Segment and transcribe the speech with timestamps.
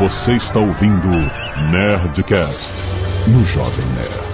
[0.00, 1.08] Você está ouvindo
[1.70, 2.72] Nerdcast
[3.28, 4.30] no Jovem Nerd.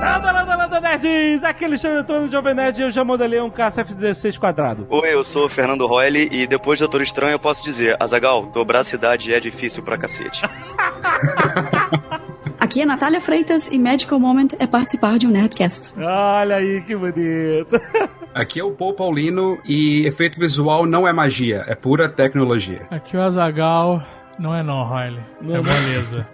[0.00, 1.44] Landa, landa, landa, nerds!
[1.44, 4.84] Aqui é Antônio do Jovem Nerd e eu já modelei um KCF-16 quadrado.
[4.90, 8.46] Oi, eu sou o Fernando Royle e depois de Doutor Estranho eu posso dizer, Azagal,
[8.46, 10.42] dobrar a cidade é difícil pra cacete.
[12.58, 15.92] Aqui é Natália Freitas e Magical Moment é participar de um Nerdcast.
[15.98, 17.80] Olha aí que bonito.
[18.34, 22.82] Aqui é o Paul Paulino e efeito visual não é magia, é pura tecnologia.
[22.90, 24.02] Aqui o Azagal
[24.38, 25.22] não é não, Riley.
[25.40, 26.28] Não, é moleza.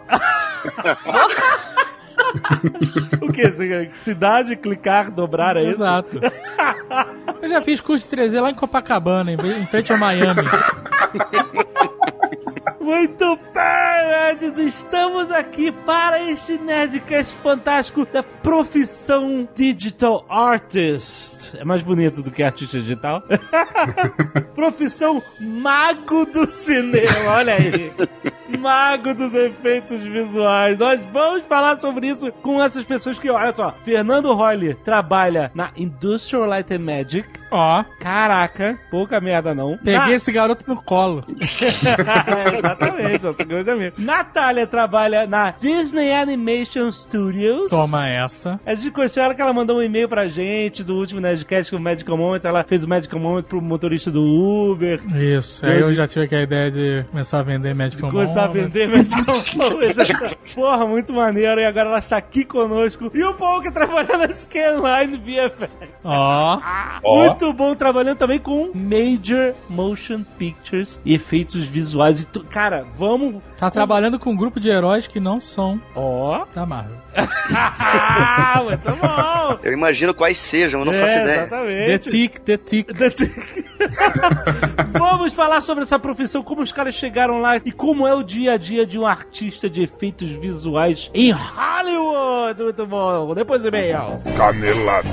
[3.21, 3.91] o que?
[3.99, 5.83] Cidade, clicar, dobrar, é isso?
[5.83, 6.21] Exato.
[7.41, 10.43] Eu já fiz curso de 3D lá em Copacabana, em em frente ao Miami.
[12.83, 14.59] Muito bem, nerds!
[14.59, 21.57] Estamos aqui para este Nerdcast fantástico da profissão Digital Artist.
[21.57, 23.23] É mais bonito do que artista digital.
[24.57, 27.93] profissão mago do cinema, olha aí.
[28.59, 30.79] Mago dos efeitos visuais.
[30.79, 35.71] Nós vamos falar sobre isso com essas pessoas que, olha só, Fernando Royle trabalha na
[35.77, 37.29] Industrial Light and Magic.
[37.51, 39.77] Ó, Caraca, pouca merda não.
[39.77, 41.23] peguei Na- esse garoto no colo.
[42.57, 43.97] Exatamente, nosso grande amigo.
[43.99, 47.71] Natália trabalha na Disney Animation Studios.
[47.71, 48.59] Toma essa.
[48.65, 51.77] A gente conheceu ela que ela mandou um e-mail pra gente do último Nerdcast com
[51.77, 52.41] o Medical Moment.
[52.45, 55.01] Ela fez o Medical Moment pro motorista do Uber.
[55.17, 55.65] Isso.
[55.65, 58.11] Aí eu já tive aqui a ideia de começar a vender Magical
[58.49, 59.95] Começar a vender Medical Moment.
[60.55, 61.61] Porra, muito maneiro.
[61.61, 63.11] E agora ela está aqui conosco.
[63.15, 66.05] E o Paul que trabalha na Scanline VFX.
[66.05, 66.59] Ó,
[67.27, 72.21] Muito bom trabalhando também com Major Motion Pictures e efeitos visuais.
[72.21, 73.43] E tu- Cara, vamos.
[73.63, 76.45] Tá trabalhando com um grupo de heróis que não são Ó.
[76.53, 76.97] da Marvel.
[77.15, 79.59] Ah, muito bom.
[79.63, 81.25] Eu imagino quais sejam, eu não faço ideia.
[81.25, 82.11] The Exatamente.
[82.11, 82.93] Tick, The Tick.
[82.93, 83.65] The Tick.
[84.99, 88.55] Vamos falar sobre essa profissão, como os caras chegaram lá e como é o dia
[88.55, 92.63] a dia de um artista de efeitos visuais em Hollywood.
[92.65, 93.33] Muito bom.
[93.33, 94.21] Depois do e-mail.
[94.37, 95.09] Canelada.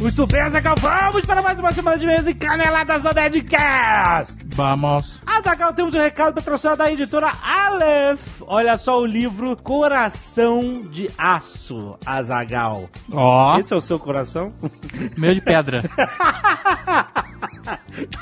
[0.00, 0.76] Muito bem, Azaghal.
[0.78, 4.38] Vamos para mais uma semana de mês e caneladas do Nerdcast.
[4.54, 5.20] Vamos.
[5.26, 8.40] Azaghal, temos um recado patrocinado da editora Aleph.
[8.46, 12.88] Olha só o livro Coração de Aço, Azagal.
[13.12, 14.52] Ó, Esse é o seu coração?
[15.18, 15.82] meio de pedra.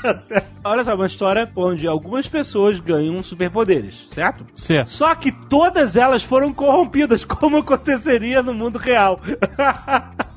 [0.01, 0.47] Tá certo.
[0.63, 4.47] Olha só, uma história onde algumas pessoas ganham superpoderes, certo?
[4.55, 4.83] C.
[4.87, 9.21] Só que todas elas foram corrompidas, como aconteceria no mundo real.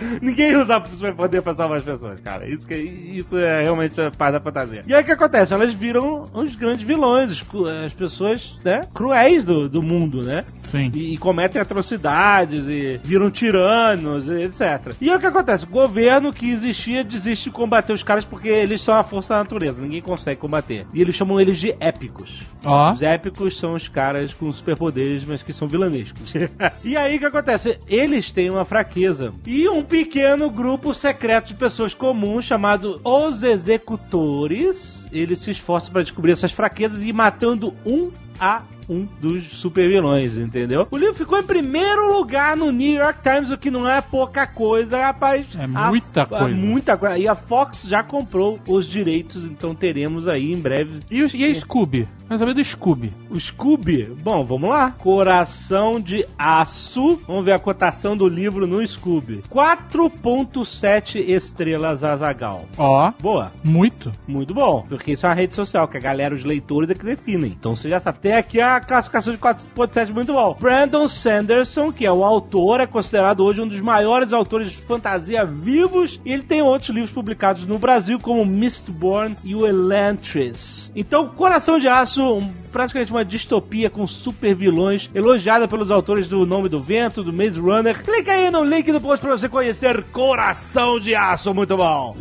[0.20, 2.48] Ninguém usa superpoder pra salvar as pessoas, cara.
[2.48, 4.82] Isso, que, isso é realmente a parte da fantasia.
[4.86, 5.52] E aí o que acontece?
[5.54, 7.44] Elas viram os grandes vilões,
[7.84, 10.44] as pessoas né, cruéis do, do mundo, né?
[10.62, 10.90] Sim.
[10.94, 14.94] e, e cometem atrocidades e viram tiranos, e etc.
[15.00, 15.64] E aí o que acontece?
[15.64, 19.40] O governo que existia desiste de combater os caras porque eles são a força da
[19.40, 20.86] natureza, ninguém consegue combater.
[20.92, 22.42] E eles chamam eles de épicos.
[22.64, 26.34] Ó, Os épicos são os caras com superpoderes, mas que são vilanescos.
[26.84, 27.78] e aí o que acontece?
[27.88, 29.32] Eles têm uma fraqueza.
[29.46, 36.02] E um pequeno grupo secreto de pessoas comuns chamado Os Executores, eles se esforçam para
[36.02, 40.86] descobrir essas fraquezas e ir matando um a um dos super vilões, entendeu?
[40.90, 44.46] O livro ficou em primeiro lugar no New York Times, o que não é pouca
[44.48, 45.46] coisa, rapaz.
[45.56, 46.56] É A- muita a- coisa.
[46.56, 47.18] muita coisa.
[47.18, 51.44] E a Fox já comprou os direitos, então teremos aí em breve e, o, e
[51.44, 52.08] a Scooby?
[52.30, 53.12] Quero saber do Scooby.
[53.28, 54.92] o Scooby, bom, vamos lá.
[54.92, 57.20] Coração de Aço.
[57.26, 59.42] Vamos ver a cotação do livro no Scooby.
[59.50, 62.66] 4.7 estrelas Azagal.
[62.78, 64.12] Ó, Boa, muito.
[64.28, 64.86] muito bom.
[64.88, 67.50] Porque isso é uma rede social, que a galera, os leitores é que definem.
[67.58, 68.20] Então você já sabe.
[68.20, 70.56] Tem aqui a classificação de 4.7 muito bom.
[70.60, 75.44] Brandon Sanderson, que é o autor, é considerado hoje um dos maiores autores de fantasia
[75.44, 76.20] vivos.
[76.24, 80.92] E ele tem outros livros publicados no Brasil, como Mistborn e o Elantris.
[80.94, 86.44] Então, Coração de Aço, um- praticamente uma distopia com super vilões, elogiada pelos autores do
[86.46, 88.02] Nome do Vento, do Maze Runner.
[88.02, 92.16] Clica aí no link do post pra você conhecer Coração de Aço, muito bom.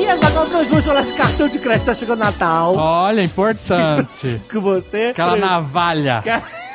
[0.00, 1.86] E agora nós vamos falar de cartão de crédito.
[1.86, 2.74] Tá chegando Natal.
[2.76, 4.40] Olha, importante.
[4.48, 5.08] Que você.
[5.10, 6.22] Aquela navalha.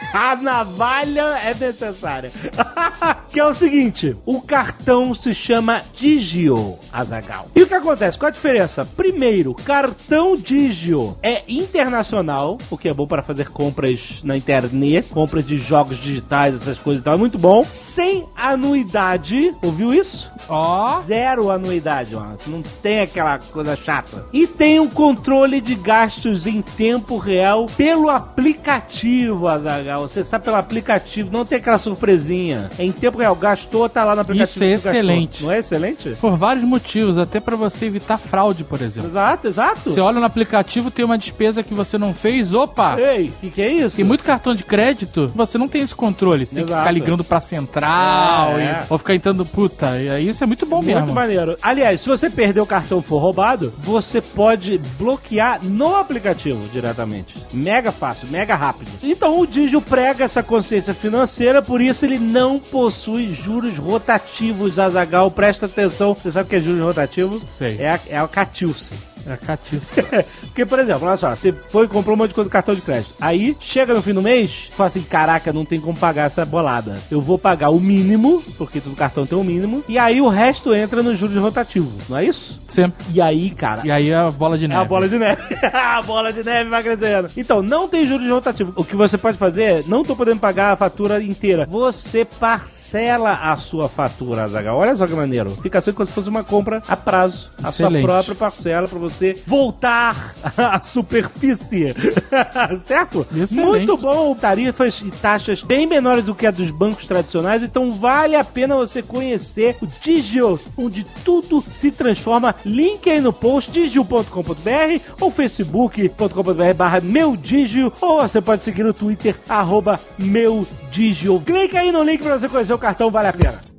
[0.13, 2.31] A navalha é necessária.
[3.33, 7.47] Que é o seguinte: o cartão se chama Digio, Azagal.
[7.55, 8.15] E o que acontece?
[8.15, 8.85] Qual a diferença?
[8.85, 15.47] Primeiro, cartão Digio é internacional, o que é bom para fazer compras na internet, compras
[15.47, 17.15] de jogos digitais, essas coisas e tal.
[17.15, 17.65] É muito bom.
[17.73, 19.55] Sem anuidade.
[19.63, 20.31] Ouviu isso?
[20.47, 21.01] Ó.
[21.01, 22.37] Zero anuidade, mano.
[22.37, 24.25] Você não tem aquela coisa chata.
[24.31, 29.92] E tem um controle de gastos em tempo real pelo aplicativo, Azagal.
[29.97, 32.69] Você sabe pelo aplicativo, não tem aquela surpresinha.
[32.77, 33.35] É em tempo real.
[33.35, 34.43] Gastou, tá lá no aplicativo.
[34.53, 34.91] Isso é tu gastou.
[34.91, 35.43] excelente.
[35.43, 36.09] Não é excelente?
[36.21, 39.09] Por vários motivos, até pra você evitar fraude, por exemplo.
[39.09, 39.89] Exato, exato.
[39.89, 42.97] Você olha no aplicativo, tem uma despesa que você não fez, opa!
[42.99, 43.95] Ei, o que, que é isso?
[43.95, 46.45] Tem muito cartão de crédito, você não tem esse controle.
[46.45, 46.83] Você tem que Exato.
[46.83, 48.85] ficar ligando pra central, e- é.
[48.89, 51.13] ou ficar entrando, puta, e isso é muito bom Muito mesmo.
[51.13, 51.55] maneiro.
[51.61, 57.35] Aliás, se você perder o cartão e for roubado, você pode bloquear no aplicativo diretamente.
[57.51, 58.91] Mega fácil, mega rápido.
[59.01, 65.29] Então o Digio prega essa consciência financeira, por isso ele não possui juros rotativos, Azagal.
[65.29, 66.13] Presta atenção.
[66.13, 67.41] Você sabe o que é juros rotativo?
[67.47, 67.77] Sei.
[67.79, 69.12] É a, é a Catilce.
[69.27, 70.03] É a catiça.
[70.41, 72.75] Porque, por exemplo, olha só, você foi e comprou um monte de coisa no cartão
[72.75, 73.13] de crédito.
[73.21, 76.95] Aí, chega no fim do mês, fala assim, caraca, não tem como pagar essa bolada.
[77.09, 80.73] Eu vou pagar o mínimo, porque todo cartão tem o mínimo, e aí o resto
[80.73, 82.61] entra no juros rotativo, não é isso?
[82.67, 83.05] Sempre.
[83.13, 83.81] E aí, cara...
[83.85, 84.81] E aí a bola de É neve.
[84.81, 85.41] a bola de neve.
[85.73, 87.29] a bola de neve vai crescendo.
[87.37, 88.73] Então, não tem juros rotativos.
[88.75, 91.65] O que você pode fazer é, não tô podendo pagar a fatura inteira.
[91.69, 94.77] Você parcela a sua fatura, Zagal.
[94.77, 95.57] Olha só que maneiro.
[95.61, 97.51] Fica assim como se fosse uma compra a prazo.
[97.63, 99.12] A sua própria parcela pra você
[99.45, 101.93] voltar à superfície.
[102.85, 103.25] certo?
[103.35, 103.55] Excelente.
[103.55, 104.35] Muito bom.
[104.35, 107.63] Tarifas e taxas bem menores do que a dos bancos tradicionais.
[107.63, 112.55] Então, vale a pena você conhecer o Digio, onde tudo se transforma.
[112.65, 118.93] Link aí no post, digio.com.br ou facebook.com.br barra meu Digio, ou você pode seguir no
[118.93, 121.41] Twitter, arroba meu Digio.
[121.41, 123.72] Clica aí no link pra você conhecer o cartão, vale a pena.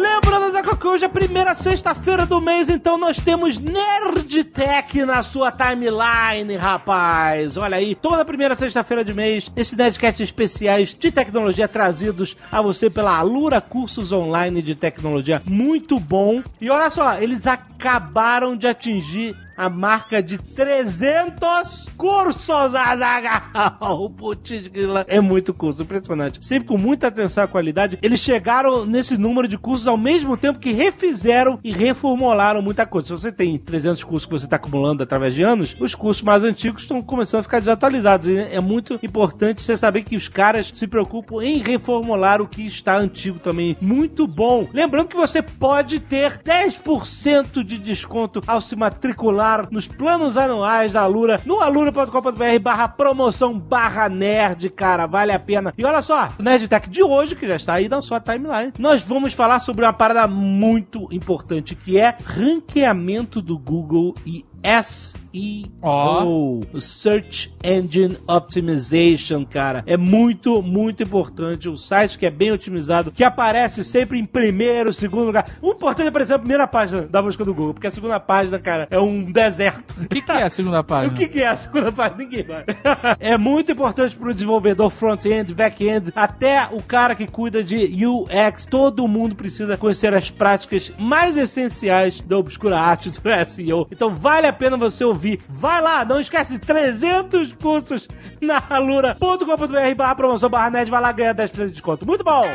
[0.00, 5.04] Lembrando, Zé que hoje é a primeira sexta-feira do mês, então nós temos Nerd Tech
[5.04, 7.58] na sua timeline, rapaz.
[7.58, 12.88] Olha aí, toda primeira sexta-feira de mês, esses Nerdcasts especiais de tecnologia trazidos a você
[12.88, 15.42] pela Alura Cursos Online de Tecnologia.
[15.44, 16.42] Muito bom.
[16.58, 24.10] E olha só, eles acabaram de atingir a marca de 300 cursos, Azaghal.
[24.16, 25.04] Putz, grila.
[25.08, 26.44] É muito curso, impressionante.
[26.44, 27.98] Sempre com muita atenção à qualidade.
[28.02, 33.08] Eles chegaram nesse número de cursos ao mesmo tempo que refizeram e reformularam muita coisa.
[33.08, 36.44] Se você tem 300 cursos que você está acumulando através de anos, os cursos mais
[36.44, 38.28] antigos estão começando a ficar desatualizados.
[38.28, 42.66] E é muito importante você saber que os caras se preocupam em reformular o que
[42.66, 43.76] está antigo também.
[43.80, 44.68] Muito bom.
[44.72, 51.02] Lembrando que você pode ter 10% de desconto ao se matricular nos planos anuais da
[51.02, 55.06] Alura no alura.com.br barra promoção barra nerd, cara.
[55.06, 55.74] Vale a pena.
[55.76, 58.72] E olha só, o Nerd Tech de hoje, que já está aí na sua timeline,
[58.78, 65.70] nós vamos falar sobre uma parada muito importante, que é ranqueamento do Google e SEO,
[65.82, 66.24] Ó.
[66.72, 69.82] o Search Engine Optimization, cara.
[69.86, 71.68] É muito, muito importante.
[71.68, 75.46] O site que é bem otimizado, que aparece sempre em primeiro, segundo lugar.
[75.62, 78.58] O importante é aparecer na primeira página da busca do Google, porque a segunda página,
[78.58, 79.94] cara, é um deserto.
[80.00, 81.10] O que, que é a segunda página?
[81.10, 82.22] O que, que é a segunda página?
[82.22, 82.64] Ninguém vai.
[83.18, 88.66] é muito importante pro desenvolvedor front-end, back-end, até o cara que cuida de UX.
[88.66, 93.86] Todo mundo precisa conhecer as práticas mais essenciais da obscura arte do SEO.
[93.90, 95.40] Então vale a pena você ouvir.
[95.48, 98.08] Vai lá, não esquece 300 cursos
[98.40, 100.90] na alura.com.br barra promoção barra net.
[100.90, 102.06] Vai lá ganhar 10% de desconto.
[102.06, 102.46] Muito bom!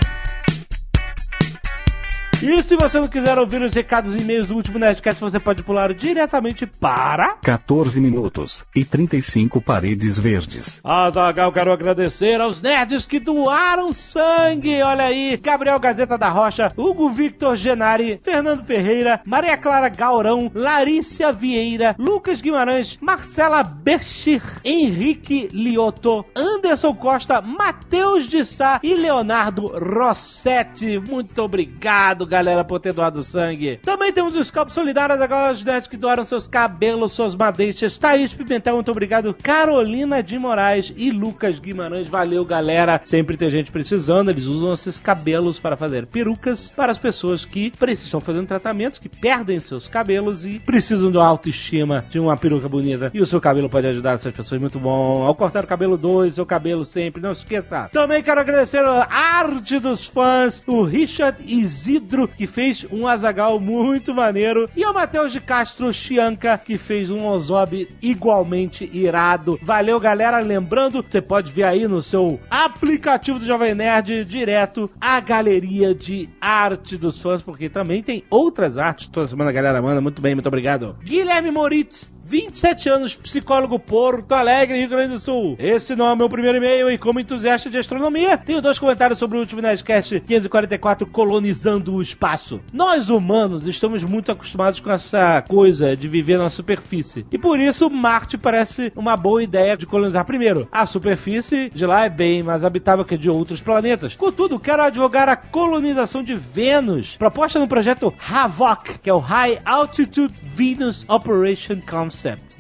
[2.47, 5.63] E se você não quiser ouvir os recados e e-mails do último Nerdcast, você pode
[5.63, 7.37] pular diretamente para...
[7.41, 10.79] 14 minutos e 35 paredes verdes.
[10.83, 14.79] Azagal, quero agradecer aos nerds que doaram sangue.
[14.83, 21.33] Olha aí, Gabriel Gazeta da Rocha, Hugo Victor Genari, Fernando Ferreira, Maria Clara Gaurão, Larícia
[21.33, 30.99] Vieira, Lucas Guimarães, Marcela Berchir, Henrique Lioto, Anderson Costa, Matheus de Sá e Leonardo Rossetti.
[30.99, 33.77] Muito obrigado, galera, por ter doado sangue.
[33.77, 37.97] Também temos os copos solidários agora, os nerds que doaram seus cabelos, suas madeixas.
[37.97, 39.33] Thaís Pimentel, muito obrigado.
[39.33, 42.09] Carolina de Moraes e Lucas Guimarães.
[42.09, 43.01] Valeu, galera.
[43.05, 44.29] Sempre tem gente precisando.
[44.29, 49.09] Eles usam esses cabelos para fazer perucas para as pessoas que precisam fazendo tratamentos, que
[49.09, 53.11] perdem seus cabelos e precisam uma autoestima, de uma peruca bonita.
[53.13, 54.59] E o seu cabelo pode ajudar essas pessoas.
[54.59, 55.23] Muito bom.
[55.23, 57.89] Ao cortar o cabelo, doe seu cabelo cabelo sempre, não esqueça.
[57.91, 64.13] Também quero agradecer a arte dos fãs, o Richard Isidro, que fez um Azagal muito
[64.13, 69.60] maneiro, e o Matheus de Castro Chianca, que fez um Ozob igualmente irado.
[69.62, 70.39] Valeu, galera.
[70.39, 76.29] Lembrando, você pode ver aí no seu aplicativo do Jovem Nerd direto a galeria de
[76.39, 79.07] arte dos fãs, porque também tem outras artes.
[79.07, 80.00] Toda semana a galera manda.
[80.00, 80.95] Muito bem, muito obrigado.
[81.03, 85.55] Guilherme Moritz, 27 anos, psicólogo Porto Alegre, Rio Grande do Sul.
[85.60, 89.38] Esse não é meu primeiro e-mail e como entusiasta de astronomia, tenho dois comentários sobre
[89.38, 92.60] o último Nerdcast 544, colonizando o espaço.
[92.74, 97.27] Nós humanos estamos muito acostumados com essa coisa de viver na superfície.
[97.32, 100.67] E por isso Marte parece uma boa ideia de colonizar primeiro.
[100.72, 104.15] A superfície de lá é bem mais habitável que de outros planetas.
[104.15, 109.60] Contudo, quero advogar a colonização de Vênus, proposta no projeto HAVOC, que é o High
[109.63, 111.79] Altitude Venus Operation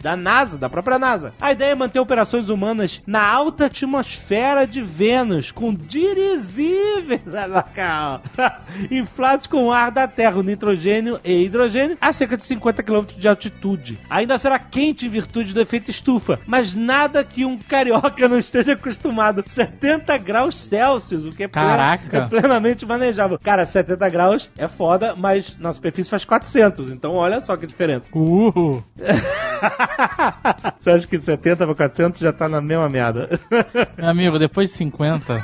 [0.01, 1.33] Da NASA, da própria NASA.
[1.39, 7.21] A ideia é manter operações humanas na alta atmosfera de Vênus, com dirigíveis
[8.91, 13.05] inflados com o ar da Terra, o nitrogênio e hidrogênio, a cerca de 50 km
[13.17, 13.99] de altitude.
[14.09, 18.73] Ainda será quente em virtude do efeito estufa, mas nada que um carioca não esteja
[18.73, 19.43] acostumado.
[19.45, 22.17] 70 graus Celsius, o que é, Caraca.
[22.17, 23.39] é plenamente manejável.
[23.39, 28.09] Cara, 70 graus é foda, mas na superfície faz 400, então olha só que diferença.
[28.13, 28.83] Uh,
[30.77, 33.29] Você acha que de 70 para 400 já tá na mesma merda?
[33.97, 35.43] meu amigo, depois de 50,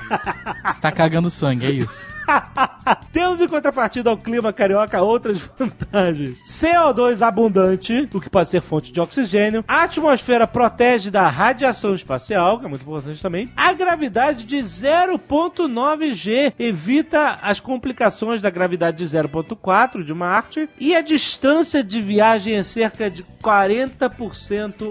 [0.65, 2.09] você tá cagando sangue, é isso.
[3.11, 6.37] Temos em contrapartida ao clima carioca outras vantagens.
[6.45, 9.63] CO2 abundante, o que pode ser fonte de oxigênio.
[9.67, 13.51] A atmosfera protege da radiação espacial, que é muito importante também.
[13.55, 20.69] A gravidade de 0.9 G evita as complicações da gravidade de 0.4 de Marte.
[20.79, 24.00] E a distância de viagem é cerca de 40%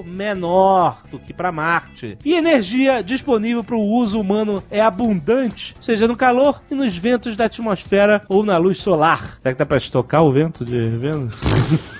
[0.05, 2.19] menor do que para Marte.
[2.25, 7.37] E energia disponível para o uso humano é abundante, seja no calor e nos ventos
[7.37, 9.39] da atmosfera ou na luz solar.
[9.41, 11.35] Será que dá para estocar o vento de Vênus?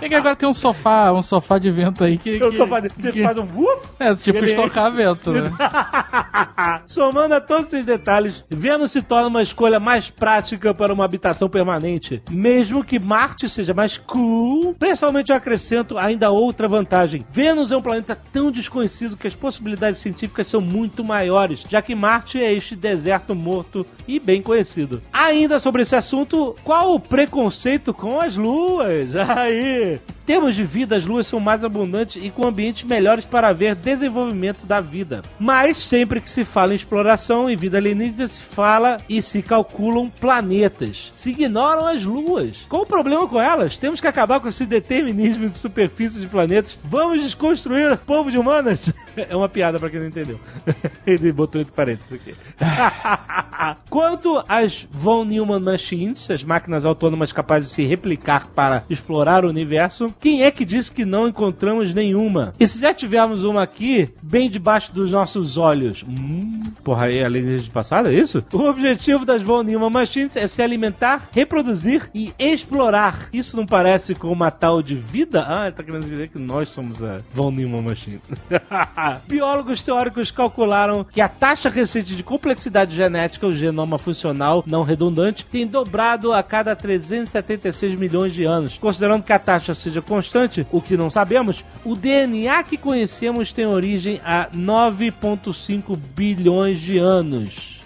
[0.00, 2.30] É que agora tem um sofá, um sofá de vento aí que.
[2.30, 2.92] Eu que- tô fazendo.
[2.98, 3.88] Você que- faz um woof?
[3.98, 5.50] É, tipo estocar vento, né?
[6.86, 11.48] Somando a todos esses detalhes, Vênus se torna uma escolha mais prática para uma habitação
[11.48, 12.22] permanente.
[12.30, 17.24] Mesmo que Marte seja mais cool, pessoalmente eu acrescento ainda outra vantagem.
[17.30, 21.94] Vênus é um planeta tão desconhecido que as possibilidades científicas são muito maiores, já que
[21.94, 25.02] Marte é este deserto morto e bem conhecido.
[25.12, 29.14] Ainda sobre esse assunto, qual o preconceito com as luas?
[29.18, 30.00] Aí!
[30.28, 34.66] Termos de vida, as luas são mais abundantes e com ambientes melhores para ver desenvolvimento
[34.66, 35.22] da vida.
[35.40, 40.10] Mas sempre que se fala em exploração e vida alienígena, se fala e se calculam
[40.10, 41.10] planetas.
[41.16, 42.56] Se ignoram as luas.
[42.68, 43.78] Qual o problema com elas?
[43.78, 46.78] Temos que acabar com esse determinismo de superfície de planetas.
[46.84, 48.92] Vamos desconstruir povo de humanas?
[49.28, 50.38] É uma piada para quem não entendeu.
[51.04, 52.36] Ele botou entre parênteses aqui.
[53.90, 59.48] Quanto às Von Neumann Machines, as máquinas autônomas capazes de se replicar para explorar o
[59.48, 62.52] universo, quem é que disse que não encontramos nenhuma?
[62.58, 66.04] E se já tivermos uma aqui, bem debaixo dos nossos olhos?
[66.08, 68.44] Hum, porra, aí além de passada, é isso?
[68.52, 73.28] O objetivo das Von Neumann Machines é se alimentar, reproduzir e explorar.
[73.32, 75.44] Isso não parece com uma tal de vida?
[75.46, 78.20] Ah, ele tá querendo dizer que nós somos a Von Neumann Machine.
[79.28, 85.44] Biólogos teóricos calcularam que a taxa recente de complexidade genética, o genoma funcional não redundante,
[85.44, 88.76] tem dobrado a cada 376 milhões de anos.
[88.78, 93.66] Considerando que a taxa seja constante, o que não sabemos, o DNA que conhecemos tem
[93.66, 97.78] origem há 9,5 bilhões de anos.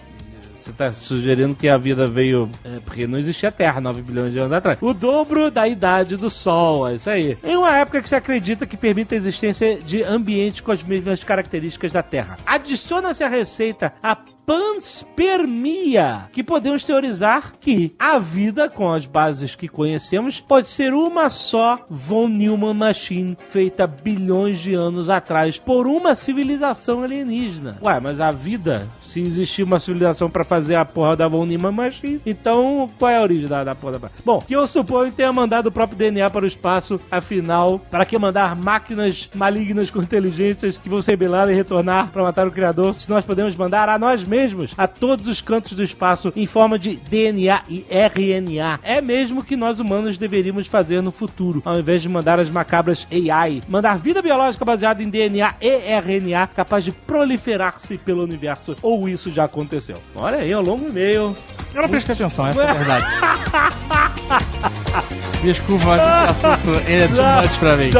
[0.63, 2.49] Você está sugerindo que a vida veio.
[2.63, 4.79] É, porque não existia Terra 9 bilhões de anos atrás.
[4.81, 7.37] O dobro da idade do Sol, é isso aí.
[7.43, 11.21] Em uma época que se acredita que permite a existência de ambientes com as mesmas
[11.21, 12.37] características da Terra.
[12.45, 14.15] Adiciona-se à receita a
[14.45, 21.29] panspermia, que podemos teorizar que a vida, com as bases que conhecemos, pode ser uma
[21.29, 27.77] só Von Neumann Machine feita bilhões de anos atrás por uma civilização alienígena.
[27.81, 31.71] Ué, mas a vida, se existir uma civilização pra fazer a porra da Von Neumann
[31.71, 34.09] Machine, então qual é a origem da, da porra da...
[34.25, 38.17] Bom, que eu suponho tenha mandado o próprio DNA para o espaço, afinal, para que
[38.17, 42.95] mandar máquinas malignas com inteligências que vão se rebelar e retornar para matar o Criador,
[42.95, 46.79] se nós podemos mandar a nós mesmos a todos os cantos do espaço em forma
[46.79, 48.79] de DNA e RNA.
[48.81, 53.05] É mesmo que nós humanos deveríamos fazer no futuro, ao invés de mandar as macabras
[53.11, 58.75] AI, mandar vida biológica baseada em DNA e RNA capaz de proliferar-se pelo universo.
[58.81, 59.97] Ou isso já aconteceu.
[60.15, 61.35] Olha aí, ao longo e-mail.
[61.73, 63.05] Eu não prestei atenção, essa é a verdade.
[65.43, 67.91] Desculpa, mas esse assunto ele é too much pra mim.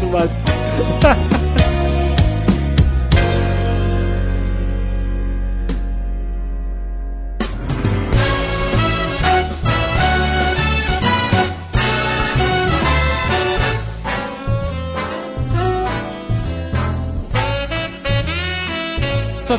[0.00, 0.30] Too much.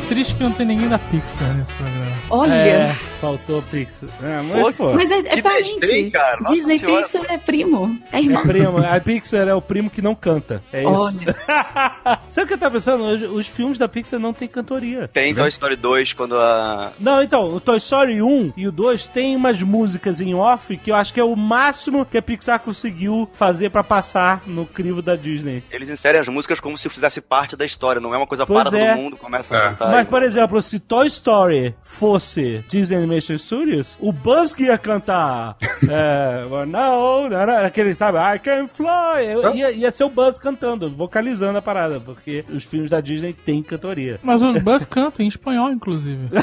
[0.08, 2.12] triste que não tem ninguém da Pixar nesse programa.
[2.30, 2.52] Olha.
[2.52, 4.08] É, faltou Pixar.
[4.22, 4.92] É, mas, pô.
[4.92, 5.78] Mas é, é parente.
[5.78, 6.40] destrem, cara.
[6.40, 7.02] Nossa Disney senhora.
[7.02, 7.98] Pixar é primo.
[8.10, 8.42] É É irmão.
[8.42, 8.78] primo.
[8.78, 10.62] A Pixar é o primo que não canta.
[10.72, 10.90] É isso.
[10.90, 11.36] Olha.
[12.30, 13.04] Sabe o que eu tava pensando?
[13.04, 15.08] Os, os filmes da Pixar não tem cantoria.
[15.08, 16.92] Tem Toy Story 2, quando a.
[16.98, 20.90] Não, então, o Toy Story 1 e o 2 tem umas músicas em off que
[20.90, 25.00] eu acho que é o máximo que a Pixar conseguiu fazer pra passar no crivo
[25.00, 25.62] da Disney.
[25.70, 28.68] Eles inserem as músicas como se fizesse parte da história, não é uma coisa Pois
[28.68, 28.94] para é.
[28.94, 29.58] todo mundo, começa É.
[29.58, 29.83] a cantar.
[29.90, 35.56] Mas, por exemplo, se Toy Story fosse Disney Animation Studios, o Buzz que ia cantar
[35.88, 40.08] é, well, no, no, no, aquele, sabe, I can fly, eu- ia, ia ser o
[40.10, 44.18] Buzz cantando, vocalizando a parada, porque os filmes da Disney têm cantoria.
[44.22, 46.28] Mas o Buzz canta em espanhol, inclusive.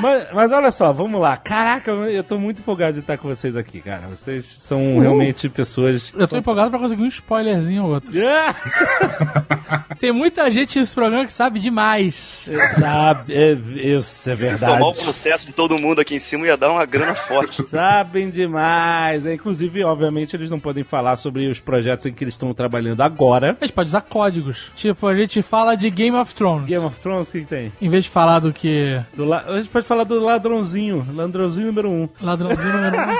[0.00, 1.36] Mas, mas olha só, vamos lá.
[1.36, 4.02] Caraca, eu tô muito empolgado de estar com vocês aqui, cara.
[4.08, 6.12] Vocês são realmente pessoas.
[6.16, 8.12] Eu tô empolgado pra conseguir um spoilerzinho ou outro.
[9.98, 12.48] Tem muita gente nesse programa sabe demais.
[12.78, 13.52] Sabe, é,
[13.96, 14.72] isso é Se verdade.
[14.72, 17.62] somar o processo de todo mundo aqui em cima ia dar uma grana forte.
[17.66, 19.26] Sabem demais.
[19.26, 23.00] É, Inclusive, obviamente, eles não podem falar sobre os projetos em que eles estão trabalhando
[23.00, 23.56] agora.
[23.60, 24.70] A gente pode usar códigos.
[24.76, 26.66] Tipo, a gente fala de Game of Thrones.
[26.66, 27.72] Game of Thrones, o que, que tem?
[27.80, 29.40] Em vez de falar do que Do la...
[29.46, 31.06] A gente pode falar do ladrãozinho.
[31.14, 32.08] Ladrãozinho número um.
[32.20, 33.16] ladrãozinho número um.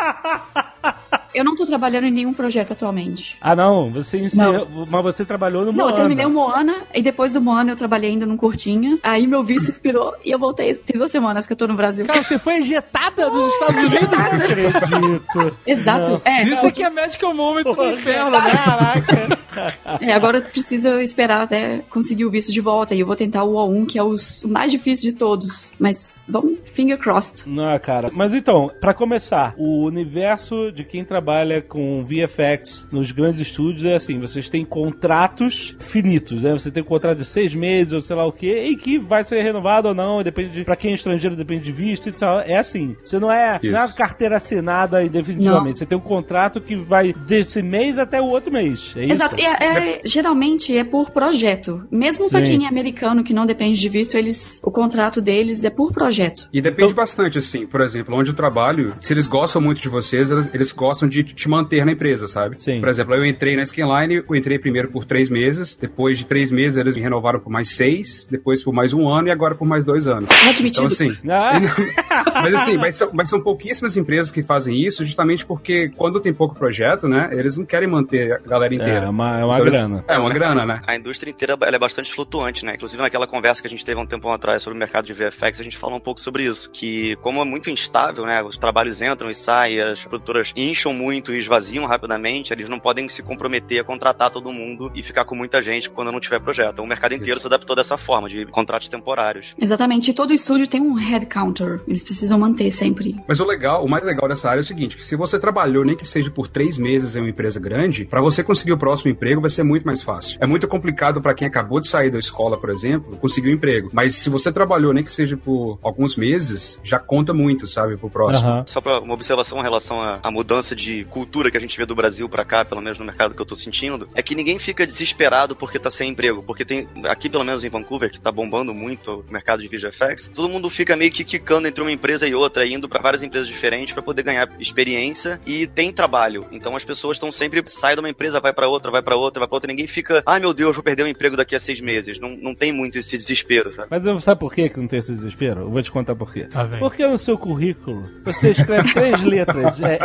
[1.35, 3.37] Eu não tô trabalhando em nenhum projeto atualmente.
[3.41, 3.91] Ah, não.
[3.91, 4.87] Você encerrou.
[4.89, 5.93] Mas você trabalhou no Não, Moana.
[5.93, 8.99] eu terminei o Moana e depois do Moana eu trabalhei ainda num curtinha.
[9.03, 10.75] Aí meu visto expirou e eu voltei.
[10.75, 12.05] Tem duas semanas que eu tô no Brasil.
[12.07, 14.09] Cara, você foi ejetada dos Estados Unidos?
[14.11, 14.27] Não
[14.69, 15.57] acredito.
[15.67, 16.21] Exato.
[16.25, 18.39] É, Isso aqui é Medical Moment do inferno, né?
[18.41, 19.39] Caraca.
[20.01, 22.95] é, agora precisa esperar até conseguir o visto de volta.
[22.95, 25.73] E eu vou tentar o O1, que é os- o mais difícil de todos.
[25.79, 27.49] Mas vamos, finger crossed.
[27.49, 28.11] Não, cara.
[28.13, 31.20] Mas então, pra começar, o universo de quem trabalha
[31.69, 36.53] com VFX nos grandes estúdios é assim: vocês têm contratos finitos, né?
[36.53, 39.25] Você tem um contrato de seis meses ou sei lá o quê, e que vai
[39.25, 40.65] ser renovado ou não, depende de.
[40.65, 42.41] Pra quem é estrangeiro, depende de visto e tal.
[42.41, 42.97] É assim.
[43.05, 43.97] Você não é, não é uma Isso.
[43.97, 45.79] carteira assinada definitivamente.
[45.79, 48.93] Você tem um contrato que vai desse mês até o outro mês.
[48.97, 49.15] É isso?
[49.15, 49.37] Exato.
[49.39, 51.83] E é- é- geralmente é por projeto.
[51.91, 52.51] Mesmo pra Sim.
[52.59, 56.49] quem é americano que não depende de visto, eles, o contrato deles é por projeto.
[56.53, 57.67] E depende bastante, assim.
[57.67, 61.23] Por exemplo, onde eu trabalho, se eles gostam muito de vocês, eles, eles gostam de
[61.25, 62.61] te manter na empresa, sabe?
[62.61, 62.81] Sim.
[62.81, 66.51] Por exemplo, eu entrei na Scanline, eu entrei primeiro por três meses, depois de três
[66.51, 69.67] meses eles me renovaram por mais seis, depois por mais um ano e agora por
[69.67, 70.31] mais dois anos.
[70.45, 71.61] Ai, que Então, assim, Ah,
[72.43, 76.33] mas assim, mas são, mas são pouquíssimas empresas que fazem isso, justamente porque quando tem
[76.33, 79.07] pouco projeto, né, eles não querem manter a galera inteira.
[79.07, 80.05] é uma, é uma Então, eles- grana.
[80.09, 80.81] É uma grana, né?
[80.87, 82.75] A indústria inteira ela é bastante flutuante, né?
[82.75, 85.13] Inclusive naquela conversa que a gente teve há um tempo atrás sobre o mercado de
[85.13, 86.71] VFX, a gente falou um pouco sobre isso.
[86.71, 88.43] Que como é muito instável, né?
[88.43, 93.09] Os trabalhos entram e saem, as produtoras incham muito e esvaziam rapidamente, eles não podem
[93.09, 96.83] se comprometer a contratar todo mundo e ficar com muita gente quando não tiver projeto.
[96.83, 99.55] O mercado inteiro se adaptou dessa forma, de contratos temporários.
[99.59, 100.11] Exatamente.
[100.11, 101.81] E todo estúdio tem um head counter.
[101.89, 103.17] Eles precisam manter sempre.
[103.27, 105.85] Mas o legal, o mais legal dessa área é o seguinte, que se você trabalhou
[105.85, 109.11] nem que seja por três meses em uma empresa grande, pra você conseguir o próximo
[109.11, 110.39] emprego vai ser muito mais fácil.
[110.41, 113.91] É muito complicado pra quem acabou de sair da escola, por exemplo, conseguir um emprego.
[113.93, 118.11] Mas se você trabalhou nem que seja por alguns meses, já conta muito, sabe, pro
[118.11, 118.49] próximo.
[118.49, 118.65] Aham.
[118.67, 121.87] Só pra uma observação em relação à, à mudança de cultura que a gente vê
[121.87, 124.59] do Brasil pra cá, pelo menos no mercado que eu tô sentindo, é que ninguém
[124.59, 126.43] fica desesperado porque tá sem emprego.
[126.43, 130.31] Porque tem, aqui pelo menos em Vancouver, que tá bombando muito o mercado de VFX,
[130.35, 133.49] todo mundo fica meio que quicando entre uma empresa e outra, indo pra várias empresas
[133.49, 136.47] diferentes pra poder ganhar experiência e tem trabalho.
[136.53, 139.41] Então as pessoas estão sempre, sai de uma empresa, vai pra outra, vai pra outra,
[139.41, 141.81] vai pra outra, ninguém fica, ai meu Deus, vou perder o emprego daqui a seis
[141.81, 142.19] meses.
[142.21, 143.89] Não, não tem muito esse desespero, sabe?
[143.91, 145.63] Mas sabe por que que não tem esse desespero?
[145.63, 146.49] Eu vou te contar por quê.
[146.55, 146.69] Ah.
[146.79, 149.99] Porque no seu currículo você escreve três letras, é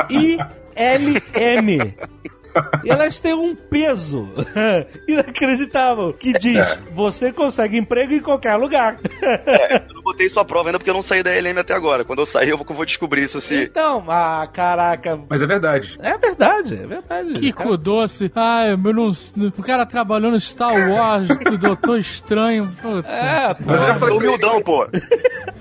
[0.76, 1.96] I-L-M.
[2.84, 4.30] E elas têm um peso
[5.08, 9.00] inacreditável que diz: você consegue emprego em qualquer lugar.
[9.90, 12.06] Eu não botei à prova ainda porque eu não saí da LM até agora.
[12.06, 13.64] Quando eu sair, eu vou, eu vou descobrir isso se.
[13.64, 15.20] Então, ah, caraca.
[15.30, 15.98] Mas é verdade.
[16.02, 17.34] É verdade, é verdade.
[17.34, 18.32] Kiko Cara, doce.
[18.34, 19.12] Ai, eu não,
[19.58, 22.74] o cara trabalhou no Star Wars, do Doutor Estranho.
[22.82, 23.10] Puta.
[23.10, 23.64] É, pô.
[23.66, 24.88] Mas eu já falei, humildão, pô.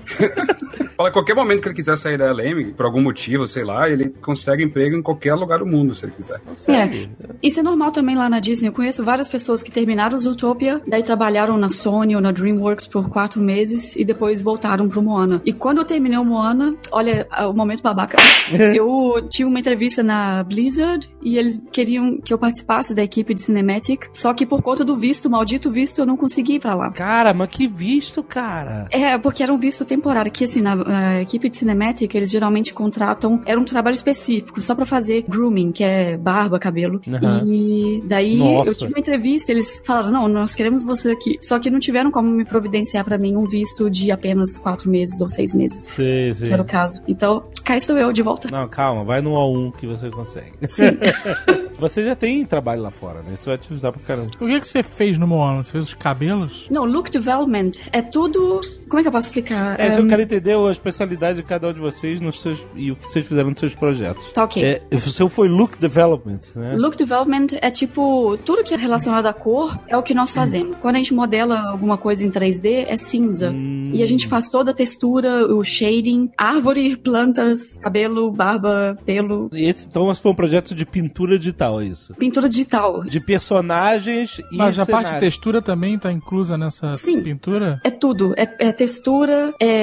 [0.95, 4.09] fala, qualquer momento que ele quiser sair da LM, por algum motivo, sei lá, ele
[4.21, 6.41] consegue emprego em qualquer lugar do mundo, se ele quiser.
[6.67, 7.09] É.
[7.43, 8.69] Isso é normal também lá na Disney.
[8.69, 12.87] Eu conheço várias pessoas que terminaram o Zootopia, daí trabalharam na Sony ou na DreamWorks
[12.87, 15.41] por quatro meses e depois voltaram pro Moana.
[15.45, 18.17] E quando eu terminei o Moana, olha o momento babaca.
[18.73, 23.41] eu tive uma entrevista na Blizzard e eles queriam que eu participasse da equipe de
[23.41, 26.91] Cinematic, só que por conta do visto, maldito visto, eu não consegui ir pra lá.
[26.91, 28.87] Cara, mas que visto, cara.
[28.91, 29.94] É, porque era um visto temporário.
[30.31, 34.75] Que assim, na, a equipe de cinemática, eles geralmente contratam, era um trabalho específico, só
[34.75, 37.01] pra fazer grooming, que é barba, cabelo.
[37.07, 37.43] Aham.
[37.45, 38.71] E daí Nossa.
[38.71, 41.37] eu tive uma entrevista, eles falaram, não, nós queremos você aqui.
[41.41, 45.19] Só que não tiveram como me providenciar pra mim um visto de apenas quatro meses
[45.21, 45.85] ou seis meses.
[45.91, 46.47] Sei, sei.
[46.47, 47.01] Que era o caso.
[47.07, 48.49] Então, cá estou eu de volta.
[48.49, 50.53] Não, calma, vai no A1 que você consegue.
[50.67, 50.97] Sim.
[51.79, 53.33] Você já tem trabalho lá fora, né?
[53.33, 54.31] Isso vai te ajudar pra caramba.
[54.39, 55.61] O que, que você fez no Moana?
[55.61, 56.67] Você fez os cabelos?
[56.69, 58.61] Não, look development é tudo.
[58.87, 59.79] Como é que eu posso explicar?
[59.79, 62.91] É, É, eu quero entender a especialidade de cada um de vocês nos seus, e
[62.91, 64.25] o que vocês fizeram nos seus projetos.
[64.31, 64.63] Tá ok.
[64.63, 66.75] É, o seu foi look development, né?
[66.75, 70.77] Look development é tipo, tudo que é relacionado à cor é o que nós fazemos.
[70.79, 73.51] Quando a gente modela alguma coisa em 3D, é cinza.
[73.51, 73.91] Hum.
[73.93, 79.87] E a gente faz toda a textura, o shading, árvore, plantas, cabelo, barba, pelo, Esse,
[79.87, 82.13] então, foi um projeto de pintura digital, é isso?
[82.15, 83.03] pintura digital.
[83.03, 85.19] De personagens e Mas a parte de cenário.
[85.19, 87.21] textura também tá inclusa nessa Sim.
[87.21, 87.79] pintura?
[87.83, 88.33] É tudo.
[88.37, 89.74] É, é textura, é.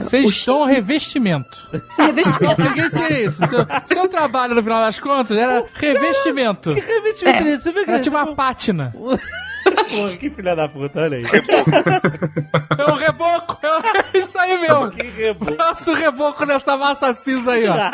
[0.00, 1.68] Vocês o estão revestimento.
[1.98, 2.62] é revestimento.
[2.62, 3.46] O que seria isso?
[3.46, 6.74] Seu, seu trabalho, no final das contas, era revestimento.
[6.74, 7.58] Que revestimento é.
[7.58, 8.92] Você vê que Era tipo uma pátina.
[9.90, 11.24] Porra, que filha da puta, olha aí.
[11.24, 13.58] É um reboco.
[13.62, 13.68] É
[14.14, 14.90] isso aí mesmo.
[14.92, 15.54] que reboco.
[15.56, 17.76] Faça o reboco nessa massa cinza aí, ó.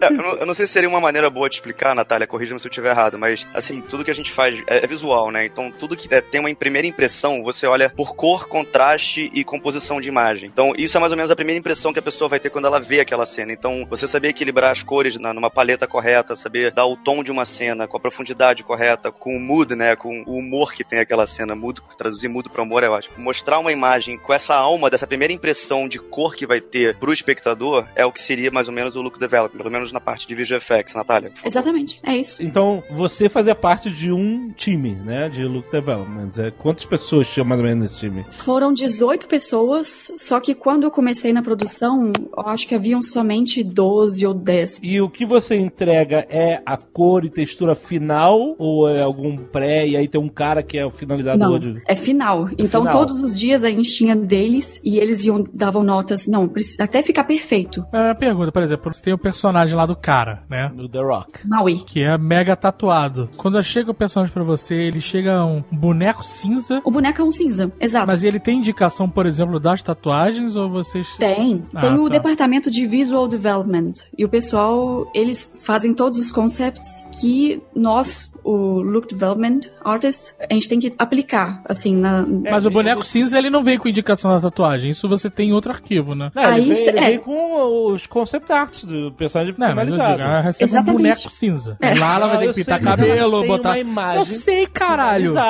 [0.00, 2.60] É, eu, não, eu não sei se seria uma maneira boa de explicar, Natália, corrija-me
[2.60, 5.44] se eu estiver errado, mas assim, tudo que a gente faz é, é visual, né?
[5.44, 10.00] Então, tudo que é, tem uma primeira impressão, você olha por cor, contraste e composição
[10.00, 10.48] de imagem.
[10.48, 12.66] Então, isso é mais ou menos a primeira impressão que a pessoa vai ter quando
[12.66, 13.52] ela vê aquela cena.
[13.52, 17.30] Então, você saber equilibrar as cores na, numa paleta correta, saber dar o tom de
[17.30, 19.96] uma cena com a profundidade correta, com o mood, né?
[19.96, 23.14] Com o humor que tem aquela cena, mudo, traduzir mudo pro amor é ótimo.
[23.18, 27.12] Mostrar uma imagem com essa alma, dessa primeira impressão de cor que vai ter pro
[27.12, 30.26] espectador, é o que seria mais ou menos o look development, pelo menos na parte
[30.26, 31.32] de visual effects, Natália.
[31.44, 32.42] Exatamente, é isso.
[32.42, 35.28] Então, você fazia parte de um time, né?
[35.28, 36.30] De look development.
[36.38, 38.24] É, quantas pessoas tinham mais ou menos nesse time?
[38.30, 43.62] Foram 18 pessoas, só que quando eu comecei na produção, eu acho que haviam somente
[43.62, 44.80] 12 ou 10.
[44.82, 48.54] E o que você entrega é a cor e textura final?
[48.58, 51.82] Ou é algum pré e aí tem um cara que é o finalizador Não, de.
[51.86, 52.48] é final.
[52.58, 52.92] então final.
[52.92, 54.14] todos os dias a gente tinha
[54.60, 57.84] deles e eles iam davam notas, não, precisa- até ficar perfeito.
[57.92, 60.70] É, pergunta, por exemplo, você tem o personagem lá do cara, né?
[60.74, 61.48] Do The Rock.
[61.48, 61.82] Maui.
[61.86, 63.28] Que é mega tatuado.
[63.36, 67.30] Quando chega o personagem pra você, ele chega um boneco cinza, O boneco é um
[67.30, 68.06] cinza, exato.
[68.06, 71.08] mas ele tem indicação, por exemplo, das tatuagens ou vocês.
[71.16, 71.62] Tem.
[71.74, 72.10] Ah, Tem o tá.
[72.10, 73.92] departamento de Visual Development.
[74.16, 80.52] E o pessoal, eles fazem todos os concepts que nós, o Look Development Artists, a
[80.54, 82.24] gente tem que aplicar, assim, na...
[82.26, 84.90] Mas o boneco cinza ele não vem com indicação da tatuagem.
[84.90, 86.30] Isso você tem em outro arquivo, né?
[86.34, 87.06] Não, ele, Aí vem, cê- ele é.
[87.10, 90.22] vem com os concept arts do personagem Não, mas eu digo, finalizado.
[90.22, 91.76] ela recebe um boneco cinza.
[91.80, 91.94] É.
[91.94, 93.68] Lá ela vai Ah, ter eu que pintar mas cabelo, tem botar.
[93.70, 95.32] uma imagem Eu sei, caralho.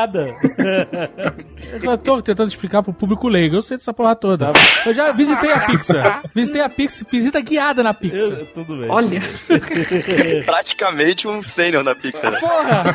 [1.82, 3.56] Eu tô tentando explicar pro público leigo.
[3.56, 4.52] Eu sei dessa porra toda.
[4.52, 6.22] Tá Eu já visitei a Pixar.
[6.34, 8.18] Visitei a Pixar, visita guiada na Pixar.
[8.18, 8.88] Eu- tudo bem.
[8.90, 9.20] Olha,
[10.46, 12.38] Praticamente um sênior na Pixar.
[12.40, 12.79] Porra!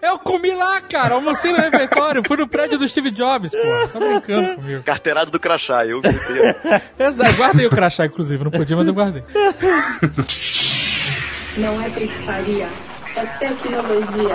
[0.00, 1.14] Eu comi lá, cara.
[1.14, 2.22] Almocei no refeitório.
[2.26, 3.88] Fui no prédio do Steve Jobs, pô.
[3.88, 4.82] Tá brincando comigo.
[4.82, 6.00] Carteirada do crachá, eu.
[6.98, 7.36] Exato.
[7.36, 8.42] Guardei o crachá, inclusive.
[8.42, 9.22] Não podia, mas eu guardei.
[11.56, 12.68] Não é pescaria,
[13.16, 14.34] é tecnologia.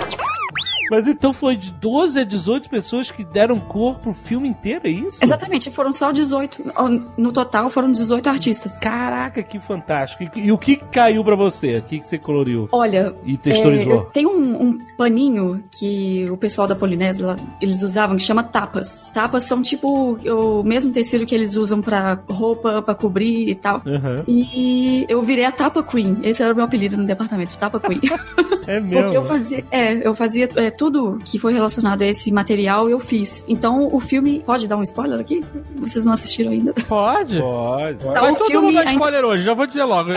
[0.89, 4.89] Mas então foi de 12 a 18 pessoas que deram cor pro filme inteiro, é
[4.89, 5.19] isso?
[5.21, 6.73] exatamente, foram só 18.
[7.17, 8.79] No total foram 18 artistas.
[8.79, 10.23] Caraca, que fantástico.
[10.35, 11.77] E, e o que caiu pra você?
[11.77, 14.07] O que, que você coloriu Olha, e texturizou?
[14.09, 18.43] É, tem um, um paninho que o pessoal da Polinésia lá, eles usavam que chama
[18.43, 19.09] tapas.
[19.13, 23.81] Tapas são tipo o mesmo tecido que eles usam pra roupa, pra cobrir e tal.
[23.85, 24.23] Aham.
[24.27, 26.19] E eu virei a Tapa Queen.
[26.23, 28.01] Esse era o meu apelido no departamento, Tapa Queen.
[28.65, 29.01] É mesmo.
[29.01, 32.99] Porque eu fazia, é, eu fazia é, tudo que foi relacionado a esse material, eu
[32.99, 33.43] fiz.
[33.47, 34.41] Então o filme.
[34.45, 35.43] Pode dar um spoiler aqui?
[35.77, 36.73] Vocês não assistiram ainda?
[36.87, 37.39] Pode.
[37.39, 37.97] Pode.
[37.99, 40.09] Tá, Vai o todo filme mundo dar ainda- spoiler hoje, já vou dizer logo.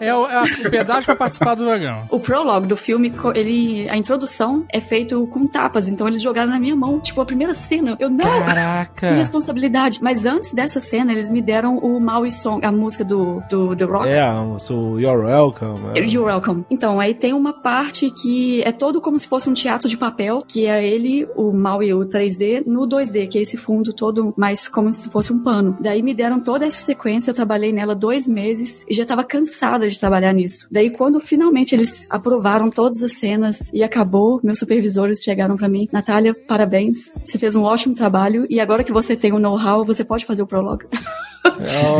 [0.00, 2.06] É o, é o pedágio pra participar do programa.
[2.10, 6.58] O prologue do filme, ele, a introdução é feito com tapas, então eles jogaram na
[6.58, 7.00] minha mão.
[7.00, 7.96] Tipo, a primeira cena.
[7.98, 8.18] Eu não!
[8.18, 9.10] Que Caraca.
[9.12, 10.00] responsabilidade.
[10.02, 13.84] Mas antes dessa cena, eles me deram o Maui Song, a música do, do The
[13.84, 14.08] Rock.
[14.08, 15.80] É, eu sou You're Welcome.
[15.94, 16.00] é.
[16.00, 16.64] You're welcome.
[16.70, 20.42] Então, aí tem uma parte que é todo como se fosse um teatro de papel,
[20.46, 24.68] que é ele, o Maui, o 3D, no 2D, que é esse fundo todo, mais
[24.68, 25.76] como se fosse um pano.
[25.80, 29.88] Daí me deram toda essa sequência, eu trabalhei nela dois meses e já tava cansada
[29.88, 30.68] de trabalhar nisso.
[30.70, 35.88] Daí, quando finalmente eles aprovaram todas as cenas e acabou, meus supervisores chegaram pra mim,
[35.92, 40.04] Natália, parabéns, você fez um ótimo trabalho e agora que você tem o know-how, você
[40.04, 40.86] pode fazer o prologue.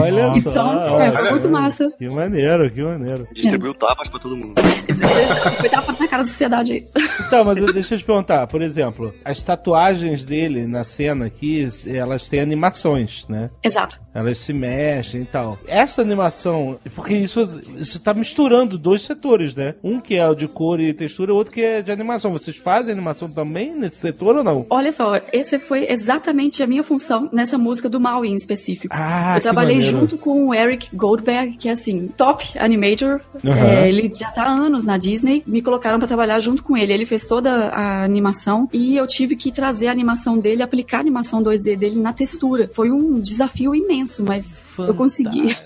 [0.00, 0.52] Olha Nossa.
[0.52, 0.72] só.
[0.72, 1.90] Então, é, foi muito massa.
[1.98, 3.28] Que maneiro, que maneiro.
[3.33, 4.54] Distribuiu tapas pra todo mundo.
[5.61, 6.85] Foi tapa na cara da sociedade aí.
[7.35, 12.29] Então, mas deixa eu te perguntar, por exemplo, as tatuagens dele na cena aqui, elas
[12.29, 13.51] têm animações, né?
[13.62, 13.99] Exato.
[14.14, 15.59] Elas se mexem e tal.
[15.66, 17.42] Essa animação, porque isso,
[17.77, 19.75] isso tá misturando dois setores, né?
[19.83, 22.31] Um que é o de cor e textura, o outro que é de animação.
[22.31, 24.64] Vocês fazem animação também nesse setor ou não?
[24.70, 28.94] Olha só, esse foi exatamente a minha função nessa música do Maui em específico.
[28.97, 29.99] Ah, eu trabalhei maneiro.
[29.99, 33.20] junto com o Eric Goldberg, que é assim, top animator.
[33.44, 33.59] Aham.
[33.59, 35.42] É, ele já tá há anos na Disney.
[35.44, 36.92] Me colocaram pra trabalhar junto com ele.
[36.92, 41.00] Ele fez toda a animação e eu tive que trazer a animação dele, aplicar a
[41.00, 42.70] animação 2D dele na textura.
[42.72, 45.56] Foi um desafio imenso, mas eu consegui.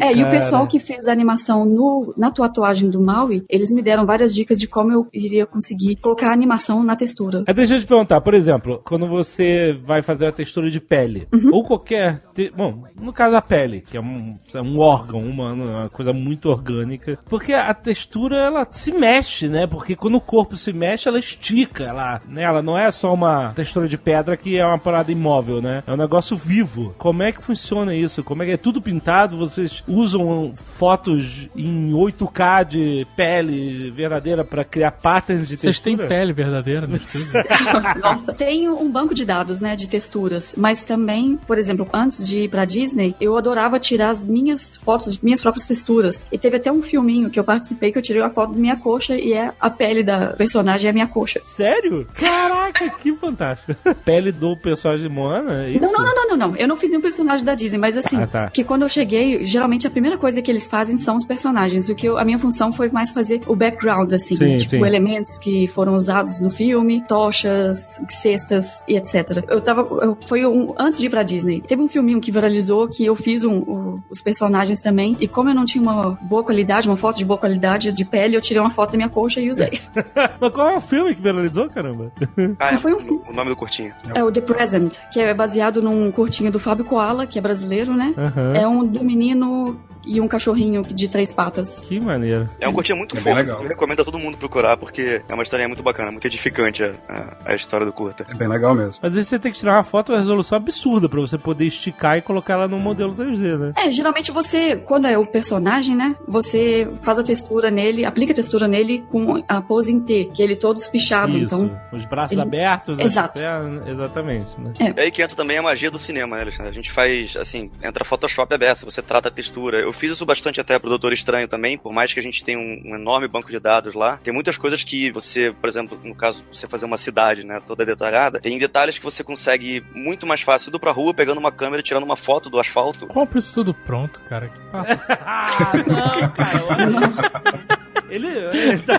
[0.00, 0.30] É, e o cara.
[0.30, 4.58] pessoal que fez a animação no, na tatuagem do Maui, eles me deram várias dicas
[4.58, 7.42] de como eu iria conseguir colocar a animação na textura.
[7.46, 11.26] Aí deixa eu te perguntar, por exemplo, quando você vai fazer a textura de pele,
[11.32, 11.50] Uhum.
[11.52, 12.20] ou qualquer.
[12.34, 15.88] te- Bom, no caso a pele, que é um, é um órgão humano, é uma
[15.88, 17.18] coisa muito orgânica.
[17.28, 19.66] Porque a textura, ela se mexe, né?
[19.66, 21.84] Porque quando o corpo se mexe, ela estica.
[21.84, 22.42] Ela, né?
[22.42, 25.82] ela não é só uma textura de pedra que é uma parada imóvel, né?
[25.86, 26.94] É um negócio vivo.
[26.98, 28.22] Como é que funciona isso?
[28.24, 29.36] Como é que é tudo pintado?
[29.66, 36.08] Vocês usam fotos em 8K de pele verdadeira pra criar patterns de Vocês têm textura?
[36.08, 37.26] pele verdadeira no estúdio?
[38.00, 42.44] Nossa, tem um banco de dados, né, de texturas, mas também, por exemplo, antes de
[42.44, 46.26] ir pra Disney, eu adorava tirar as minhas fotos, as minhas próprias texturas.
[46.30, 48.76] E teve até um filminho que eu participei que eu tirei uma foto da minha
[48.76, 51.40] coxa e é a pele da personagem é a minha coxa.
[51.42, 52.06] Sério?
[52.14, 53.74] Caraca, que fantástico.
[54.04, 55.64] Pele do personagem de Moana?
[55.64, 55.80] é isso?
[55.80, 56.56] Não, não, não, não, não, não.
[56.56, 58.50] Eu não fiz nenhum personagem da Disney, mas assim, Ah, tá.
[58.50, 61.88] que quando eu cheguei, geralmente a primeira coisa que eles fazem são os personagens.
[61.88, 64.84] O que eu- a minha função foi mais fazer o background, assim, Sim, tipo, sim.
[64.84, 69.44] elementos que foram usados no filme, tochas, cestas e etc.
[69.48, 69.80] Eu tava.
[70.02, 71.60] eu- foi um, antes de ir pra Disney.
[71.66, 75.16] Teve um filminho que viralizou que eu fiz um- o- os personagens também.
[75.20, 78.36] E como eu não tinha uma boa qualidade, uma foto de boa qualidade de pele,
[78.36, 79.80] eu tirei uma foto da minha coxa e usei.
[80.40, 82.12] Mas qual é o filme que viralizou, caramba?
[82.58, 83.92] Ah, é, Foi um- o nome do curtinho.
[84.14, 87.94] É o The Present, que é baseado num curtinho do Fábio Koala, que é brasileiro,
[87.94, 88.14] né?
[88.16, 88.52] Aham.
[88.54, 91.80] É um do menino no e um cachorrinho de três patas.
[91.80, 92.48] Que maneiro.
[92.60, 93.34] É um curtinho muito É fofo.
[93.36, 93.62] legal.
[93.62, 96.94] Eu recomendo a todo mundo procurar, porque é uma historinha muito bacana, muito edificante a,
[97.08, 98.24] a, a história do curta.
[98.28, 99.00] É bem legal mesmo.
[99.02, 102.16] Mas aí você tem que tirar uma foto com resolução absurda pra você poder esticar
[102.18, 103.72] e colocar ela no modelo 3D, né?
[103.76, 106.14] É, geralmente você, quando é o personagem, né?
[106.28, 110.42] Você faz a textura nele, aplica a textura nele com a pose em T, que
[110.42, 111.36] ele todo espichado.
[111.36, 111.46] Isso.
[111.46, 113.34] Então, Os braços ele- abertos, as Exato.
[113.38, 114.72] pernas, exatamente, né?
[114.96, 116.70] E aí que entra também a magia do cinema, né, Alexandre?
[116.70, 119.78] A gente faz, assim, entra Photoshop aberto, você trata a textura.
[119.78, 122.58] Eu fiz isso bastante até pro Doutor Estranho também, por mais que a gente tenha
[122.58, 124.18] um, um enorme banco de dados lá.
[124.18, 127.84] Tem muitas coisas que você, por exemplo, no caso, você fazer uma cidade, né, toda
[127.84, 131.80] detalhada, tem detalhes que você consegue muito mais fácil indo pra rua, pegando uma câmera
[131.80, 133.06] e tirando uma foto do asfalto.
[133.06, 134.48] Compre isso tudo pronto, cara.
[134.48, 134.86] Que papo.
[135.28, 137.76] Ah, não, cara.
[138.08, 138.26] Ele.
[138.26, 138.98] ele tá,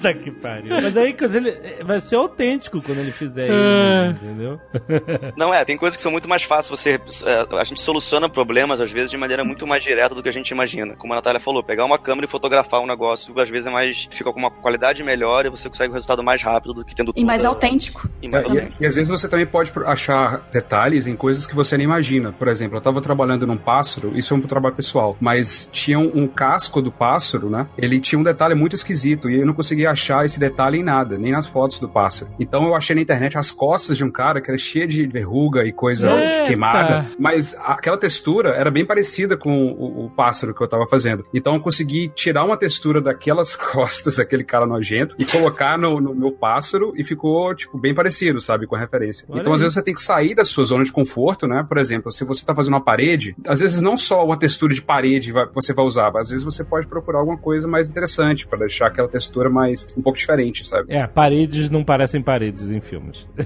[0.00, 0.68] tá que pariu.
[0.82, 4.10] Mas aí ele, vai ser autêntico quando ele fizer É.
[4.10, 4.60] isso, entendeu?
[5.36, 6.68] Não é, tem coisas que são muito mais fáceis.
[6.80, 10.28] Você, é, a gente soluciona problemas às vezes de maneira muito mais direta do que
[10.28, 10.94] a gente imagina.
[10.96, 14.08] Como a Natália falou, pegar uma câmera e fotografar um negócio às vezes é mais
[14.10, 17.12] fica com uma qualidade melhor e você consegue o resultado mais rápido do que tendo
[17.16, 18.08] e mais tudo- autêntico.
[18.22, 18.76] E mais É, autêntico.
[18.80, 22.32] e, e às vezes você também pode achar detalhes em coisas que você nem imagina.
[22.32, 26.10] Por exemplo, eu estava trabalhando num pássaro, isso é um trabalho pessoal, mas tinha um,
[26.22, 27.66] um casco do pássaro, né?
[27.76, 31.18] Ele tinha um detalhe muito esquisito e eu não conseguia achar esse detalhe em nada,
[31.18, 32.32] nem nas fotos do pássaro.
[32.38, 35.64] Então eu achei na internet as costas de um cara que era cheia de verruga
[35.64, 36.46] e coisa Eita!
[36.46, 41.24] queimada, mas aquela textura era bem parecida com o, o pássaro que eu estava fazendo.
[41.32, 46.14] Então eu consegui tirar uma textura daquelas costas daquele cara nojento e colocar no, no
[46.14, 49.26] meu pássaro e ficou, tipo, bem parecido, sabe, com a referência.
[49.28, 49.62] Olha então, às aí.
[49.62, 51.64] vezes, você tem que sair da sua zona de conforto, né?
[51.66, 54.82] Por exemplo, se você tá fazendo uma parede, às vezes não só uma textura de
[54.82, 58.88] parede você vai usar, às vezes você pode procurar alguma coisa mais interessante para deixar
[58.88, 60.94] aquela textura mais um pouco diferente, sabe?
[60.94, 63.26] É, paredes não parecem paredes em filmes.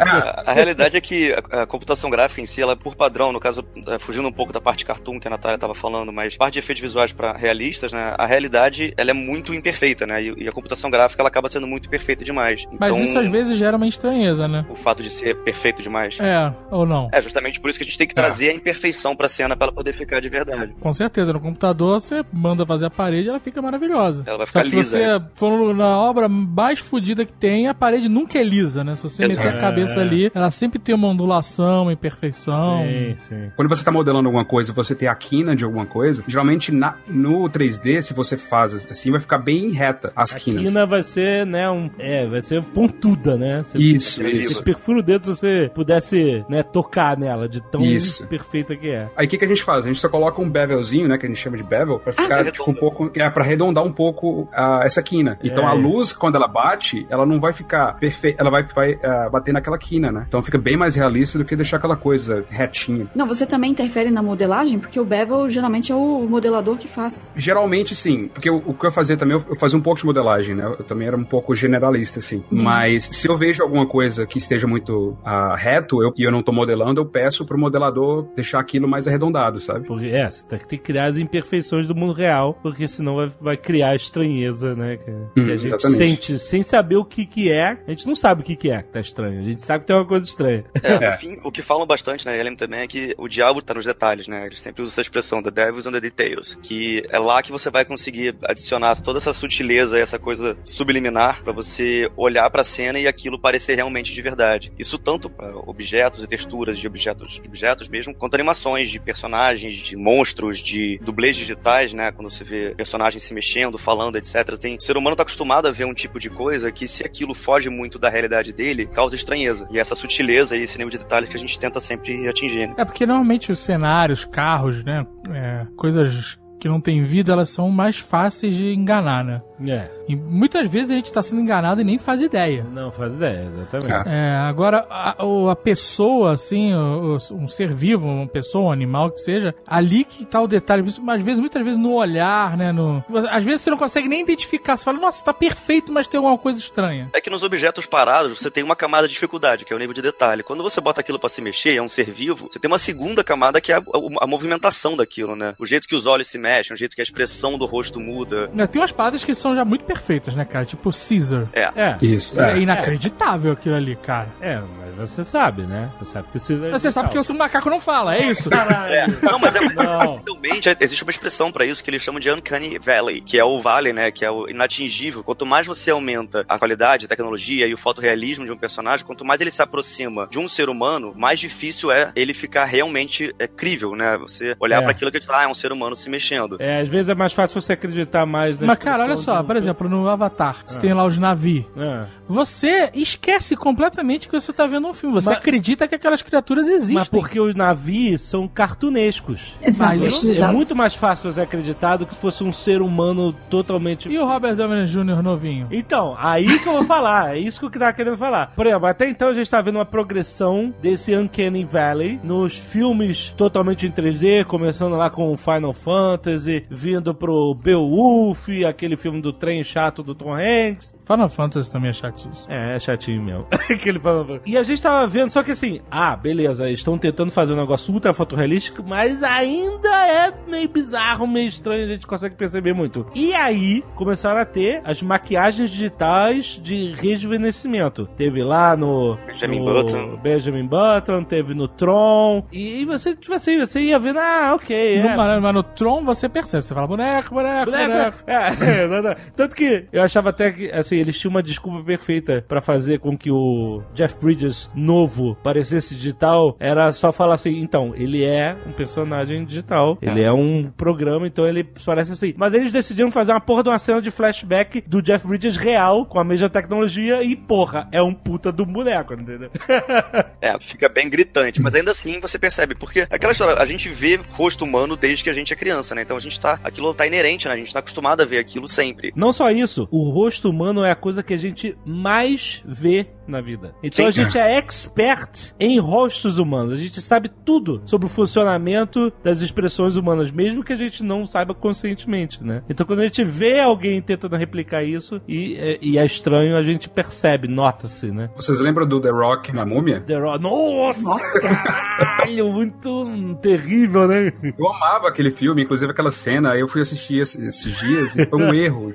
[0.00, 3.40] A, a realidade é que a, a computação gráfica em si, ela por padrão, no
[3.40, 6.54] caso, é, fugindo um pouco da parte cartoon que a Natália estava falando, mas parte
[6.54, 8.14] de efeitos visuais para realistas, né?
[8.18, 10.22] A realidade, ela é muito imperfeita, né?
[10.22, 12.66] E, e a computação gráfica, ela acaba sendo muito perfeita demais.
[12.78, 14.64] Mas então, isso às vezes gera uma estranheza, né?
[14.68, 16.18] o fato de ser perfeito demais.
[16.20, 17.08] É, ou não?
[17.12, 19.66] É justamente por isso que a gente tem que trazer a imperfeição pra cena pra
[19.66, 20.74] ela poder ficar de verdade.
[20.80, 23.83] Com certeza, no computador você manda fazer a parede e ela fica maravilhosa.
[24.26, 24.98] Ela vai Só ficar que se lisa.
[24.98, 28.94] você for na obra mais fodida que tem, a parede nunca é lisa, né?
[28.94, 29.46] Se você Exato.
[29.46, 30.02] meter a cabeça É.
[30.02, 32.82] ali, ela sempre tem uma ondulação, uma imperfeição.
[32.84, 33.50] Sim, sim.
[33.56, 36.96] Quando você está modelando alguma coisa, você tem a quina de alguma coisa, geralmente na-
[37.08, 40.64] no 3D, se você faz assim, vai ficar bem reta as A quinas.
[40.64, 43.62] quina vai ser, né, um, é, vai ser pontuda, né?
[43.62, 44.54] Você, Isso, Você isso.
[44.54, 48.26] você perfura o dedo se você pudesse, né, tocar nela, de tão Isso.
[48.28, 49.08] perfeita que é.
[49.16, 49.84] Aí o que, que a gente faz?
[49.84, 51.18] A gente só coloca um bevelzinho, né?
[51.18, 53.10] Que a gente chama de bevel, pra ficar você tipo, um pouco.
[53.14, 55.38] É, pra arredondar arredondar um pouco ah, essa quina.
[55.42, 55.66] Então É.
[55.66, 59.52] a luz, quando ela bate, ela não vai ficar perfeita, ela vai, vai ah, bater
[59.52, 60.24] naquela quina, né?
[60.28, 63.08] Então fica bem mais realista do que deixar aquela coisa retinha.
[63.14, 64.78] Não, você também interfere na modelagem?
[64.78, 67.32] Porque o bevel geralmente é o modelador que faz.
[67.36, 70.06] Geralmente sim, porque o, o que eu fazia também, eu, eu fazia um pouco de
[70.06, 70.64] modelagem, né?
[70.64, 72.44] Eu também era um pouco generalista, assim.
[72.50, 76.42] Mas se eu vejo alguma coisa que esteja muito ah, reto eu, e eu não
[76.42, 79.86] tô modelando, eu peço pro modelador deixar aquilo mais arredondado, sabe?
[79.86, 83.16] Porque, é, você tem que ter que criar as imperfeições do mundo real, porque senão
[83.16, 84.96] vai, vai criar estranheza, né?
[84.98, 85.96] Que, que Hum, a gente exatamente.
[85.96, 87.78] sente sem saber o que que é.
[87.86, 89.40] A gente não sabe o que que é que tá estranho.
[89.40, 90.64] A gente sabe que tem uma coisa estranha.
[90.82, 91.10] É, É.
[91.10, 93.84] no fim, o que falam bastante na LM também é que o diabo tá nos
[93.84, 94.46] detalhes, né?
[94.46, 97.70] Eles sempre usam essa expressão, the devil's on the details, que é lá que você
[97.70, 102.98] vai conseguir adicionar toda essa sutileza e essa coisa subliminar pra você olhar pra cena
[102.98, 104.72] e aquilo parecer realmente de verdade.
[104.78, 109.74] Isso tanto pra objetos e texturas de objetos, de objetos mesmo, quanto animações de personagens,
[109.74, 112.12] de monstros, de dublês digitais, né?
[112.12, 114.58] Quando você vê personagens se mexendo, falando, etc.
[114.58, 117.34] Tem, o ser humano tá acostumado a ver um tipo de coisa que se aquilo
[117.34, 119.68] foge muito da realidade dele, causa estranheza.
[119.70, 122.68] E essa sutileza e esse nível de detalhes que a gente tenta sempre atingir.
[122.68, 122.74] né?
[122.78, 125.06] É porque normalmente os cenários, carros, né?
[125.30, 129.42] é, coisas que não têm vida, elas são mais fáceis de enganar, né?
[129.68, 132.64] É, E muitas vezes a gente tá sendo enganado e nem faz ideia.
[132.70, 134.08] não faz ideia, exatamente.
[134.08, 134.30] É.
[134.36, 135.16] Agora, a,
[135.50, 140.04] a pessoa, assim, o- o- um ser vivo, uma pessoa, um animal que seja, ali
[140.04, 140.86] que tá o detalhe.
[140.86, 142.72] Isso, Às vezes, muitas vezes no olhar, né?
[142.72, 144.76] No, às vezes você não consegue nem identificar.
[144.76, 147.08] Você fala, nossa, tá perfeito, mas tem alguma coisa estranha.
[147.14, 149.94] É que nos objetos parados você tem uma camada de dificuldade, que é o nível
[149.94, 150.42] de detalhe.
[150.42, 153.22] Quando você bota aquilo pra se mexer, é um ser vivo, você tem uma segunda
[153.24, 155.54] camada que é a, a- a movimentação daquilo, né?
[155.58, 158.50] O jeito que os olhos se mexem, o jeito que a expressão do rosto muda.
[158.56, 160.64] É, Tem umas paradas que são já muito perfeitas, né, cara?
[160.64, 161.48] Tipo Caesar.
[161.52, 162.40] É, Isso.
[162.40, 162.58] É, É.
[162.58, 164.28] inacreditável aquilo ali, cara.
[164.40, 164.60] é,
[164.96, 165.90] mas você sabe, né?
[165.98, 168.48] Você sabe que isso é Você sabe que o macaco não fala, é isso?
[168.52, 169.06] É.
[169.22, 170.20] Não, mas é, Não.
[170.24, 173.60] realmente existe uma expressão pra isso que eles chamam de Uncanny Valley, que é o
[173.60, 174.10] vale, né?
[174.10, 175.22] Que é o inatingível.
[175.24, 179.24] Quanto mais você aumenta a qualidade, a tecnologia e o fotorrealismo de um personagem, quanto
[179.24, 183.46] mais ele se aproxima de um ser humano, mais difícil é ele ficar realmente é,
[183.46, 184.16] crível, né?
[184.18, 184.82] Você olhar É.
[184.82, 186.56] pra aquilo que ah, é um ser humano se mexendo.
[186.60, 189.46] É, às vezes é mais fácil você acreditar mais na Mas, cara, olha só, do-
[189.46, 190.80] por exemplo, no Avatar, você Ah.
[190.80, 191.64] tem lá os navios.
[191.76, 192.04] É.
[192.26, 195.14] Você esquece completamente que você tá vendo um filme.
[195.14, 196.94] Você Mas- acredita que aquelas criaturas existem.
[196.96, 199.52] Mas porque os navios são cartunescos.
[199.62, 199.94] Exato,
[200.38, 204.08] É muito mais fácil você acreditar do que se fosse um ser humano totalmente.
[204.08, 205.22] E o Robert Downey Jr.
[205.22, 205.68] novinho?
[205.70, 208.52] Então, aí que eu vou falar, é isso que eu tava querendo falar.
[208.54, 213.32] Por exemplo, até então a gente tá vendo uma progressão desse Uncanny Valley nos filmes
[213.36, 219.62] totalmente em 3D, começando lá com Final Fantasy, vindo pro Beowulf, aquele filme do trem
[219.74, 220.94] chato do Tom Hanks.
[221.04, 222.52] Final Fantasy também é chatíssimo.
[222.52, 223.46] É, é chatinho mesmo.
[223.52, 224.42] Aquele Final Fantasy.
[224.46, 227.92] E a gente tava vendo, só que assim, ah, beleza, estão tentando fazer um negócio
[227.92, 233.04] ultra fotorrealístico, mas ainda é meio bizarro, meio estranho, a gente consegue perceber muito.
[233.14, 238.06] E aí, começaram a ter as maquiagens digitais de rejuvenescimento.
[238.16, 239.18] Teve lá no...
[239.26, 240.16] Benjamin no Button.
[240.22, 245.02] Benjamin Button, teve no Tron, e, e você, tipo assim, você ia vendo, ah, ok,
[245.02, 246.62] No, é, mas, mas no Tron você percebe.
[246.62, 247.92] Você fala boneco, boneco, boneco.
[247.92, 249.16] Boneco, É, não, não.
[249.34, 253.16] Tanto que eu achava até que, assim, eles tinham uma desculpa perfeita pra fazer com
[253.16, 256.56] que o Jeff Bridges novo parecesse digital.
[256.58, 259.98] Era só falar assim, então, ele é um personagem digital.
[260.00, 262.34] Ele é um programa, então ele parece assim.
[262.36, 266.06] Mas eles decidiram fazer uma porra de uma cena de flashback do Jeff Bridges real,
[266.06, 269.50] com a mesma tecnologia, e porra, é um puta do boneco, entendeu?
[270.40, 274.20] É, fica bem gritante, mas ainda assim você percebe, porque aquela história, a gente vê
[274.30, 276.02] rosto humano desde que a gente é criança, né?
[276.02, 277.54] Então a gente tá, aquilo tá inerente, né?
[277.54, 279.10] A gente tá acostumado a ver aquilo sempre.
[279.16, 283.40] Não só isso, o rosto humano é a coisa que a gente mais vê na
[283.40, 283.74] vida.
[283.82, 284.08] Então Sim.
[284.08, 286.72] a gente é expert em rostos humanos.
[286.72, 291.24] A gente sabe tudo sobre o funcionamento das expressões humanas, mesmo que a gente não
[291.26, 292.62] saiba conscientemente, né?
[292.68, 296.62] Então quando a gente vê alguém tentando replicar isso e, é- e é estranho, a
[296.62, 298.30] gente percebe, nota-se, né?
[298.36, 300.00] Vocês lembram do The Rock na múmia?
[300.00, 301.40] The Rock- Nossa!
[301.40, 304.32] Caralho, muito terrível, né?
[304.58, 308.42] Eu amava aquele filme, inclusive aquela cena, eu fui assistir esses, esses dias e foi
[308.42, 308.94] um erro.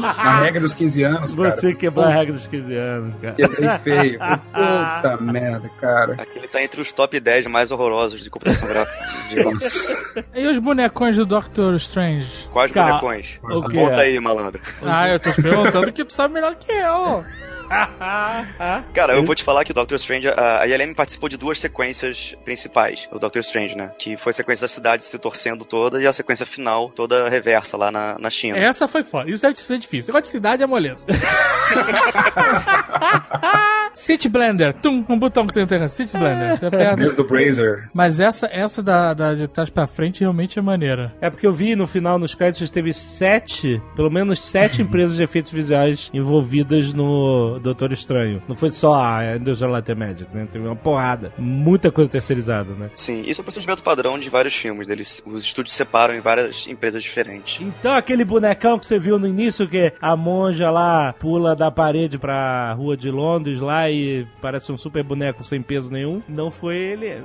[0.00, 1.50] Na regra dos 15 anos, cara.
[1.52, 3.36] Você quebrou a regra dos 15 anos, cara.
[3.78, 4.18] Quebrei feio.
[4.18, 6.14] Puta merda, cara.
[6.18, 9.08] Aquele tá entre os top 10 mais horrorosos de computação gráfica.
[9.28, 12.48] De E os bonecões do Doctor Strange?
[12.52, 13.38] quais Cara, bonecões?
[13.42, 13.62] o?
[13.62, 14.60] Conta aí, malandro.
[14.82, 17.24] Ah, eu tô te perguntando que tu sabe melhor que eu.
[18.94, 22.34] Cara, eu vou te falar que o Doctor Strange, a, ILM participou de duas sequências
[22.44, 23.92] principais do Doctor Strange, né?
[23.98, 27.76] Que foi a sequência da cidade se torcendo toda e a sequência final toda reversa
[27.76, 28.58] lá na, na China.
[28.58, 29.30] Essa foi foda.
[29.30, 30.12] Isso deve ser difícil.
[30.12, 31.06] Negócio de cidade é moleza.
[33.94, 34.74] City Blender.
[34.74, 35.88] Tum, um botão que tem no terreno.
[35.88, 36.56] City Blender.
[36.56, 36.96] Você aperta.
[36.96, 37.88] Mesmo do Brazer.
[37.92, 41.12] Mas essa, essa da, da de trás pra frente realmente é maneira.
[41.20, 45.22] É porque eu vi no final, nos créditos, teve sete, pelo menos sete empresas de
[45.22, 48.42] efeitos visuais envolvidas no Doutor Estranho.
[48.48, 50.48] Não foi só a Industrial Light Magic, né?
[50.50, 51.32] Teve uma porrada.
[51.38, 52.90] Muita coisa terceirizada, né?
[52.94, 54.86] Sim, isso é o procedimento padrão de vários filmes.
[54.86, 57.60] Deles, os estúdios separam em várias empresas diferentes.
[57.60, 62.18] Então aquele bonecão que você viu no início, que a monja lá pula da parede
[62.18, 66.76] pra rua de Londres lá e parece um super boneco sem peso nenhum, não foi
[66.76, 67.22] ele.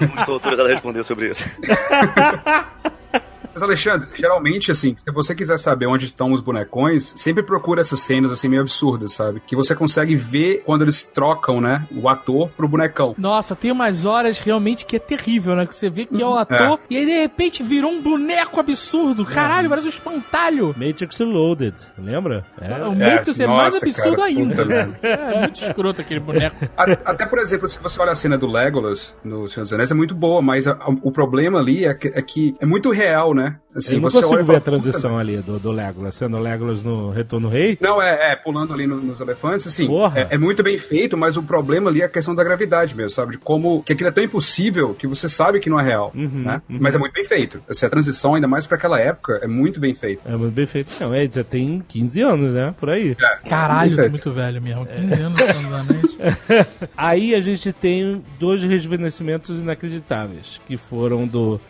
[0.00, 1.44] Não estou autorizado a responder sobre isso.
[3.52, 8.00] Mas, Alexandre, geralmente, assim, se você quiser saber onde estão os bonecões, sempre procura essas
[8.00, 9.40] cenas, assim, meio absurdas, sabe?
[9.46, 13.14] Que você consegue ver quando eles trocam, né, o ator pro bonecão.
[13.18, 15.66] Nossa, tem umas horas realmente que é terrível, né?
[15.66, 19.24] Que você vê que é o ator e aí de repente virou um boneco absurdo.
[19.24, 20.74] Caralho, parece um espantalho.
[20.76, 22.44] Matrix Reloaded, lembra?
[22.60, 22.84] É.
[22.84, 24.62] O Matrix é, mais nossa, absurdo cara, ainda.
[24.62, 24.90] puta.
[25.30, 26.56] É muito escroto aquele boneco.
[27.04, 29.94] Até, por exemplo, se você olha a cena do Legolas no Senhor dos Anéis, é
[29.94, 33.34] muito boa, mas a- a- o problema ali é que, é que é muito real,
[33.34, 33.39] né?
[33.74, 36.16] Assim, eu não você consigo olha ver a fala, "Puta transição ali do, do Legolas,
[36.16, 37.78] sendo o Legolas no Retorno Rei.
[37.80, 40.18] Não, é, é, pulando ali no- nos elefantes, assim, Porra.
[40.20, 43.10] é, é muito bem feito, mas o problema ali é a questão da gravidade mesmo,
[43.10, 43.32] sabe?
[43.32, 46.42] De como que aquilo é tão impossível que você sabe que não é real, Uhum,
[46.44, 46.60] né?
[46.68, 47.62] Mas é muito bem feito.
[47.68, 50.22] Assim, a transição, ainda mais pra aquela época, é muito bem feita.
[50.28, 50.90] É muito bem feito.
[51.00, 52.74] Não, é, já tem 15 anos, né?
[52.78, 53.16] Por aí.
[53.20, 54.10] É, Caralho, tô feito.
[54.10, 54.84] muito velho mesmo.
[54.86, 55.40] 15 anos.
[56.96, 61.60] Aí a gente tem dois rejuvenescimentos inacreditáveis, que foram do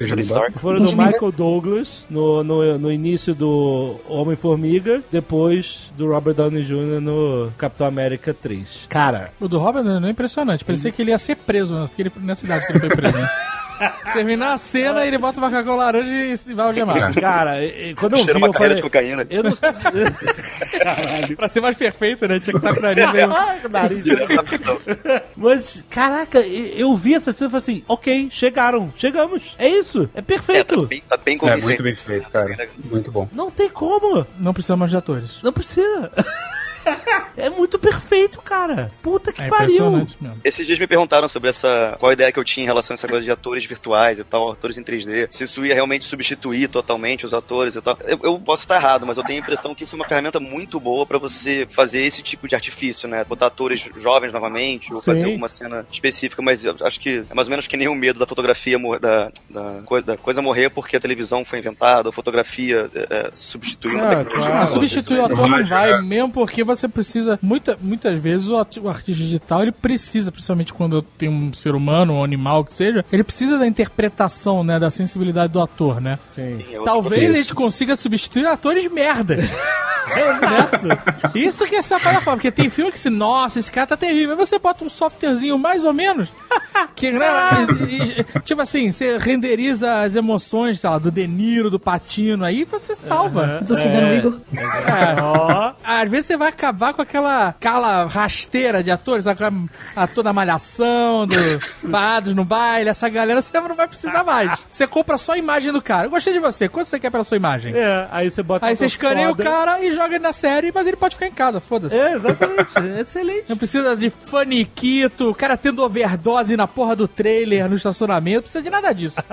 [0.57, 1.51] foram do Michael Douglas
[2.09, 7.01] no, no, no início do Homem-Formiga, depois do Robert Downey Jr.
[7.01, 8.87] no Capitão América 3.
[8.89, 10.65] Cara, O do Robert não é impressionante.
[10.65, 13.29] Parecia que ele ia ser preso naquele, nessa cidade que ele foi preso, né?
[14.13, 17.15] Terminar a cena, ele bota o macacão laranja e se vai algemar.
[17.15, 18.75] cara, e- e quando eu Cheira vi, uma eu falei...
[18.77, 19.27] de cocaína.
[19.31, 19.71] Eu não sei...
[20.79, 21.37] Caralho.
[21.37, 22.41] pra ser mais perfeito, né?
[22.41, 23.33] Tinha que estar com o nariz meio...
[23.33, 24.05] Ai, nariz.
[25.37, 29.55] Mas, caraca, eu vi essa cena e falei assim, ok, chegaram, chegamos.
[29.59, 30.87] É isso, é É, tá perfeito.
[30.87, 31.65] bem, tá bem É convincente.
[31.67, 32.69] muito bem feito, cara.
[32.85, 33.29] Muito bom.
[33.33, 34.27] Não tem como.
[34.39, 35.39] Não precisa mais de atores.
[35.43, 36.11] Não precisa.
[37.37, 38.91] É muito perfeito, cara.
[39.03, 39.67] Puta que É pariu.
[39.67, 40.41] impressionante mesmo.
[40.45, 41.97] Esses dias me perguntaram sobre essa.
[41.99, 44.25] qual a ideia que eu tinha em relação a essa coisa de atores virtuais e
[44.25, 45.29] tal, atores em 3D.
[45.31, 47.97] Se isso ia realmente substituir totalmente os atores e tal.
[48.07, 50.39] Eu, eu posso estar errado, mas eu tenho a impressão que isso é uma ferramenta
[50.41, 53.25] muito boa pra você fazer esse tipo de artifício, né?
[53.25, 55.27] Botar atores jovens novamente, ou fazer Sim.
[55.27, 58.19] alguma cena específica, mas eu acho que é mais ou menos que nem o medo
[58.19, 62.91] da fotografia da, da, coi- da coisa morrer porque a televisão foi inventada, a fotografia
[62.95, 64.47] é, é, substituiu Ah, a tecnologia.
[64.51, 64.63] claro.
[64.63, 66.03] Ah, substituir o isso ator não vai, né?
[66.03, 67.39] mesmo porque você precisa.
[67.43, 72.15] Muita, muitas vezes o, o artista digital ele precisa, principalmente quando tem um ser humano,
[72.15, 74.79] um animal que seja, ele precisa da interpretação, né?
[74.79, 76.19] Da sensibilidade do ator, né?
[76.31, 76.41] Sim.
[76.41, 79.39] Sim, é Talvez a gente consiga substituir atores merda.
[80.17, 80.81] Exato.
[81.39, 84.31] Isso que é sacanagem, porque tem filme que se, nossa, esse cara tá terrível.
[84.33, 86.29] Aí você bota um softwarezinho mais ou menos,
[86.95, 87.29] que, né,
[88.45, 92.95] tipo assim, você renderiza as emoções, sei lá, do De Niro, do Patino, aí você
[92.97, 93.61] salva.
[93.63, 94.37] Do Cigano Igor.
[94.57, 95.21] É.
[95.23, 99.53] Ó, Às vezes você vai acabar com aquela, aquela rasteira de atores, aquela
[99.95, 101.37] ator da malhação, do
[101.83, 104.53] Bados no baile, essa galera, você não vai precisar mais.
[104.71, 106.07] Você compra só a imagem do cara.
[106.07, 107.75] Eu gostei de você, quanto você quer pela sua imagem?
[107.77, 109.45] é, aí você bota Aí você escaneia o foda.
[109.45, 111.95] cara e joga ele na série, mas ele pode ficar em casa, foda-se.
[111.97, 112.73] É, exatamente.
[113.01, 113.45] Excelente.
[113.49, 118.43] Não precisa de faniquito, o cara tendo overdose na porra do trailer, no estacionamento, não
[118.43, 119.21] precisa de nada disso.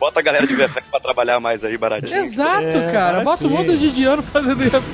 [0.00, 2.16] Bota a galera de VFX pra trabalhar mais aí, baratinho.
[2.16, 3.20] Exato, É, cara.
[3.20, 3.72] Bota um baratinho.
[3.74, 4.76] monte de Diano fazendo isso.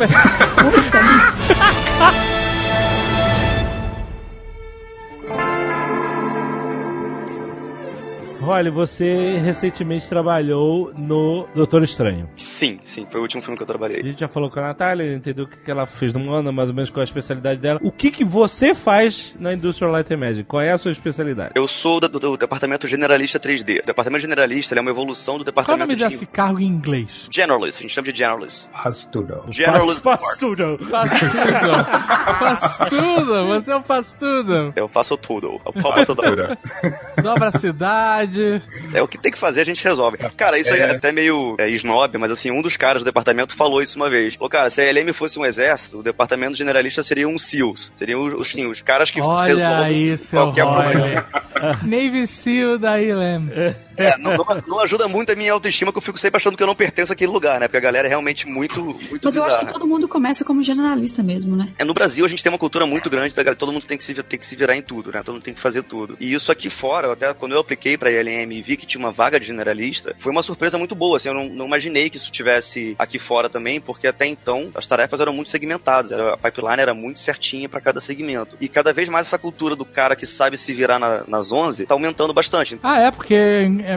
[8.44, 12.28] Olha, você recentemente trabalhou no Doutor Estranho.
[12.34, 14.00] Sim, sim, foi o último filme que eu trabalhei.
[14.00, 16.52] A gente já falou com a Natália, entendeu o que que ela fez no ano,
[16.52, 17.78] mais ou menos qual é a especialidade dela.
[17.82, 20.44] O que que você faz na Industrial Light and Magic?
[20.44, 21.52] Qual é a sua especialidade?
[21.54, 23.82] Eu sou do, do Departamento Generalista 3D.
[23.82, 26.04] O Departamento Generalista ele é uma evolução do Qual o Departamento nome de...
[26.04, 27.28] desse cargo em inglês?
[27.30, 28.68] Generalist, a gente chama de Generalist.
[28.72, 29.44] Faz tudo.
[29.50, 30.78] Generalist Faz, faz tudo.
[30.88, 31.84] Faz tudo.
[32.38, 33.46] faz tudo.
[33.46, 34.72] Você é o faz tudo.
[34.74, 35.60] Eu faço tudo.
[35.64, 37.22] Eu faço tudo.
[37.22, 38.31] Dobra a cidade.
[38.92, 40.18] É o que tem que fazer, a gente resolve.
[40.36, 43.54] Cara, isso aí é até meio é, snob, mas assim, um dos caras do departamento
[43.54, 44.34] falou isso uma vez.
[44.34, 47.90] Falou, cara, se a LM fosse um exército, o departamento generalista seria um SEALs.
[47.94, 51.26] Seriam os, sim, os caras que Olha resolvem aí, qualquer problema.
[51.82, 53.50] Navy Seal da Ilem.
[53.96, 56.62] É, não, não- não ajuda muito a minha autoestima, que eu fico sempre achando que
[56.62, 57.68] eu não pertenço àquele lugar, né?
[57.68, 59.66] Porque a galera é realmente muito, muito Mas eu acho bizarra.
[59.66, 61.68] que todo mundo começa como generalista mesmo, né?
[61.78, 63.96] É, no Brasil a gente tem uma cultura muito grande, da galera, todo mundo tem
[63.98, 65.22] que, se, tem que se virar em tudo, né?
[65.24, 66.16] Todo mundo tem que fazer tudo.
[66.20, 69.12] E isso aqui fora, até quando eu apliquei pra ILM e vi que tinha uma
[69.12, 72.30] vaga de generalista, foi uma surpresa muito boa, assim, eu não, não imaginei que isso
[72.32, 76.80] tivesse aqui fora também, porque até então as tarefas eram muito segmentadas, era- a pipeline
[76.82, 78.56] era muito certinha pra cada segmento.
[78.60, 81.86] E cada vez mais essa cultura do cara que sabe se virar na- nas 11
[81.86, 82.78] tá aumentando bastante.
[82.82, 83.34] Ah, é, porque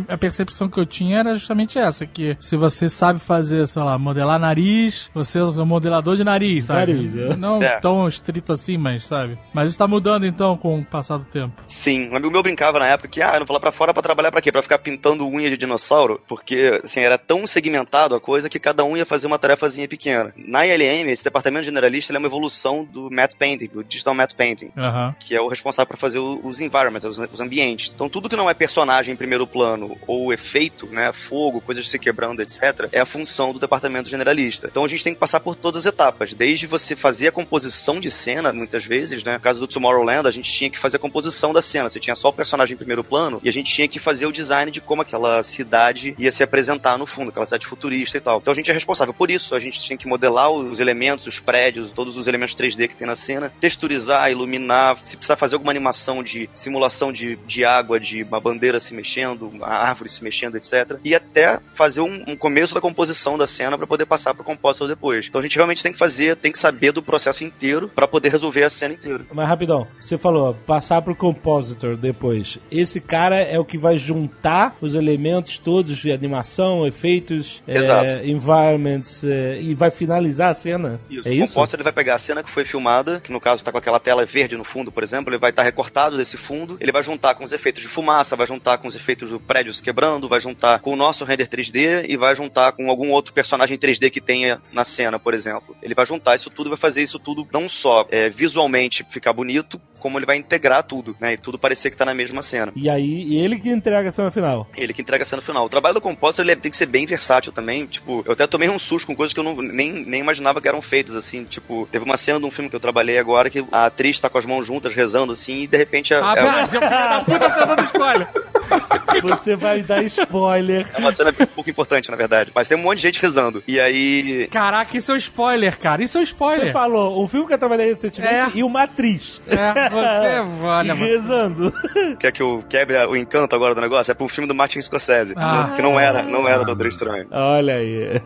[0.07, 3.97] a percepção que eu tinha era justamente essa, que se você sabe fazer, sei lá,
[3.97, 6.93] modelar nariz, você é um modelador de nariz, sabe?
[6.93, 7.35] Nariz, é.
[7.35, 7.79] Não É.
[7.79, 9.37] tão estrito assim, mas sabe?
[9.53, 11.53] Mas isso tá mudando então com o passar do tempo.
[11.65, 13.93] Sim, um amigo meu brincava na época que, ah, eu não vou lá pra fora
[13.93, 14.51] pra trabalhar pra quê?
[14.51, 16.21] Pra ficar pintando unha de dinossauro?
[16.27, 20.33] Porque, assim, era tão segmentado a coisa que cada um ia fazer uma tarefazinha pequena.
[20.37, 24.35] Na ILM, esse departamento generalista ele é uma evolução do matte painting, do digital matte
[24.35, 24.71] painting.
[25.19, 27.91] Que é o responsável por fazer os environments, os, os ambientes.
[27.93, 29.74] Então tudo que não é personagem em primeiro plano
[30.07, 34.67] ou efeito, né, fogo, coisas se quebrando, etc, é a função do departamento generalista.
[34.69, 37.99] Então a gente tem que passar por todas as etapas, desde você fazer a composição
[37.99, 40.99] de cena, muitas vezes, né, no caso do Tomorrowland, a gente tinha que fazer a
[40.99, 43.87] composição da cena, você tinha só o personagem em primeiro plano e a gente tinha
[43.87, 47.65] que fazer o design de como aquela cidade ia se apresentar no fundo, aquela cidade
[47.65, 48.39] futurista e tal.
[48.39, 51.39] Então a gente é responsável por isso, a gente tinha que modelar os elementos, os
[51.39, 55.71] prédios, todos os elementos 3D que tem na cena, texturizar, iluminar, se precisar fazer alguma
[55.71, 60.55] animação de simulação de, de água, de uma bandeira se mexendo, uma árvore se mexendo,
[60.55, 60.97] etc.
[61.03, 64.87] E até fazer um, um começo da composição da cena para poder passar pro compositor
[64.87, 65.27] depois.
[65.27, 68.29] Então a gente realmente tem que fazer, tem que saber do processo inteiro para poder
[68.29, 69.25] resolver a cena inteira.
[69.31, 72.59] Mas rapidão, você falou, passar pro compositor depois.
[72.71, 79.23] Esse cara é o que vai juntar os elementos todos de animação, efeitos, é, environments
[79.23, 80.99] é, e vai finalizar a cena.
[81.09, 83.61] Isso, é o compositor ele vai pegar a cena que foi filmada, que no caso
[83.61, 86.77] está com aquela tela verde no fundo, por exemplo, ele vai estar recortado desse fundo,
[86.79, 89.73] ele vai juntar com os efeitos de fumaça, vai juntar com os efeitos do prédio
[89.73, 93.33] se quebrando, vai juntar com o nosso render 3D e vai juntar com algum outro
[93.33, 95.73] personagem 3D que tenha na cena, por exemplo.
[95.81, 99.79] Ele vai juntar isso tudo, vai fazer isso tudo não só é, visualmente ficar bonito,
[100.05, 101.33] como ele vai integrar tudo, né?
[101.33, 102.71] E tudo parecer que tá na mesma cena.
[102.75, 104.67] E aí, e ele que entrega a cena final.
[104.77, 105.65] Ele que entrega a cena final.
[105.65, 107.87] O trabalho do compositor ele tem que ser bem versátil também.
[107.87, 110.67] Tipo, eu até tomei um susto com coisas que eu não, nem, nem imaginava que
[110.67, 111.43] eram feitas, assim.
[111.43, 114.29] Tipo, teve uma cena de um filme que eu trabalhei agora que a atriz tá
[114.29, 117.49] com as mãos juntas rezando, assim, e de repente é, Ah, é, filho da puta,
[117.49, 118.27] você tá dando spoiler.
[119.45, 120.87] Você vai dar spoiler.
[120.93, 122.51] é uma cena um pouco importante, na verdade.
[122.53, 123.63] Mas tem um monte de gente rezando.
[123.67, 124.47] E aí.
[124.51, 126.03] Caraca, isso é um spoiler, cara.
[126.03, 126.71] Isso é um Você spoiler.
[126.73, 128.59] falou, um filme que eu trabalhei recentemente É.
[128.59, 129.39] e uma atriz.
[129.47, 131.05] É, você, olha, você.
[131.05, 131.73] rezando.
[132.19, 134.11] Quer que eu quebre o encanto agora do negócio?
[134.17, 135.33] É um filme do Martin Scorsese.
[135.37, 135.73] Ah.
[135.75, 137.27] Que não era, não era Doutor Estranho.
[137.31, 138.21] Olha aí.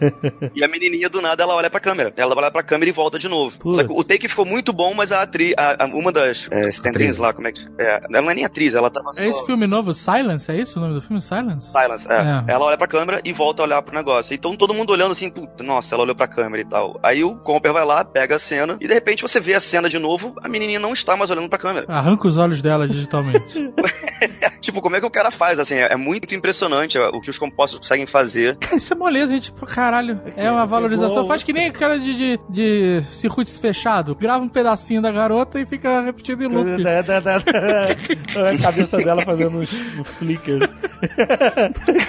[0.55, 2.13] E a menininha do nada ela olha pra câmera.
[2.15, 3.55] Ela olha pra câmera e volta de novo.
[3.71, 7.17] Só o take ficou muito bom, mas a atriz, a- a- uma das é, stand-ins
[7.17, 7.65] lá, como é que.
[7.77, 9.21] É, ela não é nem atriz, ela tava só.
[9.21, 11.08] É esse filme novo, Silence, é isso o nome do filme?
[11.19, 11.71] Silence?
[11.71, 12.15] Silence, é.
[12.47, 12.51] É.
[12.53, 14.33] Ela olha pra câmera e volta a olhar pro negócio.
[14.33, 16.99] Então todo mundo olhando assim, puta, nossa, ela olhou pra câmera e tal.
[17.01, 19.89] Aí o Comper vai lá, pega a cena, e de repente você vê a cena
[19.89, 21.85] de novo, a menininha não está mais olhando pra câmera.
[21.89, 23.71] Arranca os olhos dela digitalmente.
[24.61, 25.75] tipo, como é que o cara faz, assim?
[25.75, 28.55] É, é muito impressionante o que os compostos conseguem fazer.
[28.57, 29.51] Cara, isso é moleza, gente.
[29.51, 30.19] Pô, Caralho.
[30.35, 31.15] É uma valorização.
[31.17, 34.15] Pegou- Faz que nem cara de, de, de circuito fechado.
[34.15, 36.83] Grava um pedacinho da garota e fica repetindo em loop.
[36.83, 39.71] Da- da- da- da- a cabeça dela fazendo uns
[40.05, 40.69] flickers.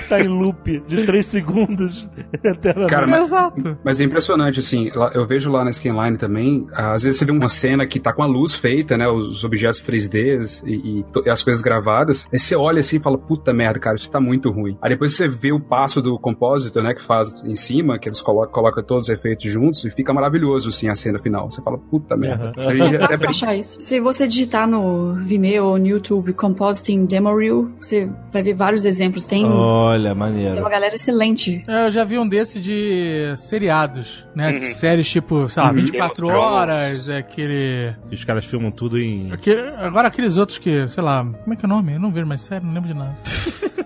[0.08, 2.10] tá em loop de 3 segundos.
[2.44, 3.78] Até Cara, mas- Exato.
[3.84, 7.48] Mas é impressionante, assim, eu vejo lá na Scanline também, às vezes você vê uma
[7.48, 11.42] cena que tá com a luz feita, né, os objetos 3Ds e, e e as
[11.42, 14.76] coisas gravadas, aí você olha assim e fala, puta merda, cara, isso tá muito ruim.
[14.80, 18.20] Aí depois você vê o passo do compositor, né, que faz em cima, que eles
[18.22, 21.50] colocam, colocam todos os efeitos juntos e fica maravilhoso, assim, a cena final.
[21.50, 22.52] Você fala, puta merda.
[22.56, 23.76] A até Fácil brinca- achar isso.
[23.80, 28.79] Se você digitar no Vimeo ou no YouTube Compositing Demo Reel, você vai ver vários
[28.84, 29.26] exemplos.
[29.26, 30.58] Tem, Olha, tem maneiro.
[30.60, 31.62] uma galera excelente.
[31.66, 34.50] É, Eu já vi um desse de seriados, né?
[34.52, 34.66] Uhum.
[34.68, 35.76] Séries tipo, sei lá, Uhum.
[35.76, 37.94] 24 Game of horas, é aquele.
[38.10, 39.32] Os caras filmam tudo em.
[39.32, 41.94] aquele- Agora aqueles outros que, sei lá, como é que é o nome?
[41.94, 43.16] Eu não vejo mais sério, não lembro de nada.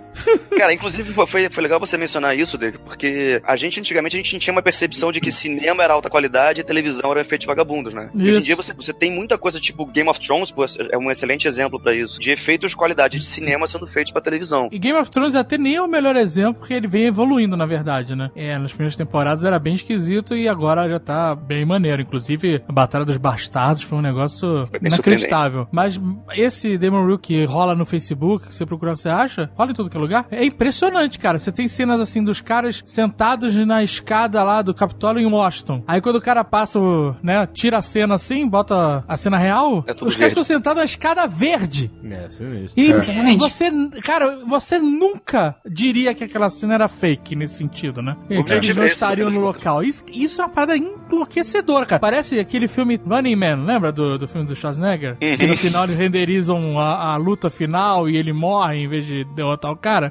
[0.57, 4.39] Cara, inclusive foi, foi, legal você mencionar isso, Dave, porque a gente antigamente a gente
[4.39, 7.93] tinha uma percepção de que cinema era alta qualidade e televisão era efeito de vagabundos,
[7.93, 8.11] né?
[8.15, 8.41] Hoje em Isso.
[8.43, 10.53] dia você, você tem muita coisa tipo Game of Thrones,
[10.91, 14.23] é um excelente exemplo pra isso, de efeitos de qualidade de cinema sendo feitos pra
[14.23, 14.69] televisão.
[14.71, 17.67] E Game of Thrones até nem é o melhor exemplo, porque ele vem evoluindo, na
[17.67, 18.31] verdade, né?
[18.37, 22.03] É, nas primeiras temporadas era bem esquisito e agora já tá bem maneiro.
[22.03, 25.67] Inclusive, a Batalha dos Bastardos foi um negócio Foi inacreditável.
[25.71, 26.01] Mas
[26.35, 29.51] esse Demon Reel que rola no Facebook, que você procura, você acha?
[29.55, 30.14] Rola em todo que é lugar?
[30.15, 30.27] Lugar.
[30.31, 31.39] É impressionante, cara.
[31.39, 35.83] Você tem cenas assim dos caras sentados na escada lá do Capitólio em Washington.
[35.87, 39.85] Aí quando o cara passa, o, né, tira a cena assim, bota a cena real,
[39.87, 41.91] É tudo os caras estão sentados na escada verde.
[42.05, 42.81] É, sinistro.
[42.81, 43.39] E Exatamente.
[43.39, 43.71] você,
[44.03, 48.17] cara, você nunca diria que aquela cena era fake nesse sentido, né?
[48.29, 49.83] Que eles não é estariam no local.
[49.83, 52.01] Isso, isso é uma parada enlouquecedora, cara.
[52.01, 55.17] Parece aquele filme Running Man, lembra do, do filme do Schwarzenegger?
[55.23, 55.37] Uhum.
[55.37, 59.25] Que no final eles renderizam a, a luta final e ele morre em vez de
[59.35, 60.04] derrotar o cara.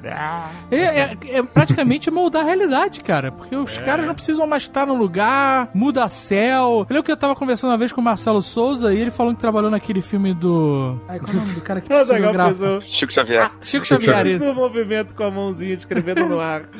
[0.70, 3.30] É, é- é praticamente moldar a realidade, cara.
[3.32, 6.78] Porque os caras não precisam mais estar no lugar, muda céu.
[6.80, 9.34] Eu lembro que eu tava conversando uma vez com o Marcelo Souza e ele falou
[9.34, 10.98] que trabalhou naquele filme do.
[11.08, 13.50] Ai, qual é o nome do cara que fez o, Chico Xavier.
[13.62, 14.50] Chico Xavier, fez esse.
[14.50, 16.62] o movimento com a mãozinha escrevendo no ar.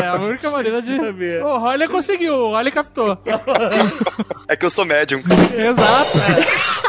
[0.00, 0.98] É a única maneira de.
[1.42, 3.16] O Rolly conseguiu, o Rolly captou.
[4.48, 5.22] É que eu sou médium.
[5.56, 6.18] Exato.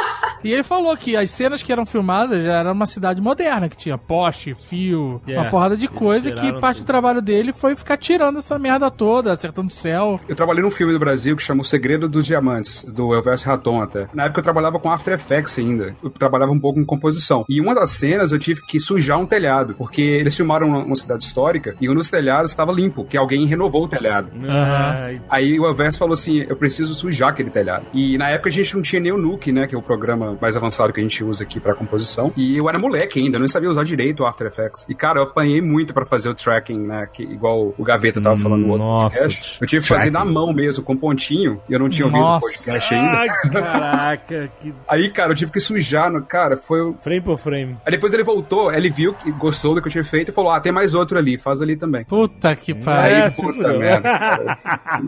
[0.44, 3.78] E ele falou que as cenas que eram filmadas já era uma cidade moderna, que
[3.78, 5.44] tinha poste, fio, Yeah.
[5.46, 6.86] uma porrada de Eles coisa, que parte tudo.
[6.86, 10.20] do trabalho dele foi ficar tirando essa merda toda, acertando o céu.
[10.28, 13.82] Eu trabalhei num filme do Brasil que chama O Segredo dos Diamantes, do Elvésio Raton
[13.82, 14.08] até.
[14.14, 15.96] Na época eu trabalhava com After Effects ainda.
[16.04, 17.46] Eu trabalhava um pouco com composição.
[17.50, 21.24] E uma das cenas eu tive que sujar um telhado, porque eles filmaram uma, cidade
[21.24, 24.30] histórica e um dos telhados estava limpo, que alguém renovou o telhado.
[24.48, 27.86] Ai, Aí o Elvésio falou assim: eu preciso sujar aquele telhado.
[27.94, 29.68] E na época a gente não tinha nem o Nuke, né?
[29.68, 32.32] Que é o programa mais avançado que a gente usa aqui pra composição.
[32.36, 34.86] E eu era moleque ainda, não sabia usar direito o After Effects.
[34.90, 37.08] E cara, eu apanhei muito pra fazer o tracking, né?
[37.12, 39.58] Que, igual o Gaveta tava falando no outro Nossa, podcast.
[39.62, 41.62] Eu tive que fazer na mão mesmo, com pontinho.
[41.70, 43.12] E eu não tinha ouvido o podcast ainda.
[43.18, 46.12] Ai, caraca, que Aí, cara, eu tive que sujar.
[46.12, 46.82] No, cara, foi.
[46.82, 47.78] o- frame por frame.
[47.86, 50.52] Aí depois ele voltou, ele viu que gostou do que eu tinha feito e falou:
[50.52, 52.04] Ah, tem mais outro ali, faz ali também.
[52.06, 53.32] Puta que É, pariu.
[53.32, 53.80] se puta fudeu.
[53.80, 54.02] merda.
[54.02, 54.58] cara.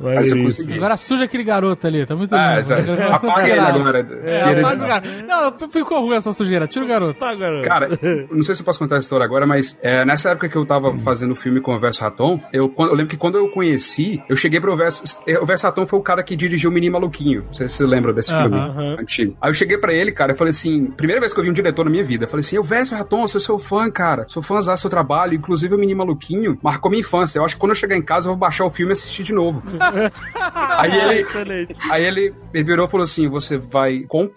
[0.00, 0.74] Mas eu consegui.
[0.74, 2.92] Agora suja aquele garoto ali, tá muito Ah, lindo.
[3.12, 4.06] apaga ele agora.
[4.22, 5.00] É, Apaga de o lá.
[5.00, 5.60] garoto.
[5.62, 7.18] Não, ficou ruim essa sujeira, tira o garoto.
[7.20, 7.68] Tá, garoto.
[7.68, 7.88] Cara,
[8.30, 10.64] não sei se eu posso contar essa história agora, mas é, nessa época que eu
[10.66, 14.22] tava fazendo o filme com o Verso Raton, eu, eu lembro que quando eu conheci,
[14.28, 15.02] eu cheguei pro Verso.
[15.26, 17.44] é, O Verso Raton foi o cara que dirigiu o Menino Maluquinho.
[17.46, 18.96] Não sei se você lembra desse Aham, filme aham.
[19.00, 19.36] antigo.
[19.40, 21.54] Aí eu cheguei pra ele, cara, eu falei assim: primeira vez que eu vi um
[21.54, 24.24] diretor na minha vida, eu falei assim: eu Verso Raton, eu sou seu fã, cara.
[24.28, 25.34] Sou fãzão do seu trabalho.
[25.34, 27.38] Inclusive o Menino Maluquinho marcou minha infância.
[27.38, 29.22] Eu acho que quando eu chegar em casa eu vou baixar o filme e assistir
[29.22, 29.62] de novo.
[30.34, 31.20] aí ele.
[31.22, 31.74] Excelente.
[31.90, 34.33] Aí ele, ele virou e falou assim: Você vai comprar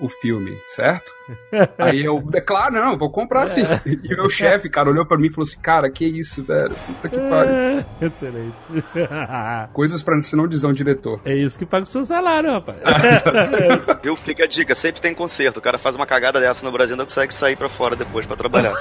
[0.00, 1.12] o filme, certo?
[1.78, 3.62] Aí eu, é claro, não, vou comprar sim.
[3.86, 6.74] E o meu chefe, cara, olhou pra mim e falou assim: Cara, que isso, velho?
[6.86, 7.84] Puta que pariu.
[8.00, 8.56] Excelente.
[9.72, 11.20] Coisas pra você não dizer um diretor.
[11.24, 12.78] É isso que paga o seu salário, rapaz.
[14.02, 14.16] Viu?
[14.16, 15.56] Fica a dica, sempre tem conserto.
[15.58, 18.36] O cara faz uma cagada dessa no Brasil, não consegue sair pra fora depois pra
[18.36, 18.74] trabalhar.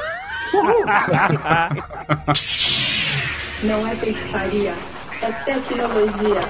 [3.64, 4.74] Não é pescaria,
[5.22, 6.42] é tecnologia.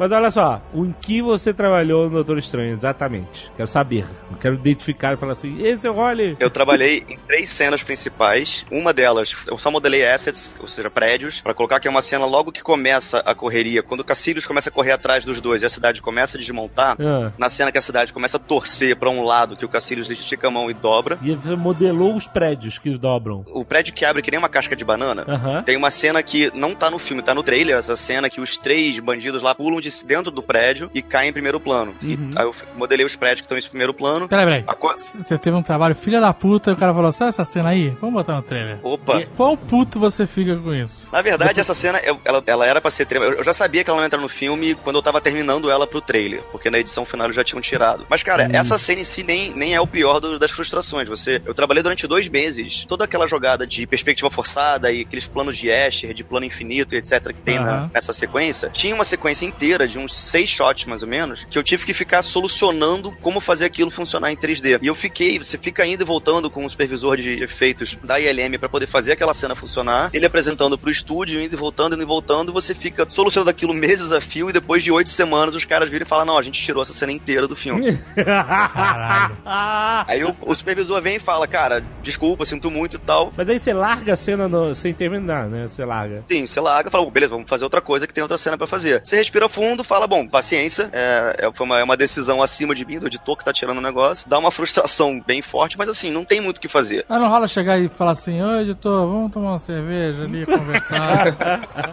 [0.00, 3.52] Mas olha só, o em que você trabalhou no Doutor Estranho, exatamente.
[3.54, 4.06] Quero saber.
[4.40, 6.38] Quero identificar e falar assim, esse é o Rolly.
[6.40, 8.64] Eu trabalhei em três cenas principais.
[8.72, 12.24] Uma delas, eu só modelei assets, ou seja, prédios, pra colocar que é uma cena
[12.24, 13.82] logo que começa a correria.
[13.82, 16.96] Quando o Cassilius começa a correr atrás dos dois e a cidade começa a desmontar,
[16.98, 20.10] Ah, na cena que a cidade começa a torcer pra um lado, que o Cassilius
[20.10, 21.18] estica a mão e dobra.
[21.20, 23.44] e você modelou os prédios que dobram.
[23.48, 25.26] O prédio que abre que nem uma casca de banana.
[25.28, 25.62] Aham.
[25.62, 28.56] Tem uma cena que não tá no filme, tá no trailer, essa cena que os
[28.56, 31.94] três bandidos lá pulam de dentro do prédio e caem em primeiro plano.
[32.02, 32.30] E Uhum.
[32.36, 34.28] aí eu modelei os prédios que estão em primeiro plano.
[34.28, 34.62] Peraí, peraí.
[34.78, 37.70] Co- Você teve um trabalho filha da puta e o cara falou, sabe essa cena
[37.70, 37.90] aí?
[38.00, 38.78] Vamos botar no trailer.
[38.82, 39.20] Opa!
[39.20, 41.10] E Quão puto você fica com isso?
[41.12, 43.26] Na verdade, essa cena, eu- ela, ela era pra ser trema.
[43.26, 45.86] Eu já sabia que ela não ia entrar no filme quando eu tava terminando ela
[45.86, 48.06] pro trailer, porque na edição final já tinham tirado.
[48.08, 51.08] Mas, cara, essa cena em si nem, nem é o pior do- das frustrações.
[51.08, 55.56] Você, eu trabalhei durante dois meses, toda aquela jogada de perspectiva forçada e aqueles planos
[55.56, 57.90] de Escher, de plano infinito e etc, que tem na- Aham.
[57.94, 61.62] nessa sequência, tinha uma sequência inteira de uns seis shots, mais ou menos, que eu
[61.62, 64.78] tive que ficar solucionando como fazer aquilo funcionar em 3D.
[64.82, 68.58] E eu fiquei, você fica indo e voltando com o supervisor de efeitos da ILM
[68.58, 72.06] pra poder fazer aquela cena funcionar, ele apresentando pro estúdio, indo e voltando, indo e
[72.06, 75.88] voltando, você fica solucionando aquilo meses a fio e depois de oito semanas os caras
[75.90, 77.96] viram e falam, não, a gente tirou essa cena inteira do filme.
[78.14, 79.36] Caralho.
[80.08, 83.32] Aí o, o supervisor vem e fala, cara, desculpa, sinto muito e tal.
[83.36, 85.66] Mas aí você larga a cena no- sem terminar, né?
[85.68, 86.24] Você larga.
[86.30, 89.02] Sim, você larga, fala, beleza, vamos fazer outra coisa que tem outra cena pra fazer.
[89.04, 92.84] Você respira fundo, fala, bom, paciência, é, é- foi uma, é uma decisão acima de
[92.84, 96.10] mim, do editor que tá tirando o negócio, dá uma frustração bem forte, mas assim,
[96.10, 97.04] não tem muito o que fazer.
[97.08, 101.36] Mas não rola chegar e falar assim, ô editor, vamos tomar uma cerveja ali, conversar.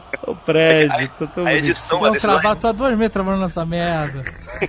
[0.28, 2.34] O prédio, tá tão A edição, a decisão...
[2.36, 4.24] trabalhar, tô há dois meses trabalhando nessa merda.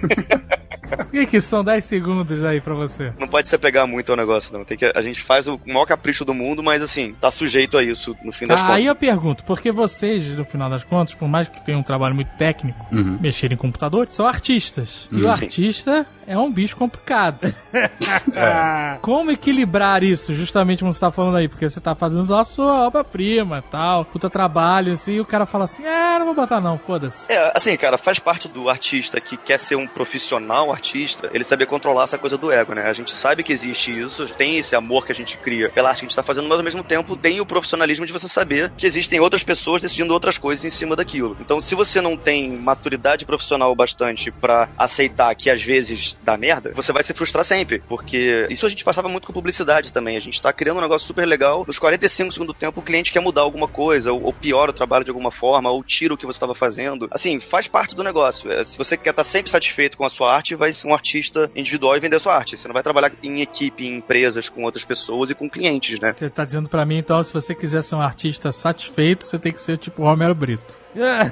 [0.89, 3.13] Por que, que são 10 segundos aí pra você?
[3.19, 4.65] Não pode se apegar muito ao negócio, não.
[4.65, 7.83] Tem que, a gente faz o maior capricho do mundo, mas assim, tá sujeito a
[7.83, 8.77] isso no fim das Ah, contas.
[8.77, 12.15] aí eu pergunto, porque vocês, no final das contas, por mais que tenham um trabalho
[12.15, 13.19] muito técnico, Uhum.
[13.21, 15.09] mexer em computador, são artistas.
[15.13, 15.29] E o Sim.
[15.29, 17.55] artista é um bicho complicado.
[19.01, 21.49] Como equilibrar isso, justamente como você tá falando aí?
[21.49, 25.65] Porque você tá fazendo a sua obra-prima tal, puta trabalho, assim, e o cara fala
[25.65, 27.33] assim, é, não vou botar não, foda-se.
[27.33, 31.67] É, assim, cara, faz parte do artista que quer ser um profissional artista, ele saber
[31.67, 32.83] controlar essa coisa do ego, né?
[32.83, 36.01] A gente sabe que existe isso, tem esse amor que a gente cria pela arte
[36.01, 38.71] que a gente tá fazendo, mas ao mesmo tempo tem o profissionalismo de você saber
[38.77, 41.37] que existem outras pessoas decidindo outras coisas em cima daquilo.
[41.41, 46.73] Então, se você não tem maturidade profissional bastante pra aceitar que às vezes dá merda,
[46.75, 50.17] você vai se frustrar sempre, porque isso a gente passava muito com publicidade também.
[50.17, 53.13] A gente tá criando um negócio super legal, nos 45 segundos do tempo o cliente
[53.13, 56.17] quer mudar alguma coisa, ou, ou piora o trabalho de alguma forma, ou tira o
[56.17, 57.09] que você estava fazendo.
[57.11, 58.51] Assim, faz parte do negócio.
[58.51, 61.51] É, Se você quer estar sempre satisfeito com a sua arte, vai ser um artista
[61.55, 62.57] individual e vender a sua arte.
[62.57, 66.15] Você não vai trabalhar em equipe, em empresas, com outras pessoas e com clientes, né?
[66.17, 69.53] Você tá dizendo pra mim, então, se você quiser ser um artista satisfeito, você tem
[69.53, 70.89] que ser tipo Romero Brito.
[70.97, 71.31] É.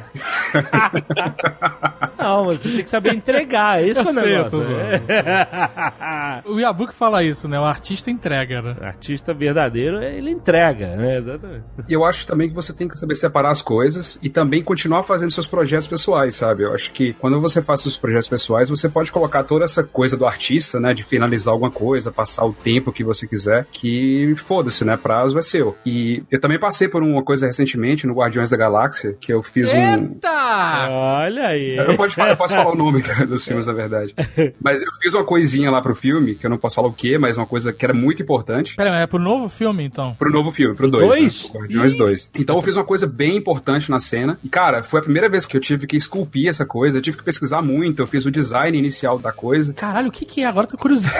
[2.23, 3.83] Não, você tem que saber entregar.
[3.83, 4.76] Esse que é o Eu sei, eu tô negócio.
[6.45, 7.59] O Yabu que fala isso, né?
[7.59, 8.77] O artista entrega, né?
[8.83, 11.19] Artista verdadeiro, ele entrega, né?
[11.19, 11.65] Exatamente.
[11.89, 15.03] E eu acho também que você tem que saber separar as coisas e também continuar
[15.03, 16.63] fazendo seus projetos pessoais, sabe?
[16.65, 20.17] Eu acho que quando você faz seus projetos pessoais, você pode colocar toda essa coisa
[20.17, 20.95] do artista, né?
[20.95, 24.97] De finalizar alguma coisa, passar o tempo que você quiser, que foda-se, né?
[24.97, 25.77] Prazo é seu.
[25.85, 29.73] E eu também passei por uma coisa recentemente no Guardiões da Galáxia, que eu fiz
[29.73, 29.77] um.
[29.77, 30.89] Eita!
[30.91, 31.77] Olha aí.
[31.77, 34.15] Eu, pode falar- eu posso falar o nome dos filmes, na verdade.
[34.67, 37.17] Mas eu fiz uma coisinha lá pro filme, que eu não posso falar o que,
[37.17, 38.75] mas uma coisa que era muito importante.
[38.75, 40.17] Pera, mas é pro novo filme, então?
[40.19, 41.07] Pro novo filme, pro 2.
[41.07, 41.45] Dois?
[41.45, 41.61] Né?
[41.61, 42.33] Guardiões 2.
[42.35, 44.37] Então eu fiz uma coisa bem importante na cena.
[44.43, 46.99] E, cara, foi a primeira vez que eu tive que esculpir essa coisa.
[46.99, 48.03] Eu tive que pesquisar muito.
[48.03, 49.73] Eu fiz o design inicial da coisa.
[49.73, 50.47] Caralho, o que que é?
[50.47, 51.05] Agora eu tô curioso.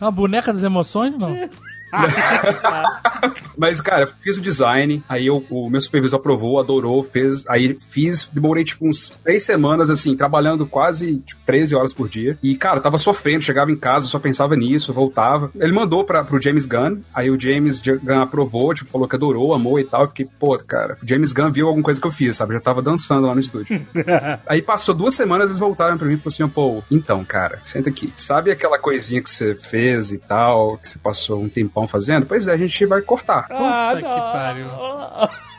[0.00, 1.36] É uma boneca das emoções, não?
[3.56, 8.28] Mas, cara, fiz o design, aí eu- o meu supervisor aprovou, adorou, fez, aí fiz,
[8.32, 12.38] demorei tipo uns três semanas, assim, trabalhando quase tipo, 13 horas por dia.
[12.42, 15.50] E, cara, tava sofrendo, chegava em casa, só pensava nisso, voltava.
[15.54, 19.52] Ele mandou pra, pro James Gunn, aí o James Gunn aprovou, tipo, falou que adorou,
[19.52, 20.02] amou e tal.
[20.02, 22.54] Eu fiquei, pô, cara, o James Gunn viu alguma coisa que eu fiz, sabe?
[22.54, 23.86] Já tava dançando lá no estúdio.
[24.46, 27.90] Aí passou duas semanas, eles voltaram pra mim e falaram assim, pô, então, cara, senta
[27.90, 28.12] aqui.
[28.16, 32.26] Sabe aquela coisinha que você fez e tal, que você passou um tempão fazendo?
[32.26, 33.46] Pois é, a gente vai cortar.
[33.50, 34.66] Ah, Puta que pariu.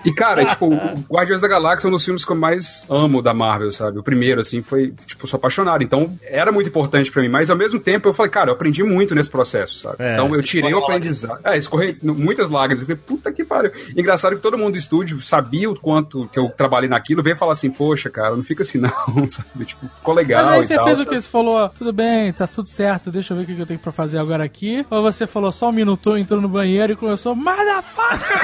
[0.03, 3.21] E, cara, tipo, o Guardiões da Galáxia é um dos filmes que eu mais amo
[3.21, 3.99] da Marvel, sabe?
[3.99, 5.83] O primeiro, assim, foi, tipo, sou apaixonado.
[5.83, 7.29] Então, era muito importante pra mim.
[7.29, 9.97] Mas, ao mesmo tempo, eu falei, cara, eu aprendi muito nesse processo, sabe?
[9.99, 10.13] É.
[10.13, 11.39] então, eu tirei o aprendizado.
[11.43, 12.79] É, escorrei no- muitas lágrimas.
[12.81, 13.71] Eu falei, puta que pariu.
[13.95, 17.51] Engraçado que todo mundo do estúdio sabia o quanto que eu trabalhei naquilo, veio falar
[17.51, 18.89] assim, poxa, cara, não fica assim não,
[19.29, 19.65] sabe?
[19.65, 21.15] Tipo, ficou legal Mas aí e você tal, fez o sabe?
[21.15, 21.21] que?
[21.21, 23.91] Você falou, tudo bem, tá tudo certo, deixa eu ver o que eu tenho pra
[23.91, 24.83] fazer agora aqui.
[24.89, 28.39] Ou você falou só um minuto, entrou no banheiro e começou, motherfucker!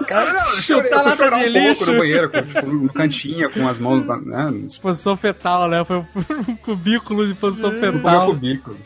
[0.06, 1.86] Cara, não, Chutar lata de um pouco lixo.
[1.86, 4.50] no banheiro, com, tipo, no cantinho, com as mãos, na, né?
[4.50, 5.84] no Posição fetal, né?
[5.84, 8.26] Foi um cubículo de posição meu fetal.
[8.28, 8.76] cubículo.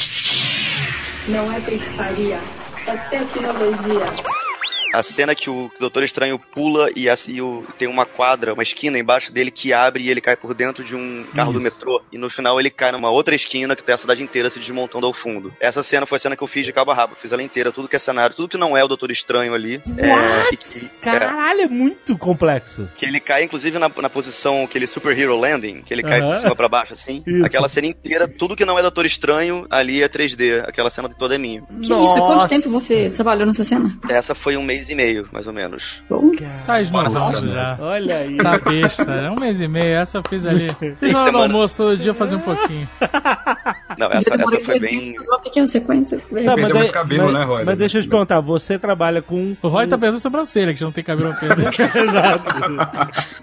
[1.28, 2.38] Não é pescaria,
[2.86, 4.07] é tecnologia.
[4.95, 8.99] A cena que o Doutor Estranho pula e, assim, o- tem uma quadra, uma esquina
[8.99, 12.01] embaixo dele que abre e ele cai por dentro de um carro do metrô.
[12.12, 15.07] E no final ele cai numa outra esquina que tem a cidade inteira se desmontando
[15.07, 15.53] ao fundo.
[15.61, 17.16] Essa cena foi a cena que eu fiz de cabo a rabo.
[17.20, 19.82] Fiz ela inteira, tudo que é cenário, tudo que não é o Doutor Estranho ali.
[19.99, 22.88] É, que, é, Caralho, é muito complexo.
[22.97, 26.36] que ele cai, inclusive, na, na posição, aquele Super Hero Landing, que ele cai por
[26.36, 27.22] cima pra baixo, assim.
[27.26, 27.45] Isso.
[27.45, 30.64] Aquela cena inteira, tudo que não é Doutor Estranho, ali é 3D.
[30.68, 31.62] Aquela cena toda é minha.
[31.62, 32.18] Que isso?
[32.20, 33.97] Quanto tempo você trabalhou nessa cena?
[34.09, 36.03] Essa foi um mês e meio, mais ou menos.
[36.66, 37.76] Tá esmolado Nossa, já.
[37.80, 38.37] Olha aí.
[38.37, 40.68] Tá besta, é um mês e meio, essa eu fiz ali.
[40.74, 41.39] Fiz semana.
[41.39, 42.89] almoço todo dia fazer um pouquinho.
[43.99, 45.14] Não, essa, essa foi bem.
[45.28, 46.20] uma pequena sequência.
[46.42, 47.64] Sabe, aí- mais cabelo, mas, né, Roy?
[47.64, 49.57] Mas deixa eu te perguntar, você trabalha com.
[49.62, 51.68] O Roy tá perdendo sobrancelha, que já não tem cabelo perder.
[51.68, 52.45] Exato.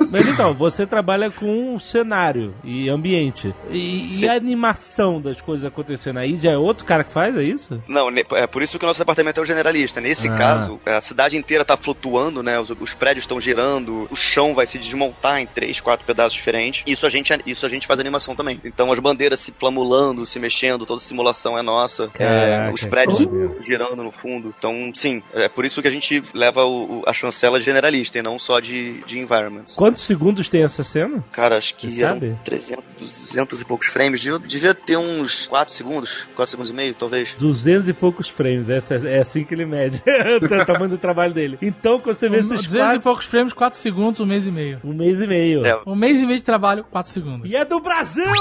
[0.10, 3.54] Mas então, você trabalha com cenário e ambiente.
[3.70, 7.43] E, e a animação das coisas acontecendo aí já é outro cara que faz, é
[7.43, 7.82] isso?
[7.88, 10.02] Não, é por isso que o nosso departamento é o generalista.
[10.02, 10.36] Nesse Ah.
[10.38, 12.60] caso, a cidade inteira tá flutuando, né?
[12.60, 16.84] Os, os prédios estão girando, o chão vai se desmontar em três, quatro pedaços diferentes.
[16.86, 18.60] Isso a gente, isso a gente faz animação também.
[18.64, 22.10] Então as bandeiras se flamulando, se mexendo, toda simulação é nossa.
[22.20, 23.20] É, os prédios
[23.64, 24.54] girando no fundo.
[24.58, 28.18] Então, sim, é por isso que a gente leva o- o- a chancela de generalista
[28.20, 29.76] e não só de, de environments.
[29.76, 31.24] Quantos segundos tem essa cena?
[31.32, 32.38] Cara, acho que Você eram sabe?
[32.44, 34.20] 300, 200 e poucos frames.
[34.22, 37.36] Devia, devia ter uns 4 segundos, 4 segundos e meio, talvez.
[37.38, 40.02] 200 e poucos frames, essa, é assim que ele mede
[40.42, 41.58] o tamanho do trabalho dele.
[41.62, 44.52] Então, quando você vê esses 200 e quatro, poucos frames, 4 segundos, um mês e
[44.52, 44.80] meio.
[44.84, 45.66] um mês e meio.
[45.66, 47.50] É, Um mês e meio de trabalho, 4 segundos.
[47.50, 48.24] E é do Brasil!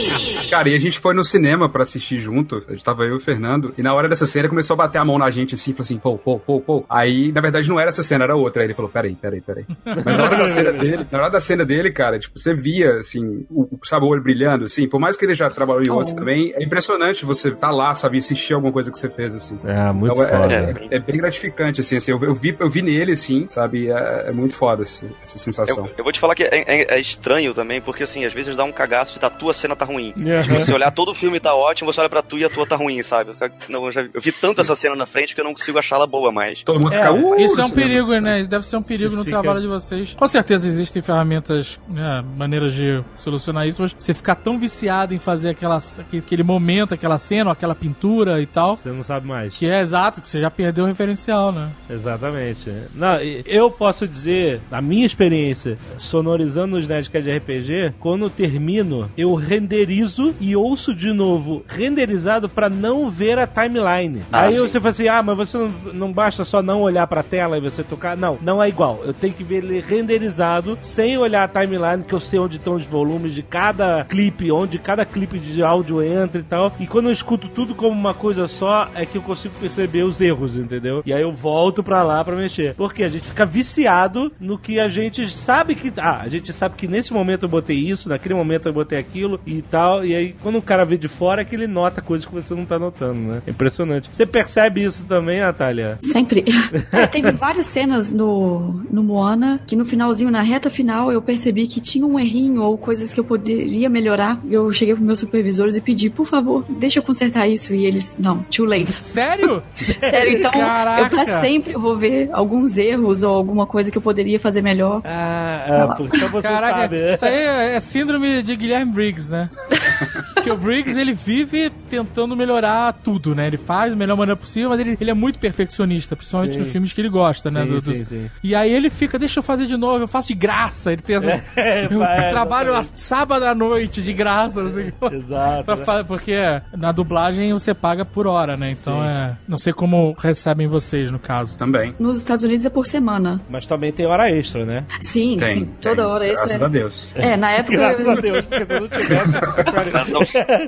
[0.50, 2.62] Cara, e a gente foi no cinema pra assistir junto.
[2.68, 3.74] A gente tava eu e o Fernando.
[3.76, 5.98] E na hora dessa cena começou a bater a mão na gente assim, falou assim,
[5.98, 6.84] pô, pô, pô, pô.
[6.88, 8.62] Aí, na verdade, não era essa cena, era outra.
[8.62, 9.64] Aí ele falou, peraí, peraí, peraí.
[9.84, 12.98] Mas na hora da cena dele, na hora da cena dele, cara, tipo, você via,
[13.00, 14.88] assim, o, sabe, o olho brilhando, assim.
[14.88, 16.16] Por mais que ele já trabalhou em outros Oh.
[16.16, 19.58] também, é impressionante você tá lá, sabe, assistir alguma coisa que você fez, assim.
[19.64, 20.54] É, muito Então, é- foda.
[20.90, 24.24] é, é bem gratificante, assim, assim eu, eu vi, eu vi nele, assim, sabe, é,
[24.28, 25.86] é muito foda essa, essa sensação.
[25.86, 28.54] Eu, eu vou te falar que é, é- é estranho também, porque assim, às vezes
[28.54, 30.12] dá um cagaço de tá, a tua cena tá ruim.
[30.18, 30.42] Aham.
[30.44, 32.66] Se você olhar todo o filme tá ótimo, você olha pra tu e a tua
[32.66, 33.32] tá ruim, sabe?
[33.68, 36.06] Não, eu, já, eu vi tanto essa cena na frente que eu não consigo achá-la
[36.06, 36.62] boa mais.
[36.62, 37.74] Todo mundo É, fica, uh, Isso é um cinema.
[37.88, 38.40] perigo, né?
[38.40, 40.14] Isso deve ser um perigo Você no fica- trabalho de vocês.
[40.14, 45.18] Com certeza existem ferramentas, né, maneiras de solucionar isso, mas você ficar tão viciado em
[45.18, 45.78] fazer aquela,
[46.16, 49.54] aquele momento, aquela cena, aquela pintura e tal, Você não sabe mais.
[49.54, 51.70] que é exato, que você já perdeu o referencial, né?
[51.88, 52.70] Exatamente.
[52.94, 59.10] Não, eu posso dizer, a minha experiência, sonorizando os Nerdcast de RPG, quando eu termino,
[59.16, 59.34] eu
[59.76, 64.22] renderizo e ouço de novo, renderizado pra não ver a timeline.
[64.32, 64.60] Ah, Aí sim.
[64.60, 67.60] você fala assim, ah, mas você não, não basta só não olhar pra tela e
[67.60, 68.16] você tocar.
[68.16, 69.00] Não, não é igual.
[69.04, 72.74] Eu tenho que ver ele renderizado, sem olhar a timeline, que eu sei onde estão
[72.74, 76.72] os volumes de cada clipe, onde cada clipe de áudio entra e tal.
[76.80, 80.20] E quando eu escuto tudo como uma coisa só, é que eu consigo perceber os
[80.20, 81.02] erros, entendeu?
[81.04, 82.74] E aí eu volto pra lá pra mexer.
[82.74, 85.92] Porque a gente fica viciado no que a gente sabe que.
[85.96, 89.40] Ah, a gente sabe que nesse momento eu botei isso, naquele momento eu botei aquilo
[89.46, 90.04] e tal.
[90.04, 92.54] E aí quando o cara vê de fora é que ele nota coisas que você
[92.54, 93.42] não tá notando, né?
[93.46, 94.08] É impressionante.
[94.12, 95.98] Você percebe isso também, Natália?
[96.00, 96.44] Sempre.
[96.92, 101.66] É, teve várias cenas no, no Moana que no finalzinho, na reta final, eu percebi
[101.66, 104.38] que tinha um errinho ou coisas que eu poderia melhorar.
[104.48, 107.74] Eu cheguei pros meus supervisores e pedi, por favor, deixa eu consertar isso.
[107.74, 108.92] E eles, não, too late.
[108.92, 109.62] Sério?
[109.72, 111.02] Sério, então Caraca.
[111.02, 115.02] eu pra sempre vou ver alguns erros ou alguma coisa que eu poderia fazer melhor.
[115.04, 116.96] Ah, é, pô, só você Caraca, sabe.
[116.96, 117.14] né?
[117.14, 119.50] isso aí é é síndrome de Guilherme Briggs, né?
[120.34, 123.46] Porque o Briggs, ele vive tentando melhorar tudo, né?
[123.46, 126.58] Ele faz da melhor maneira possível, mas ele, ele é muito perfeccionista, principalmente Sim.
[126.60, 127.64] nos filmes que ele gosta, né?
[127.64, 128.30] Sim, Do- sim.
[128.42, 130.92] E aí ele fica, deixa eu fazer de novo, eu faço de graça.
[130.92, 131.26] Ele tem essa.
[131.56, 135.14] É, eu é, trabalho a sábado à noite de graça, não sei o que.
[135.16, 135.64] Exato.
[135.64, 136.04] Pra né?
[136.04, 136.34] Porque
[136.76, 138.70] na dublagem você paga por hora, né?
[138.70, 139.06] Então Sim.
[139.08, 139.36] é.
[139.48, 141.56] Não sei como recebem vocês, no caso.
[141.56, 141.94] Também.
[141.98, 143.40] Nos Estados Unidos é por semana.
[143.48, 144.84] Mas também tem hora extra, né?
[145.00, 145.64] Sim, Tem, sim.
[145.64, 145.74] tem.
[145.80, 146.66] Toda hora Graças extra.
[146.66, 147.12] a Deus.
[147.14, 147.76] É, na época.
[147.76, 149.35] Graças a Deus, porque se não tivesse.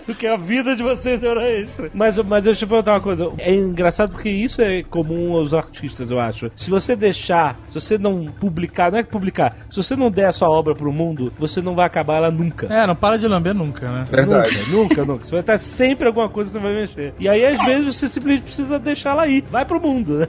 [0.05, 1.91] Porque a vida de vocês é hora extra.
[1.95, 3.31] Mas, mas deixa eu perguntar uma coisa.
[3.39, 6.51] É engraçado porque isso é comum aos artistas, eu acho.
[6.57, 10.27] Se você deixar, se você não publicar, não é que publicar, se você não der
[10.27, 12.67] a sua obra pro mundo, você não vai acabar ela nunca.
[12.73, 14.07] É, não para de lamber nunca, né?
[14.11, 14.51] Verdade.
[14.71, 15.25] Nunca, nunca, nunca.
[15.25, 17.15] Você vai ter sempre alguma coisa que você vai mexer.
[17.19, 19.45] E aí, às vezes, você simplesmente precisa deixar ela aí.
[19.51, 20.19] Vai pro mundo.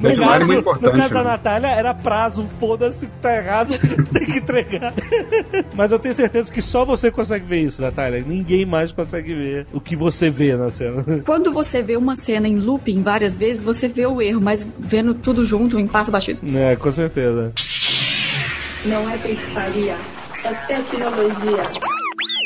[0.00, 1.30] No é caso, muito no caso da né?
[1.30, 2.44] Natália, era prazo.
[2.58, 3.70] Foda-se, tá errado,
[4.12, 4.92] tem que entregar.
[5.74, 8.24] Mas eu tenho certeza que só você consegue ver isso, Natália.
[8.26, 11.04] Ninguém mais consegue ver o que você vê na cena.
[11.24, 15.14] Quando você vê uma cena em looping várias vezes, você vê o erro, mas vendo
[15.14, 16.40] tudo junto, em passa batido.
[16.56, 17.52] É, com certeza.
[18.84, 19.96] Não é pescaria,
[20.44, 21.99] é tecnologia.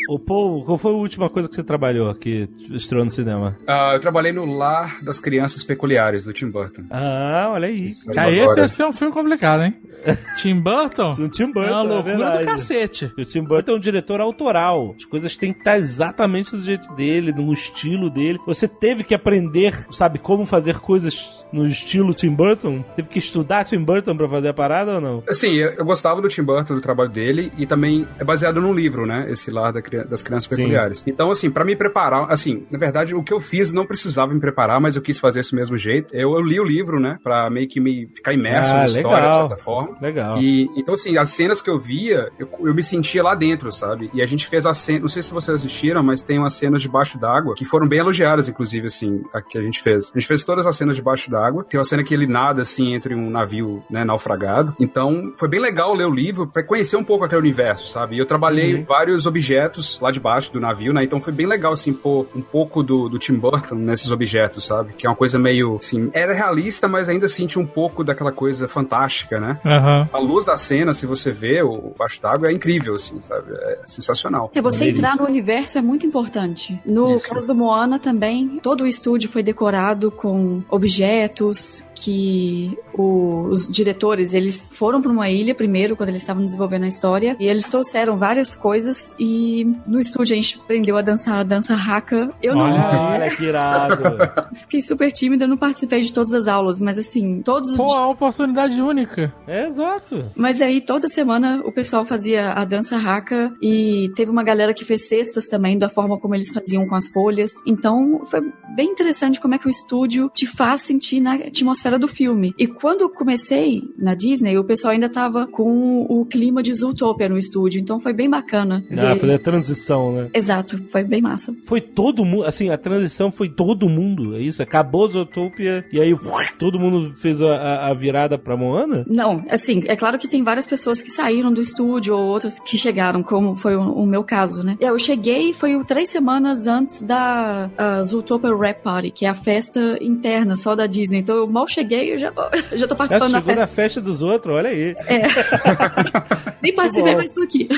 [0.08, 3.56] Ô, Paul, qual foi a última coisa que você trabalhou que estreou no cinema?
[3.66, 6.82] Ah, eu trabalhei no Lar das Crianças Peculiares, do Tim Burton.
[6.90, 7.90] Ah, olha aí.
[8.14, 9.74] Cara, esse ia ser um filme complicado, hein?
[10.36, 11.12] Tim Burton?
[11.12, 12.38] O Tim Burton, é uma é loucura verdade.
[12.38, 13.12] do cacete.
[13.18, 14.94] O Tim Burton é um diretor autoral.
[14.98, 18.38] As coisas têm que estar exatamente do jeito dele, no estilo dele.
[18.46, 22.82] Você teve que aprender, sabe, como fazer coisas no estilo Tim Burton?
[22.96, 25.22] Teve que estudar Tim Burton pra fazer a parada ou não?
[25.26, 28.74] Assim, eu, eu gostava do Tim Burton, do trabalho dele, e também é baseado num
[28.74, 29.26] livro, né?
[29.30, 30.56] Esse Lar da Cri- das Crianças Sim.
[30.56, 31.04] Peculiares.
[31.06, 34.40] Então, assim, pra me preparar, assim, na verdade, o que eu fiz não precisava me
[34.40, 36.08] preparar, mas eu quis fazer desse mesmo jeito.
[36.14, 37.18] Eu, eu li o livro, né?
[37.22, 39.30] Pra meio que me ficar imerso Ah, na história, legal.
[39.30, 39.96] de certa forma.
[40.00, 40.38] Legal.
[40.40, 44.10] E, então, assim, as cenas que eu via, eu, eu me sentia lá dentro, sabe?
[44.14, 46.80] E a gente fez a cena, não sei se vocês assistiram, mas tem umas cenas
[46.82, 50.10] debaixo d'água que foram bem elogiadas, inclusive, assim, a que a gente fez.
[50.14, 51.64] A gente fez todas as cenas debaixo d'água.
[51.68, 54.74] Tem uma cena que ele nada, assim, entre um navio, né, naufragado.
[54.80, 58.16] Então, foi bem legal ler o livro pra conhecer um pouco aquele universo, sabe?
[58.16, 61.04] E eu trabalhei vários objetos lá debaixo do navio, né?
[61.04, 64.92] Então foi bem legal, assim, pôr um pouco do, do Tim Burton nesses objetos, sabe?
[64.94, 68.66] Que é uma coisa meio, assim, era realista, mas ainda sente um pouco daquela coisa
[68.68, 69.58] fantástica, né?
[69.64, 70.08] Aham.
[70.12, 73.52] A luz da cena, se você vê o baixo d'água, é incrível, assim, sabe?
[73.52, 74.50] É sensacional.
[74.54, 76.80] É, você entrar no universo é muito importante.
[76.84, 77.28] No Isso.
[77.28, 84.34] caso do Moana também, todo o estúdio foi decorado com objetos que o- os diretores,
[84.34, 88.16] eles foram para uma ilha primeiro, quando eles estavam desenvolvendo a história, e eles trouxeram
[88.16, 92.30] várias coisas, e no estúdio a gente aprendeu a dançar a dança haka.
[92.42, 94.02] Eu não Olha que irado.
[94.62, 97.84] fiquei super tímida, eu não participei de todas as aulas, mas assim, todos os Pô,
[97.84, 99.32] uma oportunidade única.
[99.46, 100.24] É, exato.
[100.36, 104.84] Mas aí toda semana o pessoal fazia a dança raca e teve uma galera que
[104.84, 107.52] fez cestas também da forma como eles faziam com as folhas.
[107.66, 108.40] Então foi
[108.74, 112.54] bem interessante como é que o estúdio te faz sentir na atmosfera do filme.
[112.58, 117.28] E quando eu comecei na Disney, o pessoal ainda tava com o clima de Zootopia
[117.28, 118.84] no estúdio, então foi bem bacana.
[118.90, 120.28] Ah, ver- fazer a transição, né?
[120.34, 121.54] Exato, foi bem massa.
[121.66, 124.62] Foi todo mundo, assim, a transição foi todo mundo, é isso?
[124.62, 126.14] Acabou Zootopia e aí
[126.58, 129.04] todo mundo fez a, a- virada pra Moana?
[129.08, 132.76] Não, assim, é claro que tem várias pessoas que saíram do estúdio ou outras que
[132.76, 134.76] chegaram, como foi o, o meu caso, né?
[134.80, 137.70] Eu cheguei, foi três semanas antes da
[138.02, 141.18] Zootopia Rap Party, que é a festa interna só da Disney.
[141.20, 142.32] Então eu mal cheguei, eu já,
[142.70, 143.60] eu já tô participando da chegou festa.
[143.60, 144.94] na festa dos outros, olha aí.
[146.60, 147.68] Nem participei, mas tô aqui.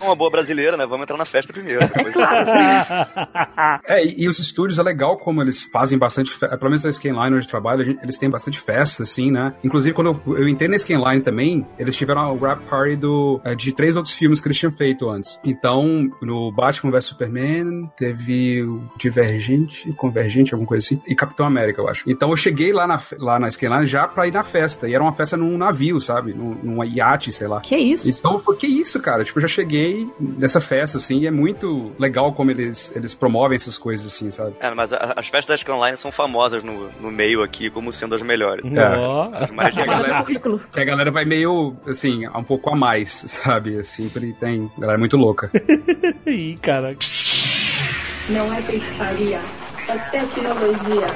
[0.00, 0.86] Uma boa brasileira, né?
[0.86, 1.82] Vamos entrar na festa primeiro.
[1.82, 2.46] É claro.
[3.86, 6.92] É, e, e os estúdios é legal como eles fazem bastante, fe- pelo menos a
[6.92, 9.54] Scanline onde eu trabalho, a gente- eles têm bastante festa, assim, né?
[9.64, 13.54] Inclusive, quando eu, eu entrei na Scanline também, eles tiveram o rap party do, eh,
[13.54, 15.38] de três outros filmes que eles tinham feito antes.
[15.44, 21.80] Então, no Batman vs Superman, teve o Divergente, Convergente, alguma coisa assim, e Capitão América,
[21.80, 22.08] eu acho.
[22.08, 25.02] Então eu cheguei lá na, lá na Scanline já pra ir na festa, e era
[25.02, 26.32] uma festa num navio, sabe?
[26.34, 27.60] Num, num iate, sei lá.
[27.60, 28.08] Que isso?
[28.08, 29.24] Então, foi que isso, cara?
[29.24, 33.56] Tipo, eu já cheguei nessa festa, assim, e é muito legal como eles, eles promovem
[33.56, 34.54] essas coisas, assim, sabe?
[34.60, 38.14] É, mas a- as festas da Scanline são famosas no, no meio aqui como sendo
[38.14, 38.64] as melhores.
[38.64, 39.30] Ó.
[39.32, 40.60] As mais E a galera, currículo.
[40.72, 43.82] que a galera vai meio, assim, um pouco a mais, sabe?
[43.84, 45.50] Sempre tem galera muito louca.
[46.26, 46.98] Ih, caraca.
[48.28, 49.40] Não é pescaria,
[49.88, 51.06] é tecnologia.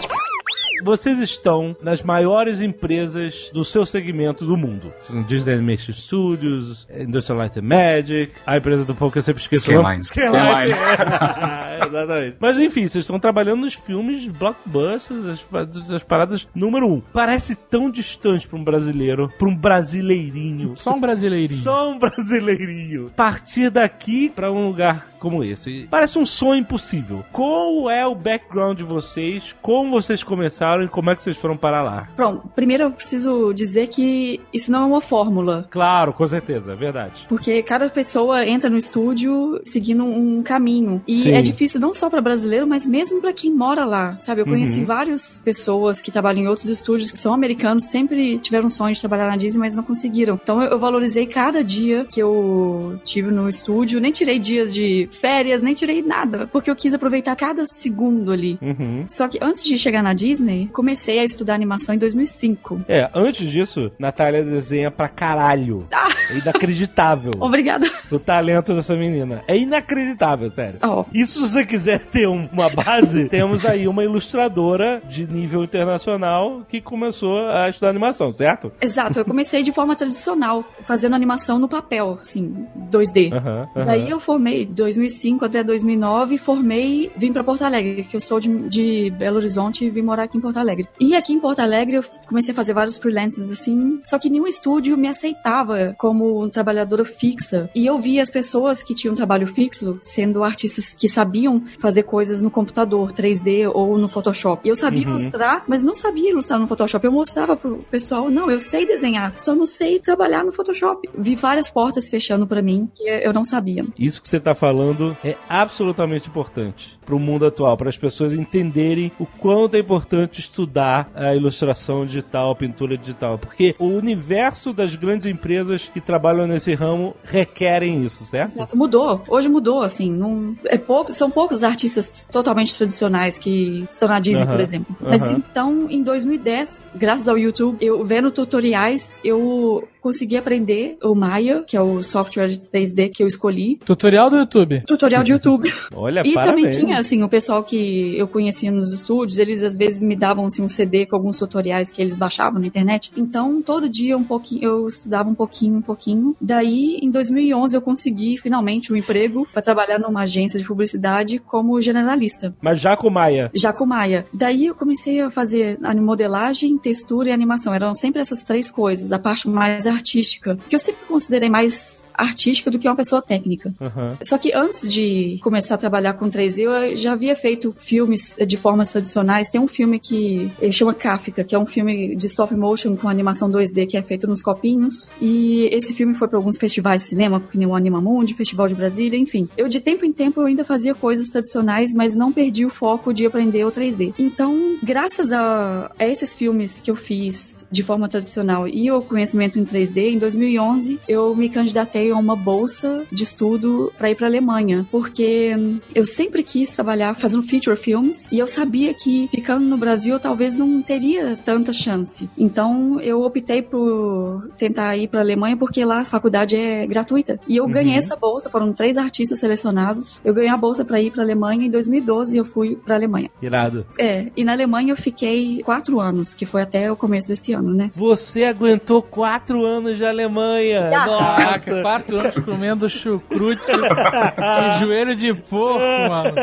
[0.82, 4.92] Vocês estão nas maiores empresas do seu segmento do mundo.
[4.98, 9.42] São Disney Animation Studios, Industrial Light and Magic, a empresa do pouco que eu sempre
[9.42, 9.64] esqueço.
[9.64, 10.74] Scanline.
[11.86, 12.36] Exatamente.
[12.38, 17.00] Mas enfim, vocês estão trabalhando nos filmes blockbusters, as, as paradas número um.
[17.12, 20.74] Parece tão distante pra um brasileiro, pra um brasileirinho.
[20.76, 21.58] Só um brasileirinho.
[21.58, 23.10] Só um brasileirinho.
[23.16, 25.86] Partir daqui pra um lugar como esse.
[25.90, 27.24] Parece um sonho impossível.
[27.32, 29.54] Qual é o background de vocês?
[29.60, 32.08] Como vocês começaram e como é que vocês foram parar lá?
[32.16, 35.66] Pronto, primeiro eu preciso dizer que isso não é uma fórmula.
[35.70, 37.26] Claro, com certeza, é verdade.
[37.28, 41.02] Porque cada pessoa entra no estúdio seguindo um caminho.
[41.06, 41.32] E Sim.
[41.32, 44.16] é difícil não só para brasileiro, mas mesmo para quem mora lá.
[44.18, 44.86] Sabe, eu conheci Uhum.
[44.86, 49.26] várias pessoas que trabalham em outros estúdios que são americanos, sempre tiveram sonho de trabalhar
[49.26, 50.38] na Disney, mas não conseguiram.
[50.42, 55.08] Então eu, eu valorizei cada dia que eu tive no estúdio, nem tirei dias de
[55.12, 58.58] férias, nem tirei nada, porque eu quis aproveitar cada segundo ali.
[58.60, 59.04] Uhum.
[59.08, 62.82] Só que antes de chegar na Disney, comecei a estudar animação em 2005.
[62.88, 65.86] É, antes disso, Natália desenha pra caralho.
[65.92, 66.08] Ah.
[66.30, 67.86] É inacreditável Obrigada.
[68.10, 69.42] o talento dessa menina.
[69.48, 70.78] É inacreditável, sério.
[70.82, 75.64] Ó, E se você quiser ter um- uma base, temos aí uma ilustradora de nível
[75.64, 78.72] internacional que começou a estudar animação, certo?
[78.80, 83.32] Exato, eu comecei de forma tradicional, fazendo animação no papel, assim, 2D.
[83.32, 83.68] Aham.
[83.76, 83.84] aham.
[83.86, 88.40] Daí eu formei, de 2005 até 2009, formei, vim pra Porto Alegre, que eu sou
[88.40, 90.88] de, de Belo Horizonte e vim morar aqui em Porto Alegre.
[91.00, 94.46] E aqui em Porto Alegre eu comecei a fazer vários freelances assim, só que nenhum
[94.46, 97.68] estúdio me aceitava como trabalhadora fixa.
[97.74, 102.40] E eu via as pessoas que tinham trabalho fixo sendo artistas que sabiam fazer coisas
[102.40, 104.62] no computador, 3D ou no Photoshop.
[104.66, 105.16] E eu sabia Uhum.
[105.16, 107.04] ilustrar, mas não sabia ilustrar no Photoshop.
[107.04, 111.08] Eu mostrava pro pessoal, não, eu sei desenhar, só não sei trabalhar no Photoshop.
[111.16, 113.84] Vi várias portas fechando pra mim que eu não sabia.
[113.98, 118.34] Isso que você está falando é absolutamente importante para o mundo atual, para as pessoas
[118.34, 124.74] entenderem o quanto é importante estudar a ilustração digital, a pintura digital, porque o universo
[124.74, 128.56] das grandes empresas que trabalham nesse ramo requerem isso, certo?
[128.56, 129.22] Exato, mudou.
[129.26, 130.12] Hoje mudou, assim.
[130.12, 134.94] Não, é pouco, são poucos artistas totalmente tradicionais que estão na Disney, por exemplo.
[135.00, 141.62] Mas então, em 2010, graças ao YouTube, eu vendo tutoriais, eu consegui aprender o Maya,
[141.66, 143.76] que é o software de 3D que eu escolhi.
[143.84, 144.82] Tutorial do YouTube.
[144.86, 145.72] Tutorial de YouTube.
[145.94, 146.76] Olha, E também parabéns.
[146.76, 150.62] tinha, assim, o pessoal que eu conhecia nos estúdios, eles às vezes me davam, assim,
[150.62, 153.12] um CD com alguns tutoriais que eles baixavam na internet.
[153.16, 156.36] Então, todo dia um pouquinho, eu estudava um pouquinho, um pouquinho.
[156.40, 161.80] Daí, em 2011, eu consegui finalmente um emprego para trabalhar numa agência de publicidade como
[161.80, 162.54] generalista.
[162.60, 163.50] Mas já com Maia.
[163.54, 164.26] Já com Maia.
[164.32, 167.74] Daí eu comecei a fazer modelagem, textura e animação.
[167.74, 170.58] Eram sempre essas três coisas, a parte mais artística.
[170.68, 173.72] Que eu sempre considerei mais artística do que uma pessoa técnica.
[173.80, 174.18] Aham.
[174.22, 178.56] Só que antes de começar a trabalhar com 3D, eu já havia feito filmes de
[178.56, 179.48] formas tradicionais.
[179.50, 183.08] Tem um filme que ele chama Kafka, que é um filme de stop motion com
[183.08, 185.08] animação 2D que é feito nos copinhos.
[185.20, 189.18] E esse filme foi para alguns festivais de cinema, nem o Animamundi, Festival de Brasília,
[189.18, 189.48] enfim.
[189.56, 193.12] Eu de tempo em tempo eu ainda fazia coisas tradicionais, mas não perdi o foco
[193.12, 194.14] de aprender o 3D.
[194.18, 199.58] Então, graças a, a esses filmes que eu fiz de forma tradicional e o conhecimento
[199.58, 204.26] em 3D, em 2011 eu me candidatei a uma bolsa de estudo para ir para
[204.26, 209.66] Alemanha, porque hum, eu sempre quis trabalhar fazendo feature films e eu sabia que ficando
[209.66, 212.30] no Brasil eu talvez não teria tanta chance.
[212.38, 217.40] Então eu optei por tentar ir para Alemanha porque lá a faculdade é gratuita.
[217.48, 220.20] E eu ganhei essa bolsa, foram três artistas selecionados.
[220.24, 223.28] Eu ganhei a bolsa para ir para Alemanha em 2012 eu fui para Alemanha.
[223.42, 223.84] Irado.
[223.98, 227.74] É, e na Alemanha eu fiquei quatro anos, que foi até o começo desse ano,
[227.74, 227.90] né?
[227.92, 230.90] Você aguentou quatro anos de Alemanha.
[230.90, 231.82] Caraca, Nossa.
[231.82, 236.34] quatro anos comendo chucrute e joelho de porco, mano.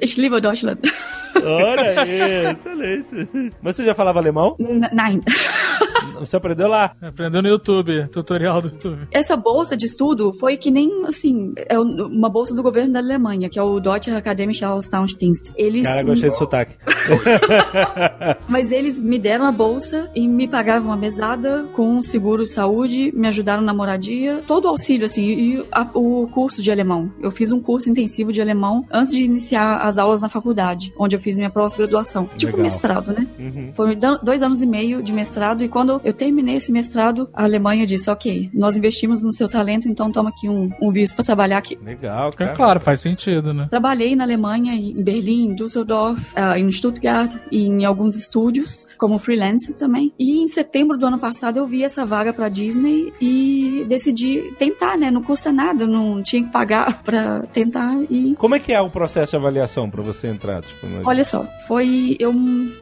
[0.00, 0.80] Ich liebe Deutschland.
[1.36, 3.52] Olha aí, excelente.
[3.62, 4.56] Mas você já falava alemão?
[4.58, 5.22] N- Nein.
[6.20, 6.94] Você aprendeu lá?
[7.02, 9.08] Aprendeu no YouTube, tutorial do YouTube.
[9.12, 13.48] Essa bolsa de estudo foi que nem, assim, é uma bolsa do governo da Alemanha,
[13.48, 15.52] que é o Deutsche Akademische Austauschdienst.
[15.56, 16.76] Eles, Cara, gostei do sotaque.
[18.48, 23.12] mas eles me deram a bolsa e me pagavam a mesada com seguro de saúde,
[23.14, 27.10] me ajudaram na moradia, todo o auxílio, assim, e a- o curso de alemão.
[27.20, 31.16] Eu fiz um curso intensivo de alemão antes de iniciar as aulas na faculdade, onde
[31.16, 32.28] eu fiz minha pós-graduação.
[32.36, 33.26] Tipo mestrado, né?
[33.38, 33.72] Uhum.
[33.74, 37.86] Foram dois anos e meio de mestrado e quando eu terminei esse mestrado, a Alemanha
[37.86, 41.58] disse, ok, nós investimos no seu talento, então toma aqui um, um visto para trabalhar
[41.58, 41.78] aqui.
[41.84, 42.52] Legal, É cara.
[42.52, 43.66] claro, faz sentido, né?
[43.70, 49.18] Trabalhei na Alemanha, em Berlim, em Düsseldorf, ah, em Stuttgart e em alguns estúdios, como
[49.18, 50.12] freelancer também.
[50.18, 54.96] E em setembro do ano passado eu vi essa vaga pra Disney e decidi tentar,
[54.96, 55.10] né?
[55.10, 58.90] Não custa nada, não tinha que pagar pra tentar e Como é que é o
[58.90, 60.62] processo de avaliação pra você entrar?
[60.62, 62.16] Tipo, no- Olha só, foi.
[62.18, 62.32] Eu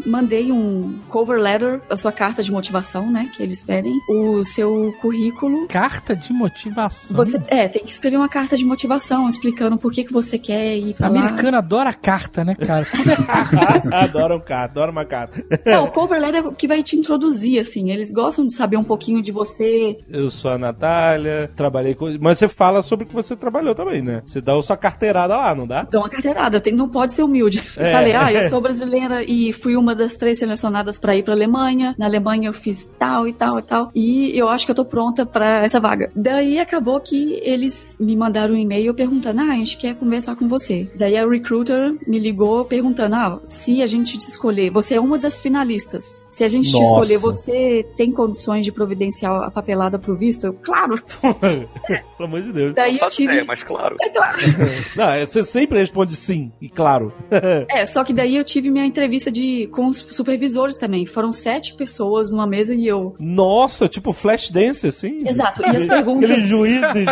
[0.07, 3.29] mandei um cover letter, a sua carta de motivação, né?
[3.35, 5.67] Que eles pedem, o seu currículo.
[5.69, 7.17] Carta de motivação.
[7.17, 10.77] Você, é, tem que escrever uma carta de motivação explicando por que, que você quer
[10.77, 11.21] ir pra lá.
[11.21, 12.87] Americano adora carta, né, cara?
[13.93, 15.45] adoro um carta, adoro uma carta.
[15.65, 17.91] Não, o cover letter é o que vai te introduzir, assim.
[17.91, 19.99] Eles gostam de saber um pouquinho de você.
[20.09, 22.07] Eu sou a Natália, trabalhei com.
[22.21, 24.23] Mas você fala sobre o que você trabalhou também, né?
[24.27, 25.83] Você dá a sua carteirada lá, não dá?
[25.85, 27.63] Dão uma carteirada, tem- não pode ser humilde.
[27.77, 27.93] Eu É.
[27.93, 31.95] falei, ah, eu sou brasileira e fui uma das três selecionadas pra ir pra Alemanha.
[31.99, 33.91] Na Alemanha eu fiz tal e tal e tal.
[33.95, 36.11] E eu acho que eu tô pronta pra essa vaga.
[36.15, 40.49] Daí acabou que eles me mandaram um e-mail perguntando, ah, a gente quer conversar com
[40.49, 40.91] você.
[40.97, 45.19] Daí a recruiter me ligou perguntando, ah, se a gente te escolher, você é uma
[45.19, 46.27] das finalistas.
[46.31, 46.85] Se a gente te Nossa.
[46.85, 50.47] escolher, você tem condições de providenciar a papelada pro visto?
[50.47, 50.95] Eu, claro.
[52.17, 52.75] Pelo amor de Deus.
[52.75, 53.33] Daí Não eu tive...
[53.33, 53.97] ideia, mas claro.
[54.01, 54.39] É claro.
[54.97, 57.13] Não, é, você sempre responde sim, e claro.
[57.69, 61.07] É, só que daí eu tive minha entrevista de com os supervisores também.
[61.07, 63.15] Foram sete pessoas numa mesa e eu.
[63.19, 65.27] Nossa, tipo flash dance, assim?
[65.29, 65.63] Exato.
[65.63, 66.31] E as perguntas.
[66.31, 67.09] Aqueles juízes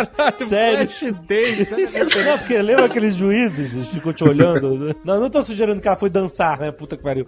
[0.47, 0.99] sérios.
[1.01, 2.23] Flash dance.
[2.25, 3.73] Não, porque lembra aqueles juízes?
[3.73, 4.95] Eles ficam te olhando.
[5.03, 6.71] Não, não tô sugerindo que ela foi dançar, né?
[6.71, 7.25] Puta que pariu.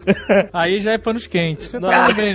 [0.51, 1.67] Aí já é panos quentes.
[1.69, 2.33] Você Não, tá bem.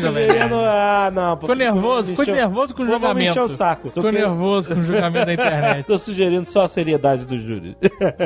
[0.52, 1.36] Ah, não.
[1.38, 3.30] Ficou nervoso, ficou nervoso com o julgamento.
[3.30, 3.90] encher o saco.
[3.90, 5.86] Tô querendo- nervoso com o julgamento da internet.
[5.86, 7.76] Tô sugerindo só a seriedade do júri.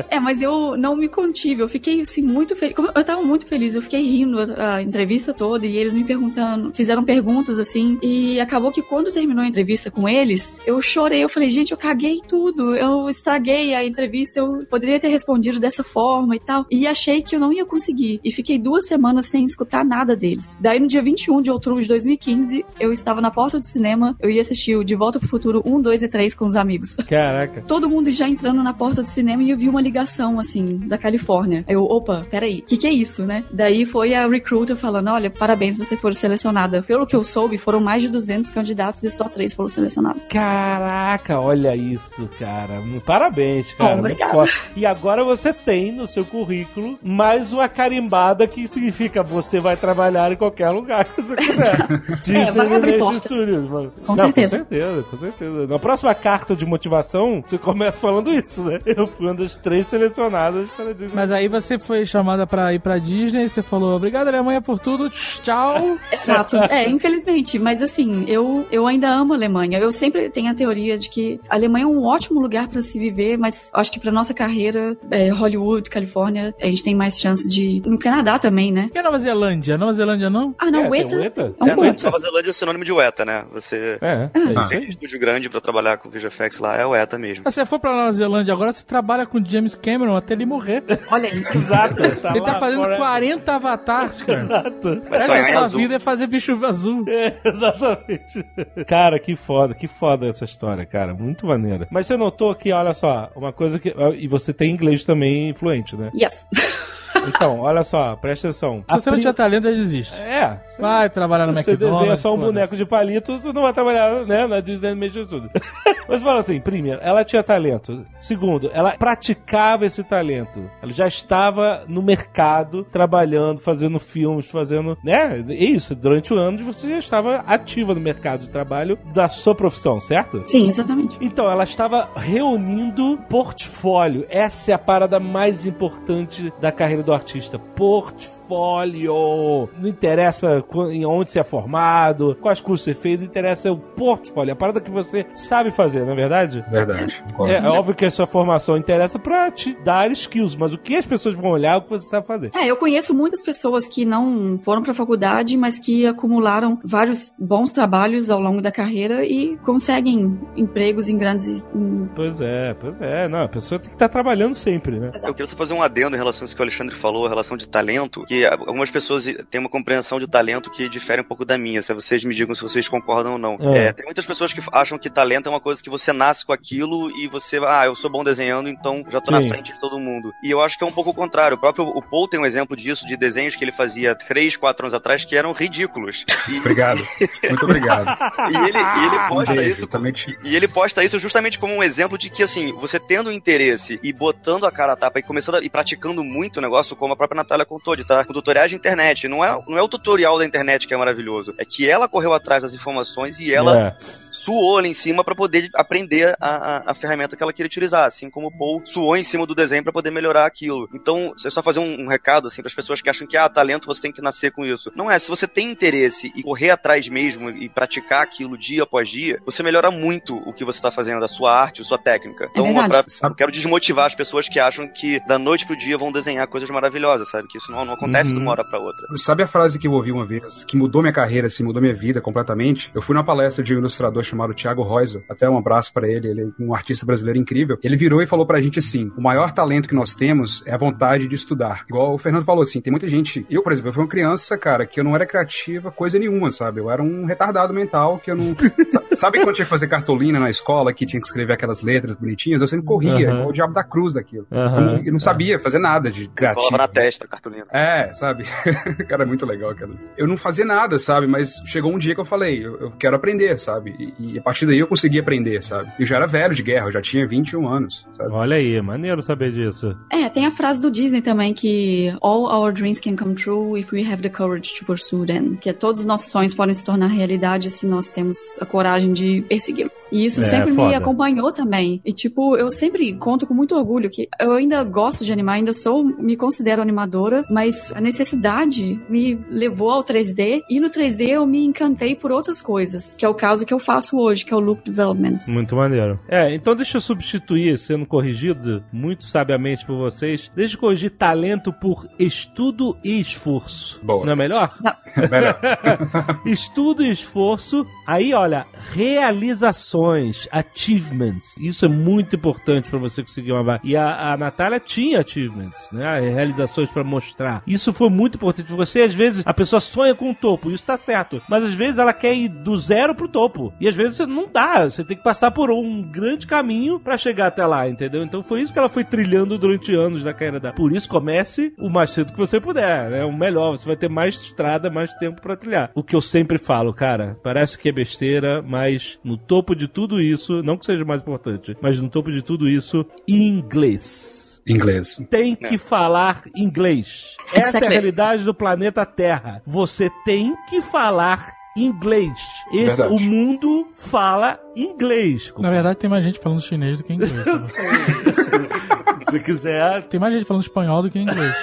[0.09, 1.63] É, mas eu não me contive.
[1.63, 2.75] Eu fiquei, assim, muito feliz.
[2.95, 3.75] Eu tava muito feliz.
[3.75, 7.99] Eu fiquei rindo a, a entrevista toda e eles me perguntando, fizeram perguntas, assim.
[8.03, 11.25] E acabou que quando terminou a entrevista com eles, eu chorei.
[11.25, 12.77] Eu falei, gente, eu caguei tudo.
[12.77, 14.41] Eu estraguei a entrevista.
[14.41, 16.67] Eu poderia ter respondido dessa forma e tal.
[16.71, 18.21] E achei que eu não ia conseguir.
[18.25, 20.57] E fiquei duas semanas sem escutar nada deles.
[20.61, 24.17] Daí, no dia 21 de outubro de 2015, eu estava na porta do cinema.
[24.21, 26.97] Eu ia assistir o De Volta pro Futuro 1, 2 e 3 com os amigos
[27.09, 27.63] Caraca.
[27.63, 30.99] todo mundo já entrando na porta do cinema e eu vi uma ligação, assim, da
[30.99, 31.65] Califórnia.
[31.69, 33.45] Eu, opa, peraí, o que, que é isso, né?
[33.53, 36.83] Daí foi a recruiter falando, olha, parabéns, você foi selecionada.
[36.83, 40.27] Pelo que eu soube, foram mais de 200 candidatos e só três foram selecionados.
[40.29, 42.83] Caraca, olha isso, cara.
[43.05, 43.97] Parabéns, cara.
[43.97, 44.51] Muito obrigada.
[44.77, 50.31] E agora você tem no seu currículo mais uma carimbada que significa você vai trabalhar
[50.33, 51.77] em qualquer lugar que você quiser.
[52.21, 53.23] Disney vai abrir Animation portas.
[53.23, 53.93] Studios, mano.
[54.07, 54.59] Com Não, certeza.
[54.59, 55.67] Com certeza, com certeza.
[55.67, 58.81] Na próxima carta de motivação, você começa falando isso, né?
[58.87, 61.13] Eu fui uma das três selecionadas para Disney.
[61.15, 65.09] Mas aí você foi chamada pra ir pra Disney, você falou, obrigado Alemanha por tudo,
[65.11, 65.99] tchau.
[66.13, 66.57] Exato.
[66.57, 67.42] É, infelizmente.
[67.59, 69.79] Mas assim, eu, eu ainda amo a Alemanha.
[69.79, 72.99] Eu sempre tenho a teoria de que a Alemanha é um ótimo lugar para se
[72.99, 77.49] viver, mas acho que pra nossa carreira, é, Hollywood, Califórnia, a gente tem mais chance
[77.49, 77.83] de.
[77.85, 78.91] No Canadá também, né?
[78.95, 79.77] E a Nova Zelândia?
[79.79, 80.55] Nova Zelândia não?
[80.59, 81.17] Ah, não, É, o tem ETA.
[81.17, 81.55] o ETA.
[81.61, 81.97] É um É.
[82.03, 83.45] Nova Zelândia é sinônimo de UETA, né?
[83.53, 84.39] Você É, Ah.
[84.57, 87.45] é isso tem um estúdio grande pra trabalhar com VFX lá, é UETA mesmo.
[87.49, 90.83] Se você for pra Nova Zelândia agora, você trabalha com James Cameron até ele morrer.
[91.11, 91.43] Olha aí.
[91.55, 92.03] Exato.
[92.05, 92.99] ele tá fazendo forever.
[92.99, 94.41] 40 avatares, cara.
[94.41, 95.03] Exato.
[95.11, 97.05] Essa sonhar em sua vida é fazer bicho azul.
[97.09, 98.45] É, exatamente.
[98.87, 101.15] Cara, que foda, que foda essa história, cara.
[101.15, 101.87] Muito maneira.
[101.91, 103.95] Mas você notou que, olha só, uma coisa que.
[104.17, 106.11] E você tem inglês também fluente, né?
[106.15, 106.47] Yes.
[107.29, 108.85] Então, olha só, presta atenção.
[108.91, 110.21] Se você não tiver talento, já desiste.
[110.21, 110.59] É.
[110.71, 111.99] você- Vai trabalhar no Você McDonald's.
[112.01, 115.51] desenha só um boneco de palito, você não vai trabalhar né, na Disney Animation Studio.
[116.09, 118.05] Mas fala assim, primeiro, ela tinha talento.
[118.21, 120.69] Segundo, ela praticava esse talento.
[120.83, 124.97] Ela já estava no mercado, trabalhando, fazendo filmes, fazendo...
[125.05, 125.45] Né?
[125.49, 129.55] É isso, durante o ano você já estava ativa no mercado de trabalho da sua
[129.55, 130.43] profissão, certo?
[130.45, 131.17] Sim, exatamente.
[131.21, 134.27] Então, ela estava reunindo portfólio.
[134.29, 137.59] Essa é a parada mais importante da carreira do artista.
[137.59, 138.42] Portfólio.
[138.49, 144.53] Não interessa em onde você é formado, quais cursos você fez, interessa é o portfólio.
[144.53, 146.65] A parada que você sabe fazer, não é verdade?
[146.71, 147.23] Verdade.
[147.41, 150.97] É, é óbvio que a sua formação interessa pra te dar skills, mas o que
[150.97, 152.51] as pessoas vão olhar é o que você sabe fazer.
[152.55, 157.73] É, eu conheço muitas pessoas que não foram pra faculdade, mas que acumularam vários bons
[157.73, 161.69] trabalhos ao longo da carreira e conseguem empregos em grandes.
[161.75, 162.09] Em...
[162.15, 163.29] Pois é, pois é.
[163.29, 165.11] Não, a pessoa tem que estar trabalhando sempre, né?
[165.25, 167.29] Eu queria só fazer um adendo em relação a isso que o Alexandre falou, a
[167.29, 171.45] relação de talento, que algumas pessoas têm uma compreensão de talento que difere um pouco
[171.45, 173.59] da minha, se vocês me digam se vocês concordam ou não.
[173.75, 173.87] É.
[173.87, 176.53] É, tem muitas pessoas que acham que talento é uma coisa que você nasce com
[176.53, 179.43] aquilo e você, ah, eu sou bom desenhando, então já tô Sim.
[179.43, 180.33] na frente de todo mundo.
[180.43, 181.57] E eu acho que é um pouco o contrário.
[181.57, 184.87] O próprio o Paul tem um exemplo disso, de desenhos que ele fazia 3, 4
[184.87, 186.25] anos atrás que eram ridículos.
[186.49, 187.07] E, Obrigado.
[187.49, 188.07] Muito obrigado.
[188.51, 190.39] e ele, e ele posta beijo, isso te...
[190.45, 194.13] e ele posta isso justamente como um exemplo de que, assim, você tendo interesse e
[194.13, 197.17] botando a cara a tapa e começando a, e praticando muito o negócio, como a
[197.17, 199.29] própria Natália contou, de estar com tutoriais de internet.
[199.29, 201.55] Não é, não é o tutorial da internet que é maravilhoso.
[201.59, 203.97] É que ela correu atrás das informações e ela É.
[204.45, 206.49] suou ali em cima para poder aprender a,
[206.89, 209.55] a, a ferramenta que ela queria utilizar, assim como o Paul suou em cima do
[209.55, 210.89] desenho para poder melhorar aquilo.
[210.95, 213.49] Então, é só fazer um, um recado assim para as pessoas que acham que ah,
[213.49, 214.91] talento você tem que nascer com isso.
[214.97, 219.09] Não é, se você tem interesse e correr atrás mesmo e praticar aquilo dia após
[219.09, 222.49] dia, você melhora muito o que você tá fazendo, a sua arte, a sua técnica.
[222.51, 222.89] Então, verdade.
[222.89, 226.11] pra- Sabe- eu quero desmotivar as pessoas que acham que da noite pro dia vão
[226.13, 227.47] desenhar coisas maravilhosas, sabe?
[227.49, 228.37] Que isso não, não acontece Uhum.
[228.37, 229.07] de uma hora pra outra.
[229.17, 231.95] Sabe a frase que eu ouvi uma vez, que mudou minha carreira, assim, mudou minha
[231.95, 232.91] vida completamente?
[232.95, 236.29] Eu fui numa palestra de um ilustrador chamado Thiago Reuser, até um abraço pra ele,
[236.29, 237.79] ele é um artista brasileiro incrível.
[237.83, 240.77] Ele virou e falou pra gente assim: o maior talento que nós temos é a
[240.79, 241.85] vontade de estudar.
[241.89, 243.47] Igual o Fernando falou assim, tem muita gente.
[243.51, 246.51] Eu, por exemplo, eu fui uma criança, cara, que eu não era criativa, coisa nenhuma,
[246.51, 246.81] sabe?
[246.81, 248.55] Eu era um retardado mental que eu não.
[248.89, 252.15] Sa- sabe quando tinha que fazer cartolina na escola, que tinha que escrever aquelas letras
[252.15, 252.61] bonitinhas?
[252.61, 253.35] Eu sempre corria, Aham.
[253.37, 254.47] igual o diabo da cruz daquilo.
[254.51, 254.77] Aham.
[254.81, 256.67] Eu, não, eu não sabia fazer nada de criativo.
[256.67, 257.67] Colava na testa a cartolina.
[257.71, 258.45] É, sabe?
[259.09, 260.13] Cara, é muito legal aquelas.
[260.17, 261.27] Eu não fazia nada, sabe?
[261.27, 263.95] Mas chegou um dia que eu falei, eu, eu quero aprender, sabe?
[263.99, 265.91] E, e a partir daí eu consegui aprender, sabe?
[265.99, 268.31] Eu já era velho de guerra, eu já tinha 21 anos, sabe?
[268.33, 269.97] Olha aí, maneiro saber disso.
[270.11, 273.93] É, tem a frase do Disney também que all our dreams can come true if
[273.93, 275.57] we have the courage to pursue them.
[275.57, 279.13] Que é, todos os nossos sonhos podem se tornar realidade se nós temos a coragem
[279.13, 280.05] de persegui-los.
[280.11, 280.97] E isso É, sempre me foda.
[280.97, 282.01] acompanhou também.
[282.05, 285.75] E tipo, eu sempre conto com muito orgulho que eu ainda gosto de animar, ainda
[285.75, 291.47] sou, me considero animadora, mas a necessidade me levou ao 3D e no 3D eu
[291.47, 294.57] me encantei por outras coisas, que é o caso que eu faço hoje, que é
[294.57, 295.41] o look development.
[295.47, 296.19] Muito maneiro.
[296.29, 301.73] É, então deixa eu substituir, sendo corrigido muito sabiamente por vocês, deixa eu corrigir talento
[301.73, 304.01] por estudo e esforço.
[304.03, 304.25] Boa.
[304.25, 304.77] Não é melhor?
[305.31, 305.59] Melhor.
[306.47, 307.87] Estudo e esforço.
[308.07, 311.57] Aí, olha, realizações, achievements.
[311.59, 313.81] Isso é muito importante pra você conseguir uma vaga.
[313.85, 316.21] E a, a Natália tinha achievements, né?
[316.21, 317.63] Realizações pra mostrar.
[317.67, 318.73] Isso foi muito importante.
[318.73, 321.43] Você, às vezes, a pessoa sonha com o topo, isso tá certo.
[321.49, 323.73] Mas às vezes ela quer ir do zero pro topo.
[323.81, 324.85] E às vezes você não dá.
[324.89, 328.23] Você tem que passar por um grande caminho pra chegar até lá, entendeu?
[328.23, 330.75] Então foi isso que ela foi trilhando durante anos na carreira dela.
[330.75, 333.25] Por isso, comece o mais cedo que você puder, né?
[333.25, 335.91] O melhor, você vai ter mais estrada, mais tempo pra trilhar.
[335.95, 340.21] O que eu sempre falo, cara, parece que é besteira, mas no topo de tudo
[340.21, 345.09] isso, não que seja mais importante, mas no topo de tudo isso, inglês Inglês.
[345.29, 347.37] tem que falar inglês.
[347.53, 347.89] Essa é a Exactly.
[347.93, 349.61] realidade do planeta Terra.
[349.67, 352.33] Você tem que falar inglês.
[352.73, 353.15] Esse, Verdade.
[353.15, 355.53] o mundo fala inglês.
[355.59, 357.33] Na verdade, tem mais gente falando chinês do que inglês.
[357.33, 357.45] né?
[359.31, 361.55] Se quiser, tem mais gente falando espanhol do que inglês.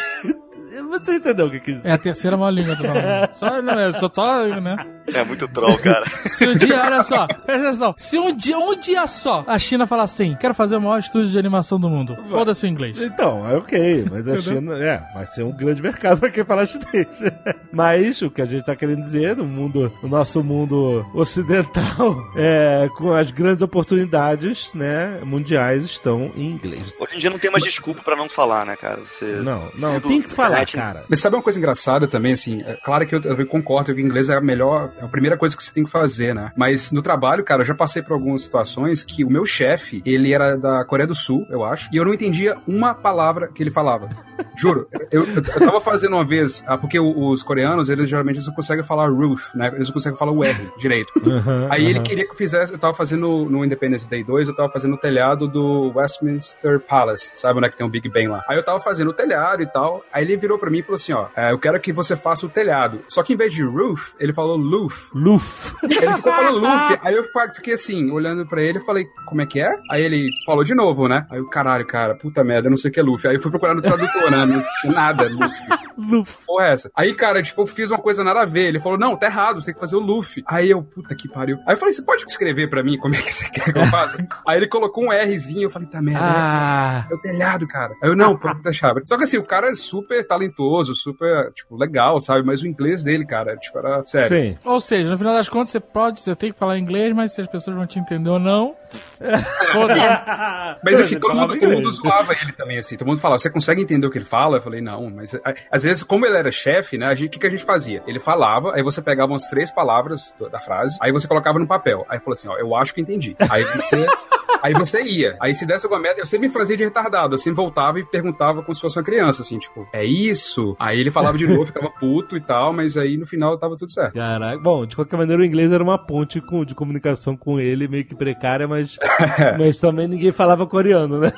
[0.90, 1.88] você entendeu o que quis dizer.
[1.88, 2.96] É a terceira maior língua do mundo.
[3.38, 4.24] Só, não, eu só tô,
[4.60, 4.76] né?
[5.14, 6.06] É muito troll, cara.
[6.26, 7.96] Se um dia, olha só, presta atenção.
[7.98, 11.30] Se um dia, um dia só, a China falar assim, quero fazer o maior estúdio
[11.30, 13.00] de animação do mundo, foda-se o inglês.
[13.02, 16.66] Então, é ok, mas a China, é, vai ser um grande mercado pra quem fala
[16.66, 17.08] chinês.
[17.72, 22.90] Mas o que a gente tá querendo dizer, no mundo, no nosso mundo ocidental, é,
[22.96, 26.96] com as grandes oportunidades, né, mundiais estão em inglês.
[27.00, 29.02] Hoje em dia não tem mais desculpa pra não falar, né, cara?
[29.02, 29.26] Você...
[29.26, 31.06] Não, não, tem que falar, internet, cara.
[31.08, 32.62] Mas sabe uma coisa engraçada também, assim?
[32.66, 35.38] É claro que eu, eu concordo que o inglês é a melhor, é a primeira
[35.38, 36.52] coisa que você tem que fazer, né?
[36.56, 40.34] Mas no trabalho, cara, eu já passei por algumas situações que o meu chefe, ele
[40.34, 43.72] era da Coreia do Sul, eu acho, e eu não entendia uma palavra que ele
[43.72, 44.10] falava.
[44.56, 44.88] Juro.
[45.12, 48.84] Eu, eu, tava fazendo uma vez, ah, porque os coreanos, eles geralmente eles não conseguem
[48.84, 49.68] falar roof, né?
[49.74, 51.12] Eles não conseguem falar o R direito.
[51.18, 52.04] Uhum, Aí ele uhum.
[52.04, 54.98] queria que eu fizesse, eu tava fazendo no Independence Day 2, eu tava fazendo o
[54.98, 58.44] telhado do Westminster Palace, sabe onde é que tem o Big Ben lá?
[58.48, 60.96] Aí eu tava fazendo o telhado e tal, aí ele virou pra mim e falou
[60.96, 63.02] assim, ó, é, eu quero que você faça o telhado.
[63.08, 64.89] Só que em vez de roof, ele falou loof.
[65.14, 65.76] Luf.
[65.84, 67.24] Ele ficou falando loop, aí eu
[67.56, 69.70] fiquei assim, olhando pra ele, eu falei, como é que é?
[69.92, 71.26] Aí ele falou de novo, né?
[71.32, 73.30] Aí o caralho, cara, puta merda, eu não sei o que é Luffy.
[73.30, 74.46] Aí eu fui procurar no tradutor, né?
[74.46, 75.60] Não tinha nada, Luffy.
[75.98, 76.38] Luf.
[76.46, 76.92] Porra, é essa?
[76.96, 78.68] Aí, cara, tipo, eu fiz uma coisa nada a ver.
[78.68, 80.44] Ele falou, não, tá errado, você tem que fazer o Luffy.
[80.48, 81.58] Aí eu, puta que pariu.
[81.68, 83.86] Aí eu falei, você pode escrever pra mim como é que você quer que eu
[83.88, 84.18] faça?
[84.48, 87.08] Aí ele colocou um Rzinho, eu falei, tá merda, Ah.
[87.10, 87.94] é o telhado, cara.
[88.02, 88.94] Aí eu, não, pode deixar.
[89.06, 92.44] Só que assim, o cara é super talentoso, super, tipo, legal, sabe?
[92.46, 94.30] Mas o inglês dele, cara, tipo, era sério.
[94.30, 94.58] Sim.
[94.66, 97.42] Ou seja, no final das contas, você pode, você tem que falar inglês, mas se
[97.42, 98.76] as pessoas vão te entender ou não.
[100.84, 102.98] Mas assim, todo mundo, todo mundo zoava ele também, assim.
[102.98, 104.58] Todo mundo falava, você consegue entender o que ele fala?
[104.58, 105.38] Eu falei, não, mas
[105.70, 108.02] às vezes, como ele era chefe, né, o que, que a gente fazia?
[108.08, 112.06] Ele falava, aí você pegava umas três palavras da frase, aí você colocava no papel.
[112.10, 113.36] Aí falou assim, ó, eu acho que entendi.
[113.50, 114.08] Aí você.
[114.62, 115.38] Aí você ia.
[115.40, 117.34] Aí se desse alguma merda, eu sempre me fazia de retardado.
[117.34, 120.76] Eu sempre voltava e perguntava como se fosse uma criança, assim, tipo, é isso?
[120.80, 123.92] Aí ele falava de novo, ficava puto e tal, mas aí no final tava tudo
[123.92, 124.14] certo.
[124.14, 124.59] Caraca.
[124.62, 128.06] Bom, de qualquer maneira, o inglês era uma ponte com- de comunicação com ele, meio
[128.06, 128.98] que precária, mas,
[129.58, 131.32] mas também ninguém falava coreano, né?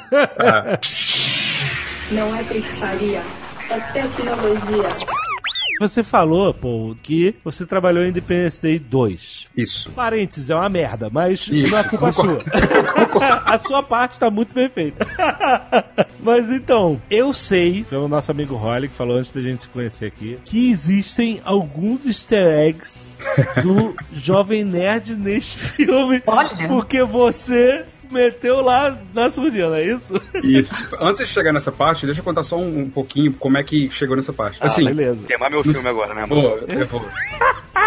[2.11, 3.21] Não é pescaria,
[3.69, 4.89] é tecnologia.
[5.81, 9.47] Você falou, pô, que você trabalhou em Independence Day 2.
[9.57, 9.91] Isso.
[9.91, 11.71] Parênteses, é uma merda, mas Isso.
[11.71, 12.43] não é culpa sua.
[13.45, 15.05] A sua parte tá muito bem feita.
[16.23, 20.05] Mas então, eu sei, pelo nosso amigo Holly, que falou antes da gente se conhecer
[20.05, 23.17] aqui, que existem alguns easter eggs
[23.63, 26.21] do Jovem Nerd neste filme.
[26.27, 26.67] Olha.
[26.67, 30.21] Porque você meteu lá na surdina, é isso?
[30.43, 30.73] Isso.
[30.99, 33.89] Antes de chegar nessa parte, deixa eu contar só um, um pouquinho como é que
[33.89, 34.57] chegou nessa parte.
[34.61, 35.25] Assim, beleza.
[35.25, 36.41] Queimar meu filme agora, né, mano?
[36.41, 37.05] Pô, eu vou.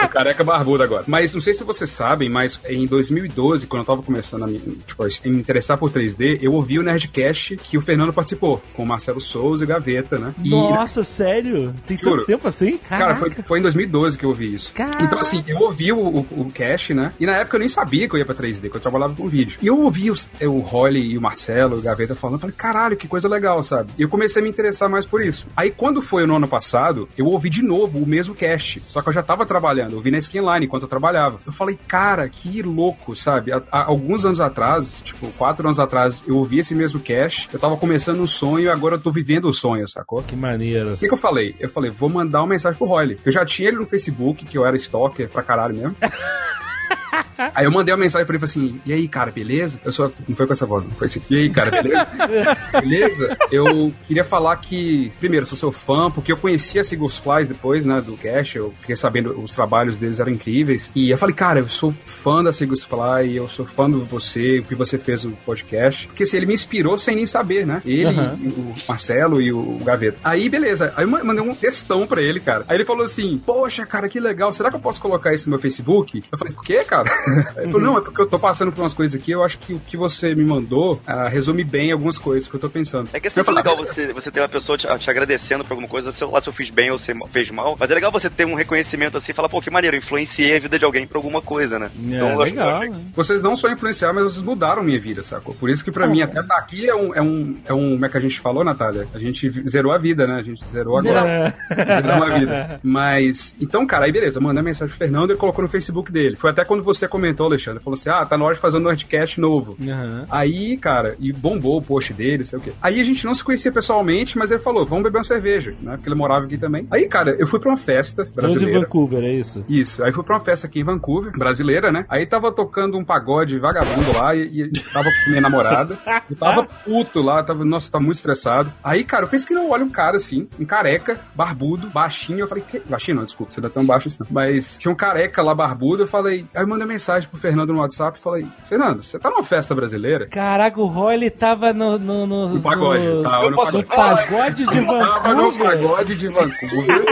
[0.05, 1.05] O careca barbudo agora.
[1.07, 4.59] Mas não sei se vocês sabem, mas em 2012, quando eu tava começando a me,
[4.59, 8.83] tipo, a me interessar por 3D, eu ouvi o Nerdcast que o Fernando participou, com
[8.83, 10.35] o Marcelo Souza e Gaveta, né?
[10.43, 11.75] E, Nossa, sério?
[11.87, 12.25] Tem tanto Juro.
[12.25, 12.79] tempo assim?
[12.79, 14.73] Cara, foi, foi em 2012 que eu ouvi isso.
[14.73, 15.03] Caraca.
[15.03, 17.13] Então, assim, eu ouvi o, o, o cast, né?
[17.19, 19.29] E na época eu nem sabia que eu ia pra 3D, que eu trabalhava com
[19.29, 19.59] vídeo.
[19.63, 22.97] E eu ouvi os, o Holly e o Marcelo, o Gaveta falando, eu falei, caralho,
[22.97, 23.93] que coisa legal, sabe?
[23.99, 25.47] E eu comecei a me interessar mais por isso.
[25.57, 29.09] Aí, quando foi no ano passado, eu ouvi de novo o mesmo cast, só que
[29.09, 31.39] eu já tava trabalhando, eu ouvi na Skinline enquanto eu trabalhava.
[31.45, 33.53] Eu falei, cara, que louco, sabe?
[33.53, 37.59] Há, há alguns anos atrás, tipo, quatro anos atrás, eu ouvi esse mesmo cast, eu
[37.59, 40.23] tava começando um sonho e agora eu tô vivendo o sonho, sacou?
[40.23, 40.95] Que maneiro.
[40.95, 41.55] O que, que eu falei?
[41.59, 43.19] Eu falei, vou mandar uma mensagem pro Royle.
[43.25, 45.97] Eu já tinha ele no Facebook, que eu era stalker pra caralho mesmo.
[47.55, 49.81] Aí eu mandei uma mensagem pra ele falei assim: E aí, cara, beleza?
[49.85, 50.11] Eu só.
[50.29, 51.21] Não foi com essa voz, não foi assim.
[51.29, 52.09] E aí, cara, beleza?
[52.81, 53.37] beleza?
[53.51, 57.85] Eu queria falar que, primeiro, sou seu fã, porque eu conheci a Seagulls Flies depois,
[57.85, 58.55] né, do Cash.
[58.57, 60.93] Eu fiquei sabendo os trabalhos deles eram incríveis.
[60.95, 64.61] E eu falei, cara, eu sou fã da Seagulls Fly, eu sou fã de você,
[64.61, 66.07] o que você fez no podcast.
[66.07, 67.83] Porque assim, ele me inspirou sem nem saber, né?
[67.85, 70.19] Ele, e o Marcelo e o Gaveta.
[70.23, 70.93] Aí, beleza.
[70.97, 72.65] Aí eu ma- mandei um textão pra ele, cara.
[72.69, 74.53] Aí ele falou assim: Poxa, cara, que legal.
[74.53, 76.23] Será que eu posso colocar isso no meu Facebook?
[76.31, 77.09] Eu falei, por quê, cara?
[77.57, 79.31] Aí ele falou, não, é porque eu tô passando por umas coisas aqui.
[79.31, 82.61] Eu acho que o que você me mandou ah, resume bem algumas coisas que eu
[82.61, 83.09] tô pensando.
[83.13, 85.63] É que é Eu sempre falei, legal você, você ter uma pessoa te, te agradecendo
[85.65, 87.95] por alguma coisa, sei lá se eu fiz bem ou se fez mal, mas é
[87.95, 90.79] legal você ter um reconhecimento assim e falar, pô, que maneiro, eu influenciei a vida
[90.79, 91.91] de alguém por alguma coisa, né?
[92.11, 92.69] É, eu acho- legal.
[92.83, 93.01] acho- né?
[93.15, 95.55] Vocês não só influenciaram, mas vocês mudaram minha vida, sacou?
[95.55, 97.93] Por isso que pra mim até estar aqui é um, é um, é um.
[97.95, 99.07] Como é que a gente falou, Natália?
[99.15, 100.37] A gente zerou a vida, né?
[100.37, 101.55] A gente zerou agora.
[101.71, 102.01] É.
[102.01, 102.81] Zerou uma vida.
[102.83, 106.37] Mas, então, cara, aí beleza, eu mandei mensagem pro Fernando, ele colocou no Facebook dele.
[106.37, 108.79] Foi até até quando você comentou, Alexandre, falou assim: ah, tá na hora de fazer
[108.79, 109.77] um Nerdcast novo.
[109.81, 110.27] Aham.
[110.31, 112.73] Aí, cara, e bombou o post dele, sei o quê.
[112.81, 115.97] Aí a gente não se conhecia pessoalmente, mas ele falou: vamos beber uma cerveja, né?
[115.97, 116.87] Porque ele morava aqui também.
[116.91, 118.81] Aí, cara, eu fui pra uma festa Hoje em brasileira.
[118.81, 119.65] Vancouver, é isso?
[119.69, 122.07] Isso, aí fui pra uma festa aqui em Vancouver, brasileira, né?
[122.09, 125.99] Aí tava tocando um pagode vagabundo lá e, e tava com minha namorada.
[126.31, 128.73] Eu tava puto lá, tava, nossa, tava muito estressado.
[128.83, 132.41] Aí, cara, eu pensei que não olha um cara assim, um careca, barbudo, baixinho.
[132.41, 132.81] Eu falei, que...
[132.81, 134.19] baixinho não, desculpa, você é tão baixo assim.
[134.31, 136.45] Mas tinha um careca lá barbudo, eu falei.
[136.55, 139.75] Aí eu mandei mensagem pro Fernando no WhatsApp e falei, Fernando, você tá numa festa
[139.75, 140.29] brasileira?
[140.29, 141.99] Caraca, o Roy ele tava no.
[141.99, 143.85] No, no, No pagode, no- tava no no pagode.
[143.85, 145.81] pagode de Tava no Vancouver.
[145.83, 147.05] pagode de Vancouver.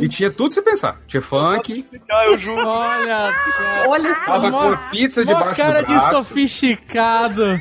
[0.00, 0.96] E tinha tudo você pensar.
[1.06, 2.66] Tinha funk, Ah, eu juro.
[2.66, 3.88] Olha só.
[3.90, 4.24] Olha só.
[4.26, 7.60] tava Mó- com pizza debaixo cara do de sofisticado.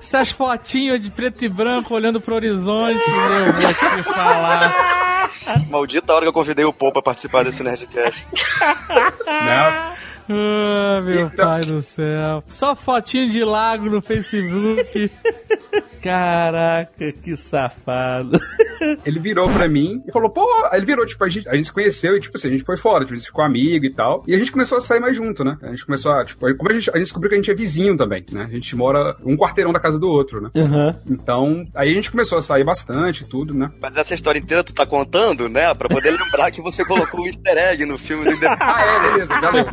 [0.00, 5.30] Essas fotinhas de preto e branco olhando pro horizonte, eu vou te falar.
[5.70, 8.26] Maldita hora que eu convidei o Paul pra participar desse Nerdcast.
[9.26, 9.96] Né?
[10.28, 12.42] Ah, meu Então- pai do céu.
[12.48, 15.10] Só fotinho de lago no Facebook.
[16.02, 18.38] Caraca, que safado.
[19.04, 21.72] Ele virou pra mim e falou, pô, ele virou, tipo, a gente, a gente se
[21.72, 24.22] conheceu e, tipo assim, a gente foi fora, tipo, a gente ficou amigo e tal.
[24.26, 25.56] E a gente começou a sair mais junto, né?
[25.60, 27.54] A gente começou a, tipo, como a gente, a gente descobriu que a gente é
[27.54, 28.44] vizinho também, né?
[28.48, 30.50] A gente mora um quarteirão da casa do outro, né?
[30.56, 30.96] Aham.
[31.10, 33.70] Então, aí a gente começou a sair bastante e tudo, né?
[33.82, 35.74] Mas essa história inteira tu tá contando, né?
[35.74, 38.38] Pra poder lembrar que você colocou o easter egg no filme do.
[38.46, 39.66] Ah, é, beleza, já deu.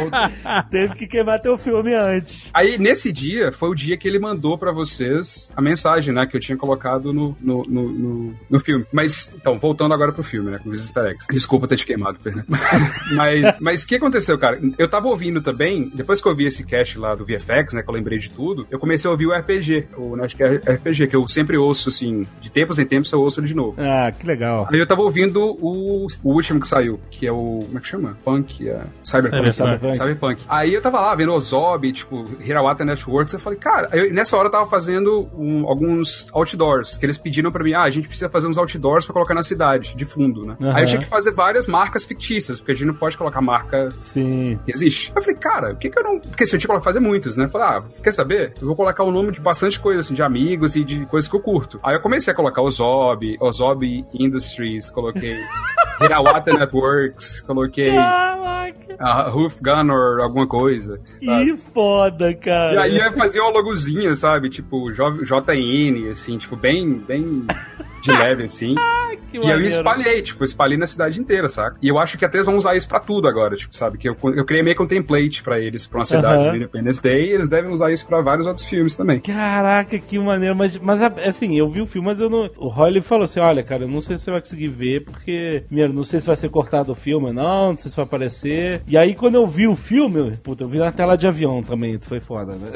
[0.70, 2.50] Teve que queimar teu filme antes.
[2.54, 6.26] Aí, nesse dia, foi o dia que ele mandou pra vocês a mensagem, né?
[6.26, 8.84] Que eu tinha colocado no, no, no, no- no filme.
[8.92, 10.58] Mas, então, voltando agora pro filme, né?
[10.62, 11.26] Com os easter eggs.
[11.30, 12.46] Desculpa ter te queimado, Fernando.
[13.14, 14.60] mas, mas o que aconteceu, cara?
[14.78, 17.82] Eu tava ouvindo também, depois que eu vi esse cast lá do VFX, né?
[17.82, 21.16] Que eu lembrei de tudo, eu comecei a ouvir o RPG, o Nerdcast RPG, que
[21.16, 23.76] eu sempre ouço, assim, de tempos em tempos eu ouço de novo.
[23.80, 24.68] Ah, que legal.
[24.72, 27.60] Aí eu tava ouvindo o, o último que saiu, que é o.
[27.66, 28.16] Como é que chama?
[28.24, 29.52] Punk, é, Cyberpunk.
[29.52, 29.83] Cyberpunk.
[29.94, 30.44] Cyberpunk.
[30.48, 34.48] Aí eu tava lá vendo Ozob, tipo, Hirawata Networks, eu falei, cara, eu- nessa hora
[34.48, 38.28] eu tava fazendo um- alguns outdoors, que eles pediram pra mim, ah, a gente precisa
[38.30, 40.56] fazer uns outdoors pra colocar na cidade, de fundo, né?
[40.60, 40.74] Aham.
[40.74, 43.88] Aí eu tinha que fazer várias marcas fictícias, porque a gente não pode colocar marca
[43.96, 44.58] Sim.
[44.64, 45.12] que existe.
[45.14, 46.20] Eu falei, cara, por que, que eu não.
[46.20, 47.44] Porque se eu tinha que fazer muitos, né?
[47.44, 48.54] Eu falei, ah, quer saber?
[48.60, 51.36] Eu vou colocar o nome de bastante coisa, assim, de amigos e de coisas que
[51.36, 51.78] eu curto.
[51.82, 55.36] Aí eu comecei a colocar Ozob, Ozob Industries, coloquei
[56.00, 61.00] Hirawata Networks, coloquei Caraca, a Roof Gunner, alguma coisa.
[61.24, 61.44] sabe?
[61.46, 62.82] que foda, E cara.
[62.82, 64.50] aí eu fazia uma logozinha, sabe?
[64.50, 67.44] Tipo, JN, assim, tipo, bem, bem
[68.04, 68.74] de leve, assim.
[69.30, 69.76] Que E eu maneiro.
[69.76, 71.76] espalhei, tipo, espalhei na cidade inteira, saca?
[71.82, 73.98] E eu acho que até eles vão usar isso pra tudo agora, tipo, sabe?
[73.98, 76.50] Que eu, eu criei meio que um template pra eles, pra uma cidade Aham.
[76.50, 79.18] do Independence Day, e eles devem usar isso pra vários outros filmes também.
[79.20, 80.54] Caraca, que maneiro.
[80.54, 82.48] Mas, mas assim, eu vi o filme, mas eu não.
[82.56, 85.64] O ele falou assim: olha, cara, eu não sei se você vai conseguir ver, porque,
[85.66, 88.04] primeiro, não sei se vai ser cortado o filme ou não, não sei se vai
[88.04, 88.82] aparecer.
[88.86, 91.98] E aí, quando eu vi o filme, puta, eu vi na tela de avião também,
[92.00, 92.70] foi foda, né?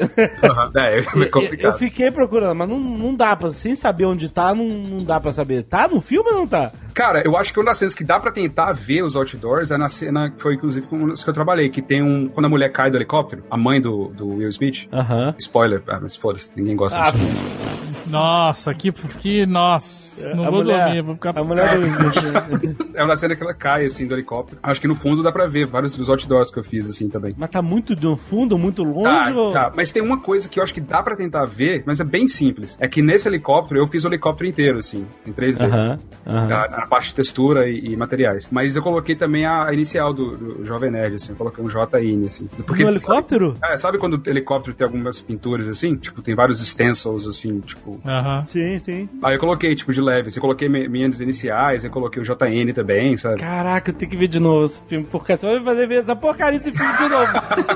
[0.75, 1.61] é, é Eu- complicado.
[1.61, 5.18] Eu fiquei procurando, mas não, não dá pra, sem saber onde tá, não, não dá
[5.19, 5.63] pra saber.
[5.63, 6.71] Tá no filme ou não tá?
[6.93, 9.77] Cara, eu acho que uma das cenas que dá pra tentar ver os outdoors é
[9.77, 12.27] na cena que foi, inclusive, com os que eu trabalhei, que tem um.
[12.27, 14.87] Quando a mulher cai do helicóptero, a mãe do, do Will Smith.
[14.91, 15.33] Aham.
[15.39, 17.79] Spoiler, ah, mas foda-se, ninguém gosta Ah, disso.
[18.09, 20.33] Nossa, que, que nossa.
[20.33, 21.37] Não a vou mulher, dormir, vou ficar.
[21.37, 22.79] A mulher do Smith.
[22.95, 24.59] É uma cena que ela cai, assim, do helicóptero.
[24.61, 27.33] Acho que no fundo dá pra ver vários dos outdoors que eu fiz, assim, também.
[27.37, 29.03] Mas tá muito no fundo, muito longe?
[29.03, 29.71] Tá, ou- tá.
[29.75, 32.27] Mas tem uma coisa que eu acho que dá pra tentar ver, mas é bem
[32.27, 32.77] simples.
[32.79, 35.61] É que nesse helicóptero eu fiz o helicóptero inteiro, assim, em 3D.
[35.65, 36.47] Aham, aham.
[36.47, 38.47] Na, na parte de textura e, e materiais.
[38.51, 41.31] Mas eu coloquei também a, inicial do, do Jovem Nerd, assim.
[41.31, 42.47] Eu coloquei um JN, assim.
[42.65, 43.55] Porque, No helicóptero?
[43.59, 45.95] Sabe, é, sabe quando o helicóptero tem algumas pinturas, assim?
[45.95, 47.99] Tipo, tem vários stencils, assim, tipo...
[48.05, 48.45] Aham.
[48.45, 49.09] Sim, sim.
[49.23, 50.29] Aí eu coloquei, tipo, de leve.
[50.29, 53.39] Assim, eu coloquei mi- minhas iniciais, eu coloquei o JN também, sabe?
[53.39, 56.15] Caraca, eu tenho que ver de novo esse filme, porque você vai fazer ver essa
[56.15, 57.31] porcaria desse filme de novo.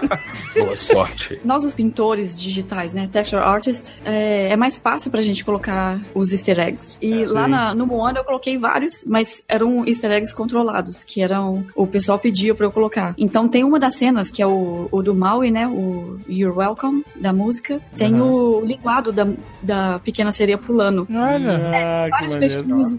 [0.58, 1.40] Boa sorte.
[1.44, 6.32] Nós, os pintores digitais, né, texture artist, é, é mais fácil pra gente colocar os
[6.32, 6.98] easter eggs.
[7.02, 11.22] E É, lá na- no Moana eu coloquei vários, mas eram easter eggs controlados, que
[11.22, 13.14] eram o pessoal pedia pra eu colocar.
[13.18, 17.04] Então tem uma das cenas que é o, o do Maui, né, o You're Welcome
[17.20, 17.80] da música.
[17.98, 19.28] Tem o linguado da,
[19.62, 21.08] da pequena sereia pulando.
[21.12, 21.72] Olha.
[21.74, 22.94] Ah, que Vários peixinhos.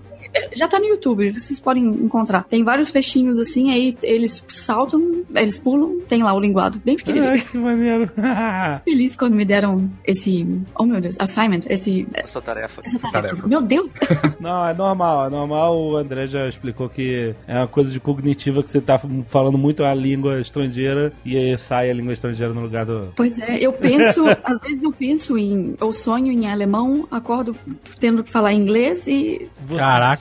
[0.52, 2.44] Já tá no YouTube, vocês podem encontrar.
[2.44, 7.34] Tem vários peixinhos assim, aí eles saltam, eles pulam, tem lá o linguado, bem pequenininho.
[7.34, 8.10] Ah, que maneiro.
[8.84, 10.46] feliz quando me deram esse,
[10.78, 12.82] oh meu Deus, assignment, esse, Essa tarefa.
[12.84, 13.28] essa tarefa.
[13.28, 13.48] tarefa.
[13.48, 13.92] Meu Deus!
[14.40, 15.78] Não, é normal, é normal.
[15.78, 19.84] O André já explicou que é uma coisa de cognitiva que você tá falando muito
[19.84, 23.12] a língua estrangeira e aí sai a língua estrangeira no lugar do.
[23.16, 27.56] Pois é, eu penso, às vezes eu penso em, eu sonho em alemão, acordo
[27.98, 29.78] tendo que falar inglês e Você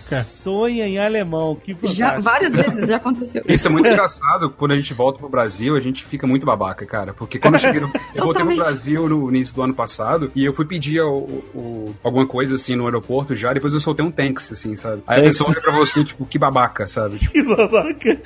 [0.09, 0.23] Caraca.
[0.27, 3.41] Sonha em alemão, que Já, várias vezes já aconteceu.
[3.47, 6.85] Isso é muito engraçado, quando a gente volta pro Brasil, a gente fica muito babaca,
[6.85, 7.13] cara.
[7.13, 8.55] Porque quando eu cheguei no, Eu voltei pro.
[8.55, 12.75] Brasil no início do ano passado e eu fui pedir o- o- alguma coisa assim
[12.75, 15.01] no aeroporto já, depois eu soltei um thanks, assim, sabe?
[15.07, 17.17] Aí a pessoa olha pra você, tipo, que babaca, sabe?
[17.19, 18.17] Tipo, Que babaca.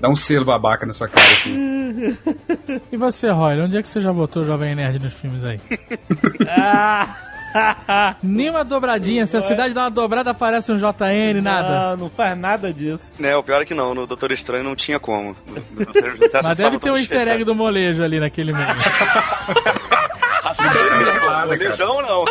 [0.00, 2.16] dá um selo babaca na sua cara, assim.
[2.90, 5.58] E você, Roy, onde é que você já botou o Jovem Nerd nos filmes aí?
[6.48, 7.16] Ah,
[8.22, 9.26] Nenhuma dobradinha.
[9.26, 11.90] Se a cidade dá uma dobrada, aparece um JN, nada.
[11.90, 13.20] Não, não faz nada disso.
[13.20, 15.36] Né, o pior é que não, no Doutor Estranho não tinha como.
[15.46, 18.66] No, Doutor Mas deve ter um easter egg do molejo ali naquele meio.
[21.58, 22.24] Beijão não.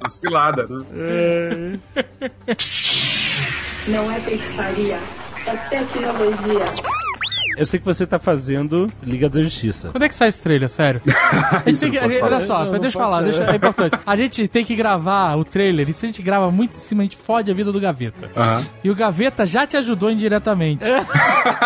[0.00, 1.78] Uma cilada, né?
[3.88, 4.98] Não é pescaria,
[5.46, 6.64] é tecnologia.
[7.56, 9.90] Eu sei que você tá fazendo Liga da Justiça.
[9.90, 11.00] Quando é que sai esse trailer, sério?
[11.64, 13.98] A gente tem que- posso olha só, Não, deixa eu falar, deixa, é importante.
[14.06, 17.02] A gente tem que gravar o trailer, e se a gente grava muito em cima,
[17.02, 18.30] a gente fode a vida do Gaveta.
[18.36, 18.64] Aham.
[18.82, 20.84] E o Gaveta já te ajudou indiretamente.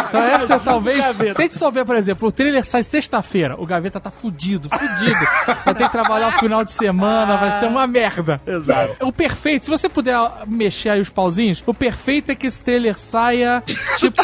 [0.09, 1.05] Então essa é talvez.
[1.05, 5.19] Se a gente souber, por exemplo, o trailer sai sexta-feira, o Gaveta tá fudido, fudido.
[5.65, 8.40] Vai ter que trabalhar o final de semana, vai ser uma merda.
[8.47, 8.97] Exato.
[9.06, 10.16] O perfeito, se você puder
[10.47, 13.62] mexer aí os pauzinhos, o perfeito é que esse trailer saia,
[13.98, 14.23] tipo,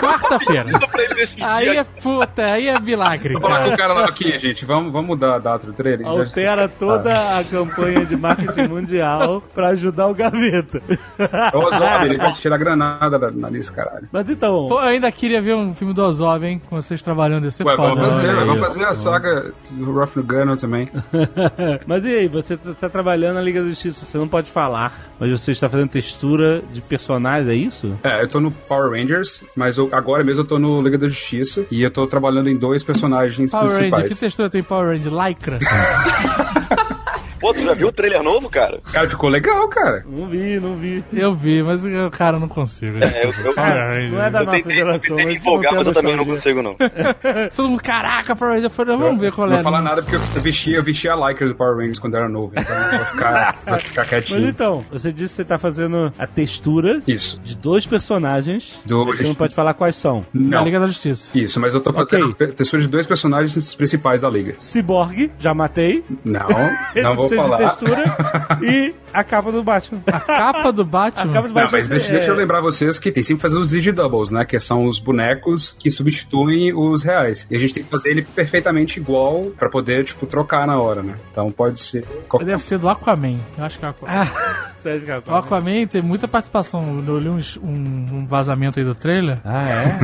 [0.00, 0.70] quarta-feira.
[0.80, 1.80] Pra ele nesse Aí dia.
[1.80, 3.74] é puta, aí é milagre, Vou falar com cara.
[3.74, 4.64] o cara lá aqui, gente.
[4.64, 6.06] Vamos, vamos mudar a data do trailer?
[6.06, 10.82] Altera toda a campanha de marketing mundial pra ajudar o Gaveta.
[11.18, 14.08] É o Ozob, ele vai tirar granada da nariz, caralho.
[14.12, 17.50] Mas então, Pô, eu ainda queria ver um filme do Ozob, hein, com vocês trabalhando,
[17.50, 17.94] ser Ué, foda.
[17.94, 20.88] vamos fazer, aí, vamos fazer a saga do Ruff no Gunner também.
[21.86, 24.92] mas e aí, você tá, tá trabalhando na Liga da Justiça, você não pode falar,
[25.18, 27.98] mas você está fazendo textura de personagens, é isso?
[28.02, 31.08] É, eu tô no Power Rangers, mas eu- agora mesmo eu tô no Liga da
[31.08, 34.12] Justiça e eu tô trabalhando em dois personagens Power Ranger, principais.
[34.12, 35.12] que textura tem Power Ranger?
[35.12, 35.58] Lycra?
[37.42, 38.80] Pô, tu já viu o trailer novo, cara?
[38.92, 40.04] Cara, ficou legal, cara.
[40.08, 41.04] Não vi, não vi.
[41.12, 42.96] Eu vi, mas eu, cara, não consigo.
[43.02, 45.74] É, eu, eu, Power Não é da eu nossa tentei, geração, tentei gente não empolgar,
[45.74, 46.76] mas eu também não consigo, não.
[47.54, 48.66] Todo mundo, caraca, Power Ranger.
[48.66, 49.56] Eu falei, vamos ver qual Não é.
[49.56, 52.20] vou falar nada porque eu vesti, eu vesti a Lycra do Power Rangers quando eu
[52.20, 54.48] era novo, então eu vou ficar, vou ficar Mas quietinho.
[54.48, 57.40] então, você disse que você tá fazendo a textura Isso.
[57.42, 58.78] de dois personagens.
[58.86, 60.24] Do- Você não pode falar quais são.
[60.32, 60.64] Na Não.
[60.64, 61.36] Liga da Justiça.
[61.36, 64.54] Isso, mas eu tô fazendo pe- textura de dois personagens principais da liga.
[64.58, 66.04] Cyborg, já matei.
[66.24, 66.46] Não,
[66.94, 68.04] Esse não vou de textura.
[68.62, 70.02] e a capa do Batman.
[70.06, 71.30] A capa do Batman.
[71.30, 71.78] A capa do Não, Batman.
[71.78, 74.44] mas deixa, é- deixa eu lembrar vocês que tem sempre que fazer os Digidoubles, né?
[74.44, 77.46] Que são os bonecos que substituem os reais.
[77.50, 81.02] E a gente tem que fazer ele perfeitamente igual pra poder, tipo, trocar na hora,
[81.02, 81.14] né?
[81.30, 82.04] Então pode ser.
[82.28, 83.38] qualquer- Deve ser do Aquaman.
[83.56, 84.26] Eu acho que é o Aquaman.
[84.88, 85.36] a O?
[85.36, 87.02] Aquaman tem muita participação.
[87.06, 87.68] Eu li uns- um,
[88.12, 89.38] um vazamento aí do trailer.
[89.44, 89.98] Ah, é?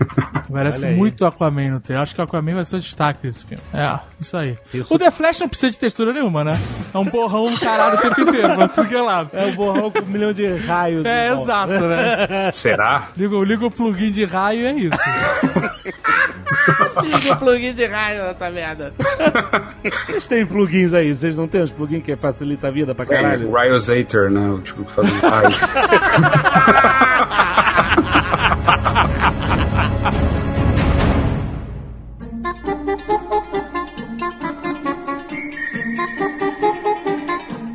[0.50, 2.02] Parece muito Aquaman no trailer.
[2.02, 3.62] Acho que o Aquaman vai ser o destaque desse filme.
[3.72, 4.56] É, isso aí.
[4.72, 4.94] Isso.
[4.94, 6.52] O The Flash não precisa de textura nenhuma, né?
[6.94, 9.30] É um borrão do caralho o tempo inteiro, pra tudo que é lado.
[9.32, 11.04] É o borrão com um milhão de raios.
[11.04, 12.50] É, exato, né?
[12.52, 13.08] Será?
[13.16, 14.98] Liga, liga o plugin de raio e é isso.
[17.02, 18.92] Liga o plugin de raio nessa merda.
[20.06, 21.14] Vocês têm plugins aí?
[21.14, 23.44] Vocês não têm os plugins que facilita a vida pra caralho?
[23.46, 23.50] É,
[24.30, 24.50] Né?
[24.50, 25.48] O tipo que faz um raio.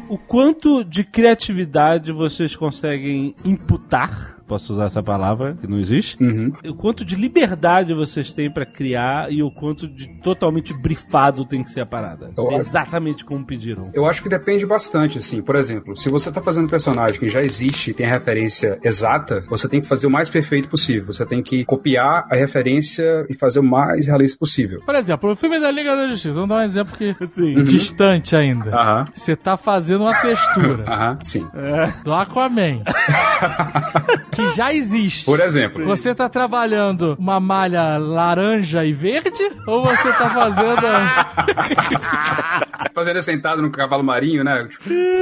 [0.10, 4.38] O quanto de criatividade vocês conseguem imputar?
[4.48, 6.22] Posso usar essa palavra, que não existe?
[6.22, 6.52] Uhum.
[6.68, 11.64] O quanto de liberdade vocês têm pra criar e o quanto de totalmente brifado tem
[11.64, 12.32] que ser a parada.
[12.38, 13.90] Eu acho- Exatamente como pediram.
[13.94, 15.42] Eu acho que depende bastante, assim.
[15.42, 18.78] Por exemplo, se você tá fazendo um personagem que já existe e tem a referência
[18.84, 21.14] exata, você tem que fazer o mais perfeito possível.
[21.14, 24.82] Você tem que copiar a referência e fazer o mais realista possível.
[24.86, 26.34] Por exemplo, o filme da Liga da Justiça.
[26.36, 27.64] Vamos dar um exemplo que Sim.
[27.64, 28.72] distante ainda.
[28.76, 29.08] Aham.
[29.14, 31.48] Você tá fazendo uma textura Aham, sim.
[32.04, 32.82] do Aquaman.
[34.36, 35.26] que já existe.
[35.26, 35.84] Por exemplo.
[35.86, 39.44] Você tá trabalhando uma malha laranja e verde?
[39.68, 40.84] Ou você tá fazendo.
[42.94, 44.68] Fazer ele sentado no cavalo marinho, né?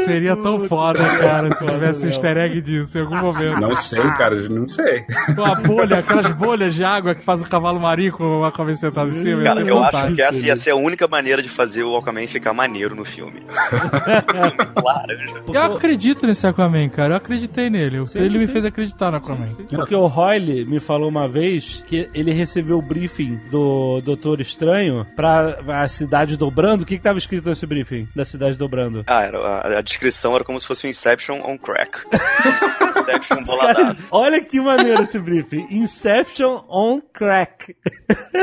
[0.03, 3.61] Seria tão foda, cara, se tivesse um easter egg disso em algum momento.
[3.61, 5.05] não sei, cara, não sei.
[5.33, 8.75] Com a bolha, aquelas bolhas de água que faz o cavalo marinho com o Aquaman
[8.75, 9.43] sentado em cima.
[9.43, 10.15] Cara, eu acho fantástico.
[10.15, 13.41] que essa ia ser a única maneira de fazer o Aquaman ficar maneiro no filme.
[14.83, 15.43] Laranja.
[15.53, 17.13] Eu acredito nesse Aquaman, cara.
[17.13, 17.99] Eu acreditei nele.
[17.99, 19.49] O trailer me fez acreditar acreditar no Aquaman.
[19.69, 25.05] Porque o Royle me falou uma vez que ele recebeu o briefing do Doutor Estranho
[25.15, 26.83] pra a cidade dobrando.
[26.83, 29.03] O que que tava escrito nesse briefing da cidade dobrando?
[29.07, 31.99] Ah, era, a, a descrição era como se fosse um Inception on crack.
[33.01, 34.07] Inception boladaço.
[34.11, 35.65] Olha que maneiro esse briefing.
[35.71, 37.75] Inception on crack.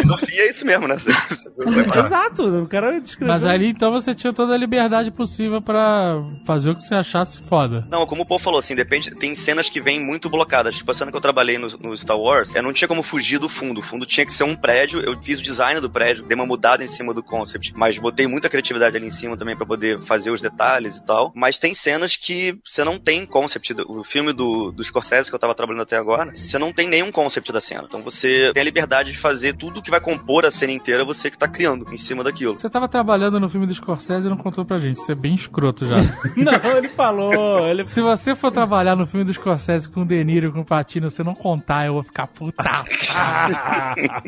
[0.05, 0.97] No fim é isso mesmo, né?
[2.05, 3.32] Exato, o cara descreveu.
[3.32, 7.47] Mas ali então você tinha toda a liberdade possível pra fazer o que você achasse
[7.48, 7.86] foda.
[7.90, 9.10] Não, como o Paul falou, assim, depende.
[9.14, 10.77] Tem cenas que vêm muito blocadas.
[10.77, 13.39] Tipo, a cena que eu trabalhei no, no Star Wars, eu não tinha como fugir
[13.39, 13.79] do fundo.
[13.79, 15.01] O fundo tinha que ser um prédio.
[15.01, 17.75] Eu fiz o design do prédio, dei uma mudada em cima do concept.
[17.77, 21.31] Mas botei muita criatividade ali em cima também pra poder fazer os detalhes e tal.
[21.37, 23.75] Mas tem cenas que você não tem concept.
[23.87, 27.12] O filme do, do Scorsese que eu tava trabalhando até agora, você não tem nenhum
[27.12, 27.85] concept da cena.
[27.87, 31.31] Então você tem a liberdade de fazer tudo que vai compor a cena inteira, você
[31.31, 32.59] que tá criando em cima daquilo.
[32.59, 34.97] Você tava trabalhando no filme do Scorsese e não contou pra gente.
[34.97, 35.97] Isso é bem escroto já.
[36.37, 37.66] Não, ele falou.
[37.66, 37.87] Ele...
[37.89, 41.10] Se você for trabalhar no filme do Scorsese com o De Niro, com o Patino,
[41.10, 42.93] você não contar, eu vou ficar putaço.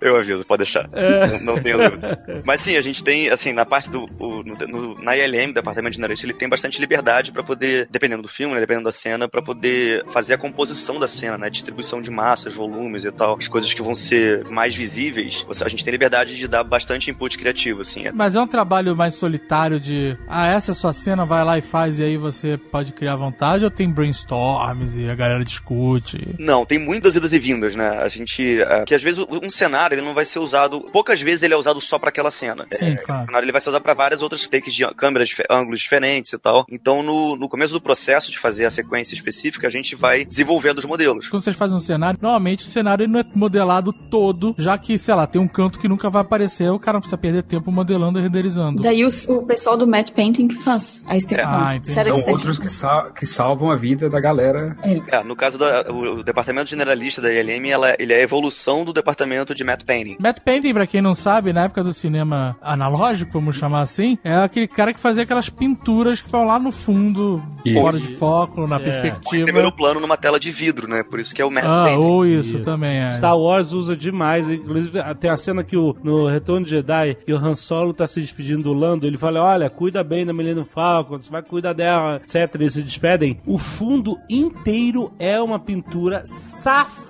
[0.00, 0.88] Eu aviso, pode deixar.
[0.92, 2.22] Não, não tenho dúvida.
[2.46, 4.04] Mas sim, a gente tem, assim, na parte do.
[4.20, 8.28] o- no, na ILM, Departamento de Generalista, ele tem bastante liberdade pra poder, dependendo do
[8.28, 11.50] filme, né, dependendo da cena, pra poder fazer a composição da cena, né?
[11.50, 13.36] Distribuição de massas, volumes e tal.
[13.38, 15.44] As coisas que vão ser mais visíveis.
[15.64, 18.06] A gente tem liberdade de dar bastante input criativo, assim.
[18.06, 21.42] É- Mas é um trabalho mais solitário de, ah, essa é a sua cena, vai
[21.44, 25.14] lá e faz, e aí você pode criar à vontade, ou tem brainstorms e a
[25.14, 26.34] galera discute?
[26.38, 27.88] Não, tem muitas idas e vindas, né?
[27.98, 28.60] A gente.
[28.60, 30.80] é, que às vezes um cenário ele não vai ser usado.
[30.92, 32.66] Poucas vezes ele é usado só pra aquela cena.
[32.72, 33.22] Sim, É, claro.
[33.22, 36.38] O cenário ele vai ser usado pra várias outras takes de câmeras, ângulos diferentes e
[36.38, 36.64] tal.
[36.70, 40.78] Então, no, no começo do processo de fazer a sequência específica, a gente vai desenvolvendo
[40.78, 41.28] os modelos.
[41.28, 44.98] Quando vocês fazem um cenário, normalmente o cenário ele não é modelado todo, já que,
[44.98, 47.70] sei lá, tem um canto que nunca vai aparecer, o cara não precisa perder tempo
[47.72, 48.82] modelando e renderizando.
[48.82, 51.48] Daí o, o pessoal do matte painting que faz a extensão.
[51.66, 51.90] Ah, entendi.
[51.92, 54.76] Sério São outros que, sa- que salvam a vida da galera.
[54.82, 59.54] É, no caso do departamento generalista da ILM, ela, ele é a evolução do departamento
[59.54, 60.16] de matte painting.
[60.18, 64.34] Matte Painting, pra quem não sabe, na época do cinema analógico, vamos chamar assim, é
[64.36, 67.80] aquele cara que fazia aquelas pinturas que vão lá no fundo, Isso.
[67.80, 68.78] fora de foco, na É.
[68.78, 69.44] perspectiva.
[69.44, 71.02] Primeiro plano numa tela de vidro, né?
[71.02, 72.06] Por isso que é o matte Ah, painting.
[72.06, 72.64] ou isso, Isso.
[72.64, 73.08] também é.
[73.10, 77.32] Star Wars usa demais, inclusive tem a cena que o, no Retorno de Jedi que
[77.32, 80.64] o Han Solo tá se despedindo do Lando, ele fala, olha, cuida bem da Millennium
[80.64, 82.54] Falcon, você vai cuidar dela, etc.
[82.54, 83.40] Eles se despedem.
[83.46, 84.87] O fundo inteiro
[85.18, 87.07] é uma pintura safada,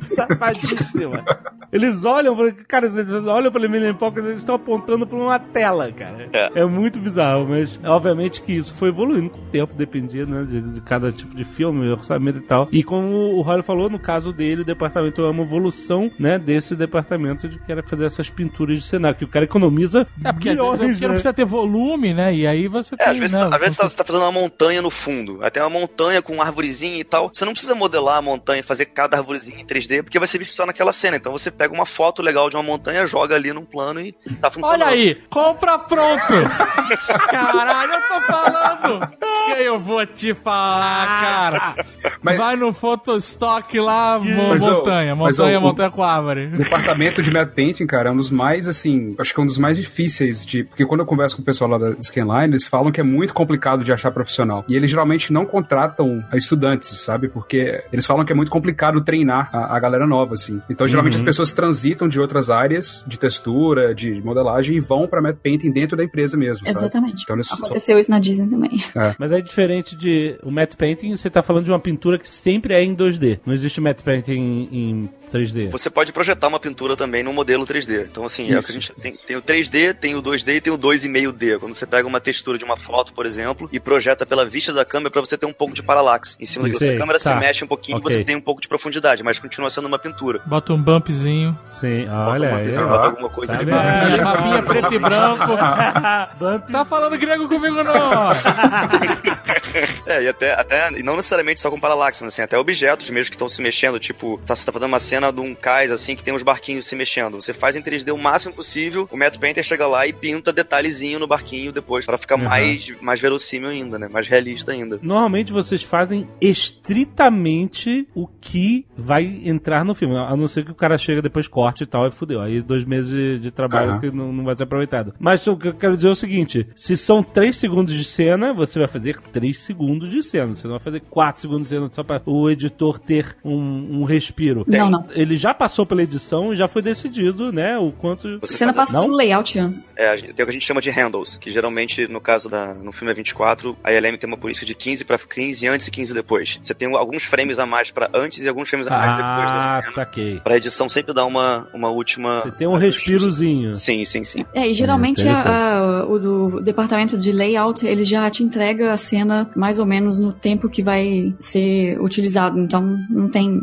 [0.00, 1.24] safadíssima.
[1.72, 5.90] Eles olham, pra- cara, eles olham pra Millennium Falcon, eles estão apontando pra uma tela,
[5.92, 6.28] cara.
[6.32, 6.60] É.
[6.60, 10.60] É muito bizarro, mas obviamente que isso foi evoluindo com o tempo, dependia, né, de,
[10.60, 12.68] de cada tipo de filme, orçamento e tal.
[12.72, 16.74] E como o Roy falou, no caso dele, o departamento é uma evolução, né, desse
[16.76, 20.48] departamento de que era fazer essas pinturas de cenário, que o cara economiza É, porque
[20.50, 21.14] às vezes bilhões, porque não né?
[21.14, 22.34] precisa ter volume, né?
[22.34, 24.32] E aí você É, tem, às vezes, né, às vezes você- você tá fazendo uma
[24.32, 25.38] montanha no fundo.
[25.42, 27.28] Até uma montanha com uma arvorezinha e tal.
[27.32, 30.38] Você não precisa modelar a montanha e fazer cada arvorezinha em 3D, porque vai ser
[30.38, 31.18] visto só naquela cena.
[31.18, 34.50] Então você pega uma foto legal de uma montanha, joga ali num plano e tá
[34.50, 34.80] funcionando.
[34.82, 36.32] Olha aí, compra pronto!
[37.30, 39.08] Caralho, eu tô falando!
[39.46, 41.84] Que eu vou te falar, cara!
[42.22, 46.46] Mas- Vai no Photostock lá, Mas, ô, montanha, mas, montanha, o- montanha com árvore.
[46.54, 49.46] O departamento de matte painting, cara, é um dos mais, assim, acho que é um
[49.46, 50.64] dos mais difíceis de...
[50.64, 53.34] Porque quando eu converso com o pessoal lá da Scanline, eles falam que é muito
[53.34, 54.64] complicado de achar profissional.
[54.68, 57.28] E eles geralmente não contratam estudantes, sabe?
[57.28, 60.60] Porque eles falam que é muito complicado treinar a, a galera nova, assim.
[60.70, 65.20] Então, geralmente as pessoas transitam de outras áreas de textura, de modelagem e vão pra
[65.20, 66.66] matte painting dentro da empresa mesmo?
[66.66, 67.22] Exatamente.
[67.22, 67.52] Então, eles...
[67.52, 68.78] Aconteceu isso na Disney também.
[69.18, 72.74] Mas é diferente de o matte painting, você tá falando de uma pintura que sempre
[72.74, 73.40] é em 2D.
[73.44, 75.70] Não existe matte painting em, em 3D.
[75.70, 78.06] Você pode projetar uma pintura também no modelo 3D.
[78.10, 80.60] Então, assim, é o que a gente tem, tem o 3D, tem o 2D e
[80.60, 81.58] tem o 2,5D.
[81.58, 84.84] Quando você pega uma textura de uma foto, por exemplo, e projeta pela vista da
[84.84, 86.36] câmera pra você ter um pouco de paralaxe.
[86.40, 86.94] Em cima daquilo.
[86.94, 87.34] A câmera tá.
[87.34, 88.10] se mexe um pouquinho, Ok.
[88.10, 90.40] você tem um pouco de profundidade, mas continua sendo uma pintura.
[90.46, 91.58] Bota um bumpzinho.
[91.70, 92.72] Sim, Bota olha uma aí.
[92.72, 93.72] bota alguma coisa Sabe?
[93.72, 94.14] ali.
[94.14, 95.52] É, mapinha preto e branco.
[96.70, 97.94] Tá falando grego comigo, não?
[100.06, 103.30] É, e até, até, e não necessariamente só com paralaxe, mas assim, até objetos mesmo
[103.30, 106.14] que estão se mexendo, tipo, tá, você tá fazendo uma cena de um cais, assim,
[106.16, 107.40] que tem uns barquinhos se mexendo.
[107.40, 111.18] Você faz em 3D o máximo possível, o Matte Painter chega lá e pinta detalhezinho
[111.18, 112.44] no barquinho depois, pra ficar Uhum.
[112.44, 114.08] mais, mais verossímil ainda, né?
[114.10, 114.98] Mais realista ainda.
[115.02, 118.65] Normalmente vocês fazem estritamente o que
[118.96, 120.16] vai entrar no filme.
[120.16, 122.40] A não ser que o cara chega depois corte e tal e fudeu.
[122.40, 124.00] Aí dois meses de, de trabalho Aham.
[124.00, 125.14] que não, não vai ser aproveitado.
[125.18, 128.52] Mas o que eu quero dizer é o seguinte: se são três segundos de cena,
[128.52, 130.54] você vai fazer três segundos de cena.
[130.54, 134.04] Você não vai fazer 4 segundos de cena só pra o editor ter um, um
[134.04, 134.64] respiro.
[134.66, 135.06] Não, não.
[135.10, 138.38] Ele já passou pela edição e já foi decidido, né, o quanto...
[138.40, 139.02] Você Cena passa Não?
[139.04, 139.94] pelo layout antes.
[139.96, 142.92] É, tem o que a gente chama de handles, que geralmente, no caso da, no
[142.92, 146.14] filme é 24, a ILM tem uma política de 15 pra 15 antes e 15
[146.14, 146.58] depois.
[146.62, 149.76] Você tem alguns frames a mais pra antes e alguns frames a mais depois Ah,
[149.76, 149.94] da cena.
[149.94, 150.40] saquei.
[150.40, 152.40] Pra edição sempre dar uma, uma última...
[152.40, 153.74] Você tem um respirozinho.
[153.76, 154.44] Sim, sim, sim.
[154.54, 158.92] É, e geralmente Hum, a- a- o do departamento de layout, ele já te entrega
[158.92, 162.58] a cena mais ou menos no tempo que vai ser utilizado.
[162.58, 163.60] Então, não tem...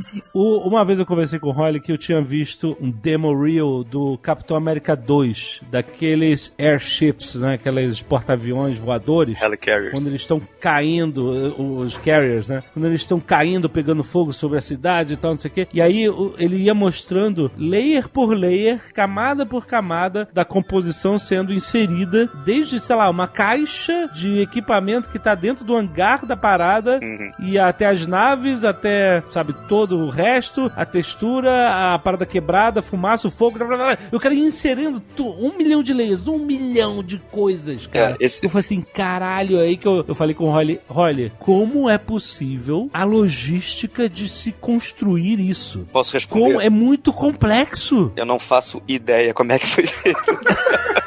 [0.00, 0.38] Esse risco.
[0.38, 3.84] O- uma vez eu conversei com o Holly que eu tinha visto um demo reel
[3.84, 7.54] do Capitão América 2, daqueles airships, né?
[7.54, 9.40] Aqueles porta-aviões voadores.
[9.40, 9.90] Helicarriers.
[9.92, 12.62] Quando eles estão caindo, eh, os carriers, né?
[12.72, 15.68] Quando eles estão caindo, pegando fogo sobre a cidade e tal, não sei o quê.
[15.72, 16.04] E aí
[16.38, 22.96] ele ia mostrando layer por layer, camada por camada, da composição sendo inserida, desde, sei
[22.96, 27.32] lá, uma caixa de equipamento que tá dentro do hangar da parada Uhum.
[27.46, 32.82] e até as naves, até, sabe, todo o resto, a textura, a parada quebrada, a
[32.82, 33.98] fumaça, o fogo, blá, blá, blá.
[34.10, 38.16] eu quero ir inserindo um milhão de layers, um milhão de coisas, cara.
[38.20, 41.32] É, esse- Eu falei assim, caralho, aí que eu, eu falei com o Holly, Holly,
[41.38, 45.86] como é possível a logística de se construir isso?
[45.92, 46.42] Posso responder?
[46.44, 48.12] Como é muito complexo.
[48.16, 50.20] Eu não faço ideia como é que foi feito.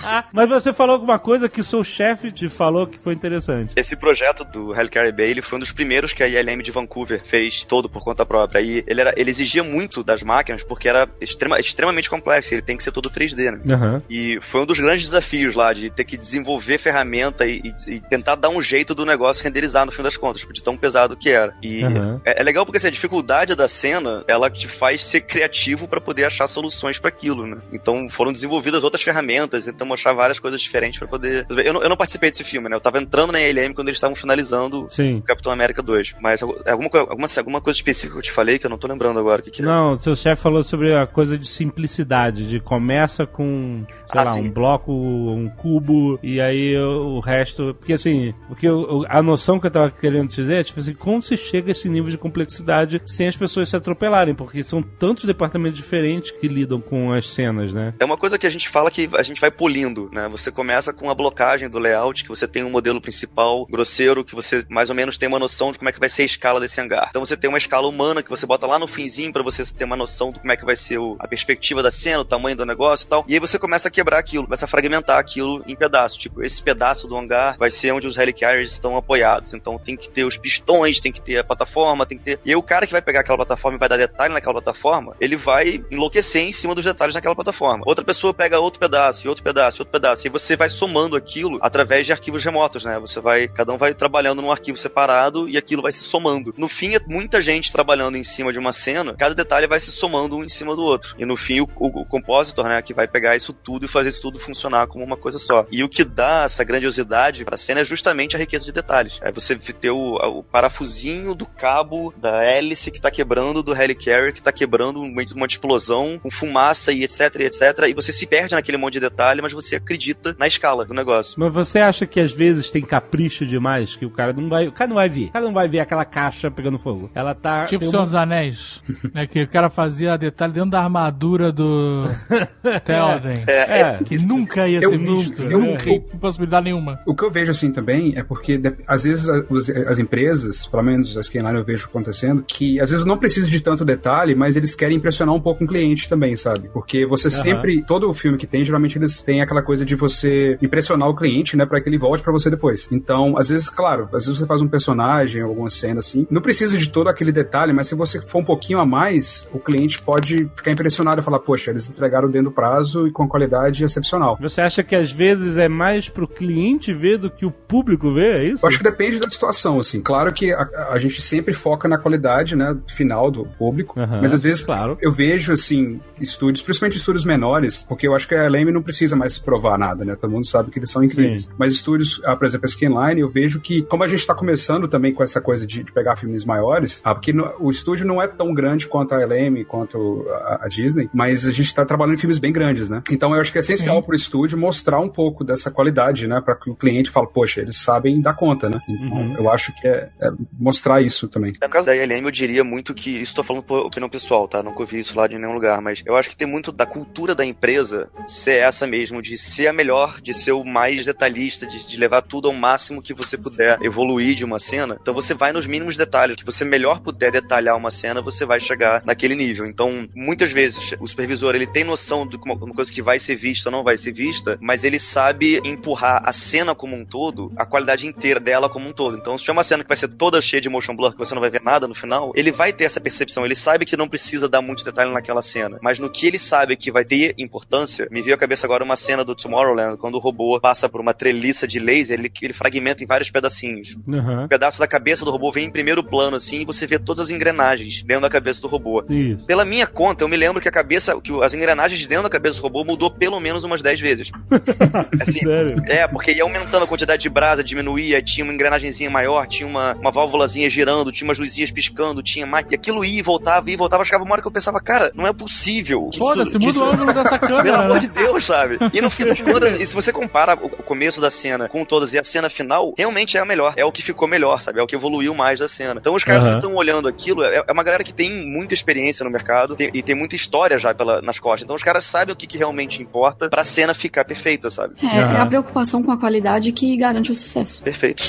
[0.32, 3.72] Mas você falou alguma coisa que seu chefe te falou que foi interessante.
[3.76, 7.22] Esse projeto do Helicarrier Bay, ele foi um dos primeiros que a ILM de Vancouver
[7.24, 8.60] fez todo por conta própria.
[8.60, 12.52] E ele, era, ele exigia muito das máquinas porque era extrema- extremamente complexo.
[12.54, 13.74] Ele tem que ser todo 3D, né?
[13.74, 14.02] Aham.
[14.08, 18.00] E foi um dos grandes desafios lá, de ter que desenvolver ferramenta e, e- e
[18.00, 21.16] tentar dar um jeito do negócio renderizar no fim das contas, tipo, de tão pesado
[21.16, 21.54] que era.
[21.62, 22.20] E Aham.
[22.24, 26.00] é, é legal porque assim, a dificuldade da cena, ela te faz ser criativo pra
[26.00, 27.58] poder achar soluções pra aquilo, né?
[27.72, 31.46] Então foram desenvolvidas outras ferramentas, tentamos achar várias coisas diferentes pra poder.
[31.50, 32.76] Eu não, eu não participei desse filme, né?
[32.76, 35.16] Eu tava entrando na ILM quando eles estavam finalizando Sim.
[35.18, 36.14] o Capitão América 2.
[36.20, 38.86] Mas alguma, co- alguma, alguma coisa específica que eu te falei que eu não tô
[38.86, 39.64] lembrando agora o que, que é.
[39.64, 44.32] Não, seu chefe falou sobre a coisa de simplicidade, de começa com, sei Ah, lá,
[44.34, 44.40] sim.
[44.40, 47.74] um bloco, um cubo, e aí o, resto.
[47.78, 51.20] Porque assim, porque eu- a noção que eu tava querendo dizer é, tipo assim, como
[51.22, 55.24] se chega a esse nível de complexidade sem as pessoas se atropelarem, porque são tantos
[55.24, 57.94] departamentos diferentes que lidam com as cenas, né?
[57.98, 60.28] É uma coisa que a gente fala que a gente vai polindo, né?
[60.28, 64.34] Você começa com a blocagem do layout, que você tem um modelo principal grosseiro, que
[64.34, 66.60] você mais ou menos tem uma noção de como é que vai ser a escala
[66.60, 67.06] desse hangar.
[67.08, 69.84] Então você tem uma escala humana que você bota lá no finzinho pra você ter
[69.84, 72.54] uma noção de como é que vai ser o- a perspectiva da cena, o tamanho
[72.54, 73.24] do negócio e tal.
[73.26, 76.18] E aí você começa a quebrar aquilo, começa a fragmentar aquilo em pedaços.
[76.18, 79.54] Tipo, esse pedaço do hangar vai ser onde os helicarriers estão apoiados.
[79.54, 82.40] Então tem que ter os pistões, tem que ter a plataforma, tem que ter.
[82.44, 85.16] E aí o cara que vai pegar aquela plataforma e vai dar detalhe naquela plataforma,
[85.18, 87.82] ele vai enlouquecer em cima dos detalhes naquela plataforma.
[87.86, 90.26] Outra pessoa pega outro pedaço, e outro pedaço, e outro pedaço.
[90.26, 92.98] E você vai somando aquilo através de arquivos remotos, né?
[93.00, 93.48] Você vai.
[93.48, 96.54] Cada um vai trabalhando num arquivo separado e aquilo vai se somando.
[96.56, 99.92] No fim, é muita gente trabalhando em cima de uma cena, cada detalhe vai se
[99.92, 101.14] somando um em cima do outro.
[101.18, 104.08] E no fim, o, o, o compositor, né, que vai pegar isso tudo e fazer
[104.08, 105.66] isso tudo funcionar como uma coisa só.
[105.70, 109.18] E o que dá essa grandiosidade pra cena é justamente a riqueza de detalhes.
[109.22, 114.32] É você ter o, o parafusinho do cabo da hélice que tá quebrando, do helicarrier
[114.32, 117.62] que tá quebrando um momento de uma explosão, com fumaça e etc, e etc.
[117.88, 121.34] E você se perde naquele monte de detalhe, mas você acredita na escala do negócio.
[121.38, 124.68] Mas você acha que às vezes tem capricho demais que o cara não vai.
[124.68, 125.26] O cara não vai ver.
[125.26, 127.10] O cara não vai ver aquela caixa pegando fogo.
[127.14, 127.64] Ela tá.
[127.66, 128.82] Tipo uma- Senhor dos Anéis,
[129.12, 129.26] né?
[129.26, 132.04] Que o cara fazia detalhe dentro da armadura do
[132.84, 133.44] Theoden.
[133.46, 133.98] É, É.
[134.04, 135.42] Que nunca ia Eu ser visto.
[135.42, 137.00] eu- nunca, eu- possibilidade nenhuma.
[137.06, 140.66] O que eu vejo assim também é porque de- às vezes a- os- as empresas,
[140.66, 144.34] pelo menos as Scanline eu vejo acontecendo, que às vezes não precisa de tanto detalhe,
[144.34, 146.68] mas eles querem impressionar um pouco o cliente também, sabe?
[146.72, 150.58] Porque você sempre, todo o filme que tem, geralmente eles têm aquela coisa de você
[150.60, 152.88] impressionar o cliente, né, para que ele volte pra você depois.
[152.90, 156.76] Então, às vezes, claro, às vezes você faz um personagem, alguma cena assim, não precisa
[156.78, 160.48] de todo aquele detalhe, mas se você for um pouquinho a mais, o cliente pode
[160.56, 164.36] ficar impressionado e falar, poxa, eles entregaram dentro do prazo e com qualidade excepcional.
[164.40, 168.40] Você acha que às vezes é mais pro cliente ver do que o público ver?
[168.40, 168.64] É isso?
[168.64, 170.02] Eu acho que depende da situação, assim.
[170.02, 174.32] Claro que a, a gente sempre foca na qualidade, né, final do público, Aham, mas
[174.32, 174.98] às vezes claro.
[175.00, 179.16] eu vejo, assim, estúdios, principalmente estúdios menores, porque eu acho que a LM não precisa
[179.22, 181.48] mais provar nada, né, todo mundo sabe que eles são incríveis.
[181.56, 184.88] Mas estúdios, ah, por exemplo, a Scanline, eu vejo que, como a gente tá começando
[184.88, 188.20] também com essa coisa de, de pegar filmes maiores, ah, porque no- o estúdio não
[188.20, 192.14] é tão grande quanto a LM, quanto a, a Disney, mas a gente tá trabalhando
[192.14, 193.02] em filmes bem grandes, né?
[193.10, 196.56] Então eu acho que é essencial pro estúdio mostrar um pouco dessa qualidade, né, para
[196.56, 198.80] que o cliente fale, poxa, eles sabem dar conta, né?
[198.88, 199.34] Então Uhum.
[199.36, 201.54] eu acho que é, é mostrar isso também.
[201.62, 203.10] No caso da ILM, eu diria muito que.
[203.10, 204.62] Isso tô falando por opinião pessoal, tá?
[204.62, 207.34] Nunca ouvi isso lá de nenhum lugar, mas eu acho que tem muito da cultura
[207.34, 211.66] da empresa ser essa mesmo mesmo, de ser a melhor, de ser o mais detalhista,
[211.66, 214.96] de, de levar tudo ao máximo que você puder evoluir de uma cena.
[215.00, 218.58] Então você vai nos mínimos detalhes, que você melhor puder detalhar uma cena, você vai
[218.58, 219.66] chegar naquele nível.
[219.66, 223.68] Então, muitas vezes, o supervisor, ele tem noção de uma, coisa que vai ser vista
[223.68, 227.66] ou não vai ser vista, mas ele sabe empurrar a cena como um todo, a
[227.66, 229.18] qualidade inteira dela como um todo.
[229.18, 231.34] Então, se tiver uma cena que vai ser toda cheia de motion blur, que você
[231.34, 234.08] não vai ver nada no final, ele vai ter essa percepção, ele sabe que não
[234.08, 238.08] precisa dar muito detalhe naquela cena, mas no que ele sabe que vai ter importância,
[238.10, 241.12] me veio à cabeça agora uma cena do Tomorrowland, quando o robô passa por uma
[241.12, 243.96] treliça de laser, ele, ele fragmenta em vários pedacinhos.
[244.08, 244.44] Aham.
[244.44, 247.26] Um pedaço da cabeça do robô vem em primeiro plano, assim, e você vê todas
[247.26, 249.04] as engrenagens dentro da cabeça do robô.
[249.08, 249.46] Isso.
[249.46, 252.30] Pela minha conta, eu me lembro que a cabeça, que as engrenagens de dentro da
[252.30, 254.30] cabeça do robô mudou pelo menos umas 10 vezes.
[255.20, 255.82] Assim, Sério?
[255.86, 259.94] é, porque ia aumentando a quantidade de brasa, diminuía, tinha uma engrenagemzinha maior, tinha uma,
[259.94, 262.66] uma válvulazinha girando, tinha umas luzinhas piscando, tinha mais.
[262.70, 264.04] E aquilo ia e voltava, ia e voltava.
[264.04, 266.10] Chegava uma hora que eu pensava, cara, não é possível.
[266.16, 268.00] Foda-se, muda o ângulo dessa Pelo câmera, amor né?
[268.00, 268.78] de Deus, sabe?
[268.92, 272.12] E no fim das contas, e se você compara o começo da cena com todas
[272.14, 273.72] e a cena final, realmente é a melhor.
[273.76, 274.78] É o que ficou melhor, sabe?
[274.80, 275.98] É o que evoluiu mais da cena.
[276.00, 276.50] Então os caras Aham.
[276.52, 279.90] que estão olhando aquilo, é é uma galera que tem muita experiência no mercado tem-
[279.94, 281.62] e tem muita história já pela, nas costas.
[281.64, 284.94] Então os caras sabem o que, que realmente importa pra cena ficar perfeita, sabe?
[285.02, 285.42] É, é Aham.
[285.42, 287.82] a preocupação com a qualidade que garante o sucesso.
[287.82, 288.22] Perfeito.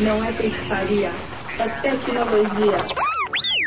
[0.00, 1.10] Não é pescaria,
[1.58, 2.78] é tecnologia.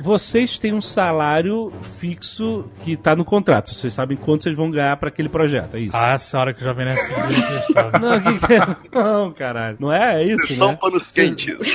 [0.04, 3.74] Vocês têm um salário fixo que tá no contrato.
[3.74, 5.96] Vocês sabem quanto vocês vão ganhar pra aquele projeto, é isso?
[5.98, 7.00] Ah, essa hora que o Jovem Nerd.
[8.02, 8.76] Não, que que é?
[8.94, 9.78] Não, caralho.
[9.80, 10.78] Não é, é isso, São né?
[10.80, 11.68] panos quentes.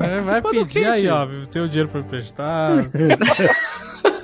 [0.00, 1.08] É, vai pedir aí, quente.
[1.08, 1.26] ó.
[1.50, 2.70] Tem o dinheiro pra emprestar.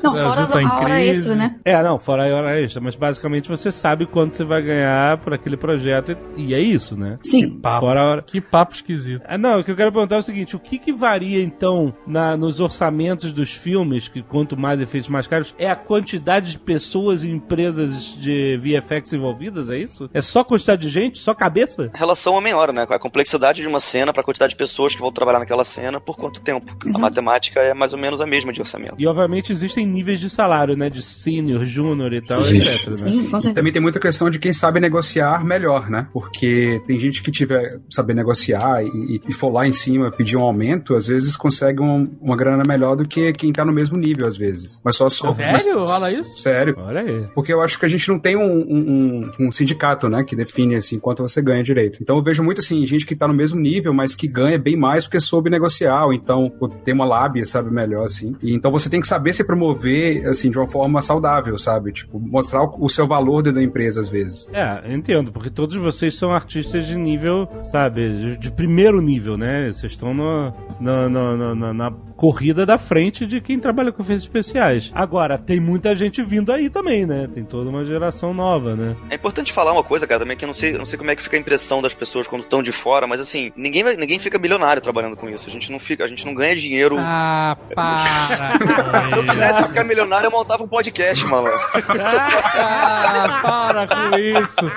[0.05, 1.57] Não, O fora tá a hora extra, né?
[1.65, 5.35] É, não, fora a hora extra, mas basicamente você sabe quanto você vai ganhar por
[5.35, 7.19] aquele projeto e e é isso, né?
[7.23, 7.59] Sim.
[7.59, 7.81] Papo.
[7.81, 8.23] Fora a hora.
[8.23, 9.23] Que papo esquisito.
[9.27, 11.95] Ah, não, o que eu quero perguntar é o seguinte: o que, que varia então
[12.07, 16.59] na, nos orçamentos dos filmes, que quanto mais efeitos mais caros, é a quantidade de
[16.59, 19.71] pessoas e empresas de VFX envolvidas?
[19.71, 20.11] É isso?
[20.13, 21.19] É só quantidade de gente?
[21.19, 21.91] Só cabeça?
[21.95, 22.87] Relação homem-hora, né?
[22.89, 26.17] A complexidade de uma cena pra quantidade de pessoas que vão trabalhar naquela cena por
[26.17, 26.77] quanto tempo.
[26.95, 28.97] A matemática é mais ou menos a mesma de orçamento.
[28.99, 30.91] E obviamente existem níveis de salário, né?
[30.91, 32.69] De sênior, júnior e tal, Existe.
[32.69, 32.87] etc.
[32.89, 32.93] Né?
[32.93, 33.55] Sim, com certeza.
[33.55, 36.07] Também tem muita questão de quem sabe negociar melhor, né?
[36.13, 40.43] Porque tem gente que tiver saber negociar e, e for lá em cima pedir um
[40.43, 44.27] aumento, às vezes consegue um- uma grana melhor do que quem tá no mesmo nível,
[44.27, 44.81] às vezes.
[44.85, 45.33] Mas só só.
[45.33, 45.53] Sério?
[45.53, 46.43] mas- Rola isso?
[46.43, 46.75] Sério.
[46.79, 47.27] Olha aí.
[47.35, 50.75] Porque eu acho que a gente não tem um, um- um- sindicato, né, que define
[50.77, 51.99] assim quanto você ganha direito.
[52.03, 54.77] Então eu vejo muito assim, gente que tá no mesmo nível, mas que ganha bem
[54.77, 56.51] mais porque soube negociar, ou então
[56.85, 58.35] tem uma lábia, sabe, melhor assim.
[58.43, 59.84] E então você tem que saber se promover
[60.27, 61.93] assim de uma forma saudável, sabe?
[61.93, 64.49] Tipo, mostrar o, seu valor dentro da empresa às vezes.
[64.53, 69.71] É, entendo, porque todos vocês são artistas de nível, sabe, de, primeiro nível, né?
[69.71, 71.91] Vocês estão no- no- no- no- na
[72.25, 74.91] corrida da frente de quem trabalha com efeitos especiais.
[74.95, 77.29] Agora, tem muita gente vindo aí também, né?
[77.35, 78.97] Tem toda uma geração nova, né?
[79.11, 81.11] É importante falar uma coisa, cara, também que eu não sei, eu não sei como
[81.11, 83.97] é que fica a impressão das pessoas quando estão de fora, mas assim, ninguém, vai-
[83.97, 85.51] ninguém fica milionário trabalhando com isso.
[85.51, 86.97] A gente não fica, a gente não ganha dinheiro.
[86.99, 89.05] Ah, para.
[89.13, 91.61] Se eu quisesse ficar milionário, eu montava um podcast, malandro.
[91.75, 94.73] Ah, para com isso.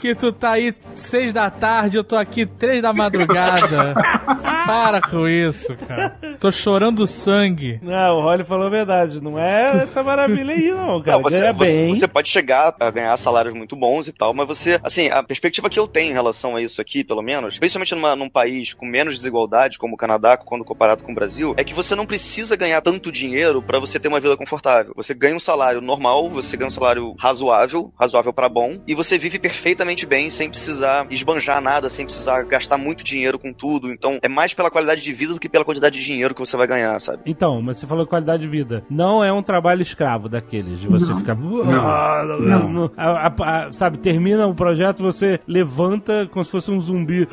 [0.00, 3.94] Que tu tá aí seis da tarde, eu tô aqui três da madrugada.
[4.66, 6.16] Para com isso, cara.
[6.40, 7.78] Tô chorando sangue.
[7.82, 9.22] Não, o Rolly falou a verdade.
[9.22, 11.16] Não é essa maravilha aí, não, cara.
[11.18, 11.94] Não, você, Ganha você- bem.
[11.94, 15.68] você pode chegar a ganhar salários muito bons e tal, mas você, assim, a perspectiva
[15.70, 18.86] que eu tenho em relação a isso aqui, pelo menos, principalmente numa- num país com
[18.86, 22.56] menos desigualdade, como o Canadá, quando comparado com o Brasil, é que você não precisa
[22.56, 24.92] ganhar tanto dinheiro pra você ter uma vida confortável.
[24.96, 29.18] Você ganha um salário normal, você ganha um salário razoável, razoável pra bom, e você
[29.18, 33.90] vive perfeitamente bem sem precisar esbanjar nada, sem precisar gastar muito dinheiro com tudo.
[33.92, 36.56] Então, é mais pela qualidade de vida do que pela quantidade de dinheiro que você
[36.56, 37.22] vai ganhar, sabe?
[37.26, 38.82] Então, mas você falou qualidade de vida.
[38.90, 41.18] Não é um trabalho escravo daqueles, de você Não.
[41.18, 41.34] ficar.
[41.36, 42.68] Não.
[42.68, 42.90] Não.
[42.96, 47.26] A- a- a- sabe, termina o projeto, você levanta como se fosse um zumbi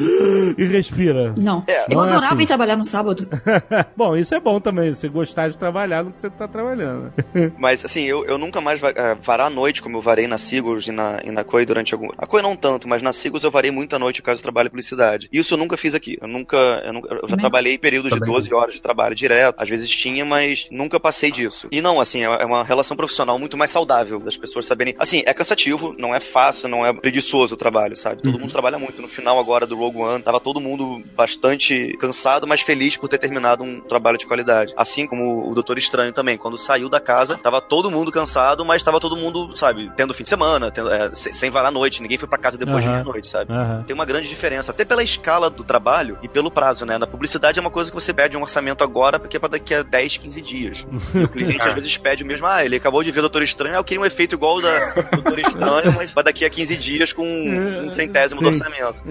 [0.57, 1.33] e respira.
[1.37, 1.63] Não.
[1.67, 2.43] É, eu é adorava assim.
[2.43, 3.27] ir trabalhar no sábado.
[3.95, 7.11] bom, isso é bom também, você gostar de trabalhar no que você tá trabalhando.
[7.57, 10.37] Mas, assim, eu, eu nunca mais va- eh, varar a noite, como eu varei na
[10.37, 12.07] Sigurs e na, e na Coi durante algum...
[12.17, 14.69] A Coi não tanto, mas na Sigurs eu varei muita noite caso eu trabalhe em
[14.69, 15.27] publicidade.
[15.31, 16.17] Isso eu nunca fiz aqui.
[16.21, 16.57] Eu nunca...
[16.85, 17.37] Eu, nunca, eu já Também.
[17.39, 18.33] trabalhei períodos de Também.
[18.33, 19.28] 12 horas de trabalho direto.
[19.57, 21.67] Às vezes tinha, mas nunca passei disso.
[21.71, 24.95] E não, assim, é é uma relação profissional muito mais saudável das pessoas saberem...
[24.97, 28.21] Assim, é cansativo, não é fácil, não é preguiçoso o trabalho, sabe?
[28.21, 29.01] Todo mundo trabalha muito.
[29.01, 33.17] No final agora do Rogue One, tava todo mundo bastante cansado, mas feliz por ter
[33.17, 34.73] terminado um trabalho de qualidade.
[34.77, 36.37] Assim como o Doutor Estranho também.
[36.37, 40.23] Quando saiu da casa, tava todo mundo cansado, mas tava todo mundo, sabe, tendo fim
[40.23, 42.01] de semana, tendo- é, sem, varar a noite.
[42.01, 42.97] Ninguém foi pra casa depois de Aham.
[42.97, 43.51] meia-noite, sabe?
[43.51, 43.83] Aham.
[43.85, 46.97] Tem uma grande diferença, até pela escala do trabalho e pelo prazo, né?
[46.97, 48.83] Na publicidade é uma coisa que você pede um orçamento orçamento
[49.19, 50.87] porque é pra daqui a 10, 15 dias.
[51.13, 53.75] E o cliente às vezes pede o mesmo, ah, ele acabou de ver Doutor Estranho,
[53.75, 57.13] eu queria um efeito igual o da Doutor Estranho, mas pra daqui a 15 dias
[57.13, 58.61] com um centésimo do Sim.
[58.63, 59.03] orçamento.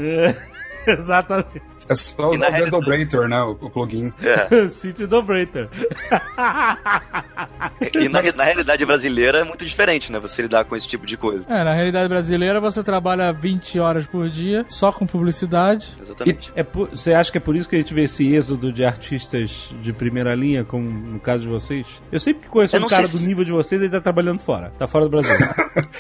[0.99, 1.63] Exatamente.
[1.89, 3.41] É só E usar o Desdobrator, né?
[3.43, 4.13] O, o plugin.
[4.23, 4.69] É.
[4.69, 5.69] City Dobrator.
[7.95, 10.19] E na, na realidade brasileira é muito diferente, né?
[10.19, 11.47] Você lidar com esse tipo de coisa.
[11.49, 15.97] É, na realidade brasileira você trabalha 20 horas por dia, só com publicidade.
[16.01, 16.53] Exatamente.
[16.55, 18.85] É por- você acha que é por isso que a gente vê esse êxodo de
[18.85, 21.87] artistas de primeira linha, como no caso de vocês?
[22.11, 24.01] Eu sempre que conheço Eu um cara sei do se- nível de vocês, ele tá
[24.01, 24.73] trabalhando fora.
[24.79, 25.35] Tá fora do Brasil.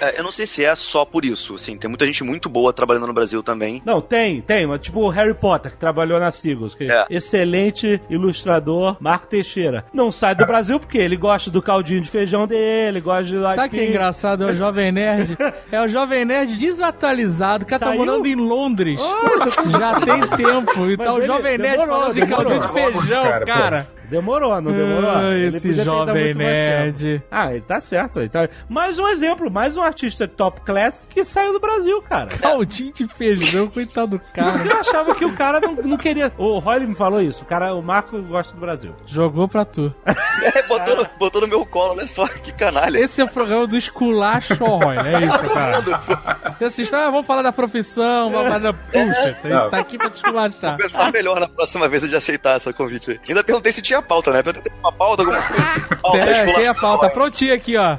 [0.01, 2.73] É, eu não sei se é só por isso, assim, tem muita gente muito boa
[2.73, 3.81] trabalhando no Brasil também.
[3.85, 6.77] Não, tem, tem, mas tipo o Harry Potter, que trabalhou na Seagulls.
[6.77, 7.07] que É.
[7.11, 9.85] Excelente ilustrador, Marco Teixeira.
[9.93, 13.67] Não sai do Brasil porque ele gosta do caldinho de feijão dele, gosta de Sabe
[13.69, 14.45] o que é engraçado?
[14.45, 15.37] É o Jovem Nerd.
[15.71, 17.65] É o Jovem Nerd desatualizado.
[17.65, 18.99] O cara tá morando em Londres.
[19.79, 20.87] Já tem tempo.
[20.91, 22.45] E tá o Jovem Nerd demorou, falando de demorou.
[22.45, 22.73] caldinho de
[23.03, 23.89] feijão, Cara, cara.
[24.11, 25.11] Demorou, não demorou?
[25.11, 26.35] Ah, Ele esse Jovem.
[26.35, 27.23] Nerd.
[27.31, 28.21] Ah, ele tá certo.
[28.21, 28.49] Ele tá...
[28.69, 32.29] Mais um exemplo, mais um artista top class que saiu do Brasil, cara.
[32.29, 34.65] Caldinho de feijão, coitado do cara.
[34.65, 36.33] Eu achava que o cara não, não queria.
[36.39, 37.43] O Roy me falou isso.
[37.45, 38.95] O cara, o Marco gosta do Brasil.
[39.07, 39.95] Jogou pra tu.
[40.43, 42.99] É, botou, no, botou no meu colo, olha só, que canalha.
[42.99, 45.81] Esse é o programa do esculacho Roy, é isso, cara.
[46.59, 48.73] Você assiste, ah, vamos falar da profissão, vamos falar da...
[48.73, 50.77] Puxa, a gente tá aqui pra te esculachar.
[50.77, 53.21] Pensar melhor na próxima vez de aceitar essa convite aí.
[53.29, 54.43] Ainda perguntei se tinha pauta, né?
[54.43, 55.89] Perguntei uma pauta, alguma coisa.
[56.03, 56.55] Pauta, É, escolar.
[56.57, 57.99] tem a pauta prontinha aqui, ó.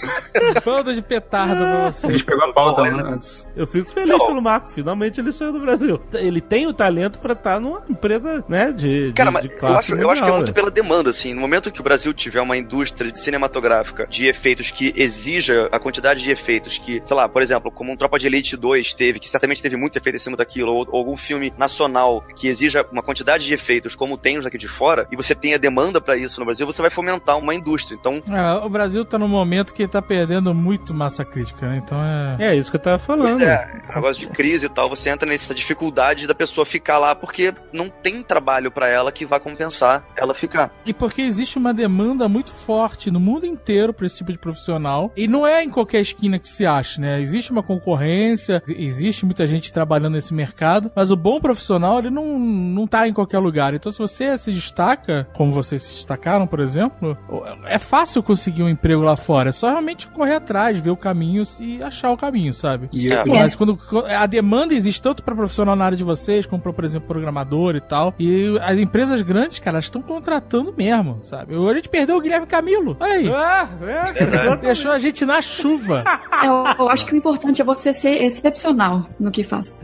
[0.64, 2.12] Banda de petardo pra A você.
[2.12, 3.50] gente pegou a pauta né, antes.
[3.54, 4.26] Eu fico feliz Não.
[4.26, 4.72] pelo Marco.
[4.72, 6.00] Finalmente ele saiu do Brasil.
[6.14, 9.58] Ele tem o talento pra estar numa empresa, né, de, de, Cara, mas de eu
[9.58, 10.52] classe acho, eu acho que é muito né?
[10.52, 11.34] pela demanda, assim.
[11.34, 15.78] No momento que o Brasil tiver uma indústria de cinematográfica de efeitos que exija a
[15.78, 19.18] quantidade de efeitos que, sei lá, por exemplo, como um Tropa de Elite 2 teve,
[19.20, 22.84] que certamente teve muito efeito em cima daquilo, ou, ou algum filme nacional que exija
[22.90, 26.00] uma quantidade de efeitos como tem os aqui de fora, e você tem a demanda
[26.00, 27.96] pra isso no Brasil, você vai fomentar uma indústria.
[27.98, 31.82] Então, É, o Brasil tá num momento que tá perdendo muito massa crítica, né?
[31.84, 32.36] Então é.
[32.50, 33.38] É isso que eu tava falando.
[33.38, 37.14] Pois é, negócio de crise e tal, você entra nessa dificuldade da pessoa ficar lá
[37.14, 40.72] porque não tem trabalho pra ela que vá compensar ela ficar.
[40.84, 45.12] E porque existe uma demanda muito forte no mundo inteiro pra esse tipo de profissional.
[45.16, 47.20] E não é em qualquer esquina que se acha, né?
[47.20, 52.38] Existe uma concorrência, existe muita gente trabalhando nesse mercado, mas o bom profissional, ele não,
[52.38, 53.74] não tá em qualquer lugar.
[53.74, 57.16] Então, se você se destaca, como vocês se destacaram, por exemplo,
[57.66, 59.48] é fácil conseguir um emprego lá fora.
[59.48, 62.88] É só realmente correr atrás, ver o caminho e achar o caminho, sabe?
[62.92, 63.24] E É.
[63.24, 63.78] Mas quando
[64.08, 67.76] a demanda existe tanto para profissional na área de vocês, como para, por exemplo, programador
[67.76, 68.14] e tal.
[68.18, 71.54] E as empresas grandes, cara, elas estão contratando mesmo, sabe?
[71.54, 72.96] A gente perdeu o Guilherme Camilo.
[73.00, 73.28] Olha aí.
[73.28, 74.56] Ah, é.
[74.56, 76.04] Deixou a gente na chuva.
[76.42, 79.80] Eu, eu acho que o importante é você ser excepcional no que faz.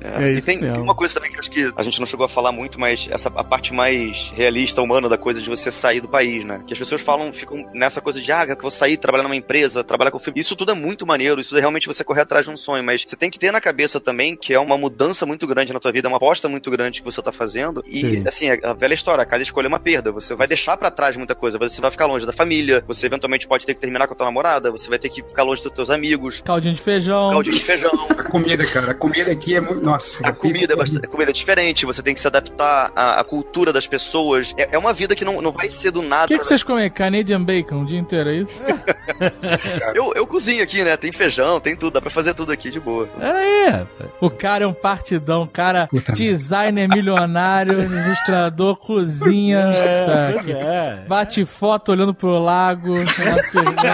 [0.00, 0.74] É, É e tem, mesmo.
[0.74, 3.08] tem uma coisa também que acho que a gente não chegou a falar muito, mas
[3.10, 6.62] essa a parte mais realista, humana da coisa de você sair do país, né?
[6.66, 9.36] Que as pessoas falam, ficam nessa coisa de, ah, que eu vou sair, trabalhar numa
[9.36, 10.40] empresa, trabalhar com filme.
[10.40, 13.02] Isso tudo é muito maneiro, isso é realmente você correr atrás de um sonho, mas
[13.06, 15.92] você tem que ter na cabeça também que é uma mudança muito grande na tua
[15.92, 17.82] vida, é uma aposta muito grande que você tá fazendo.
[17.86, 18.24] E, Sim.
[18.26, 20.12] assim, a, a velha história, cada escolha é uma perda.
[20.12, 23.46] Você vai deixar pra trás muita coisa, você vai ficar longe da família, você eventualmente
[23.46, 25.72] pode ter que terminar com a tua namorada, você vai ter que ficar longe dos
[25.72, 27.30] teus amigos, Caldinho de feijão.
[27.30, 27.90] caldinho de feijão.
[28.10, 28.90] A comida, cara.
[28.92, 29.82] A comida aqui é muito.
[29.82, 33.20] Nossa, A comida, é bastante, a comida é diferente, você tem que se adaptar à,
[33.20, 34.47] à cultura das pessoas.
[34.56, 36.24] É, é uma vida que não, não vai ser do nada.
[36.24, 36.90] O que, que vocês comem?
[36.90, 38.60] Canadian bacon o dia inteiro, é isso?
[39.94, 40.96] eu, eu cozinho aqui, né?
[40.96, 43.08] Tem feijão, tem tudo, dá pra fazer tudo aqui de boa.
[43.20, 43.86] É,
[44.20, 49.70] O cara é um partidão, cara, Puta designer milionário, ilustrador, cozinha,
[50.04, 51.04] tá, pois é.
[51.08, 52.94] bate foto olhando pro lago,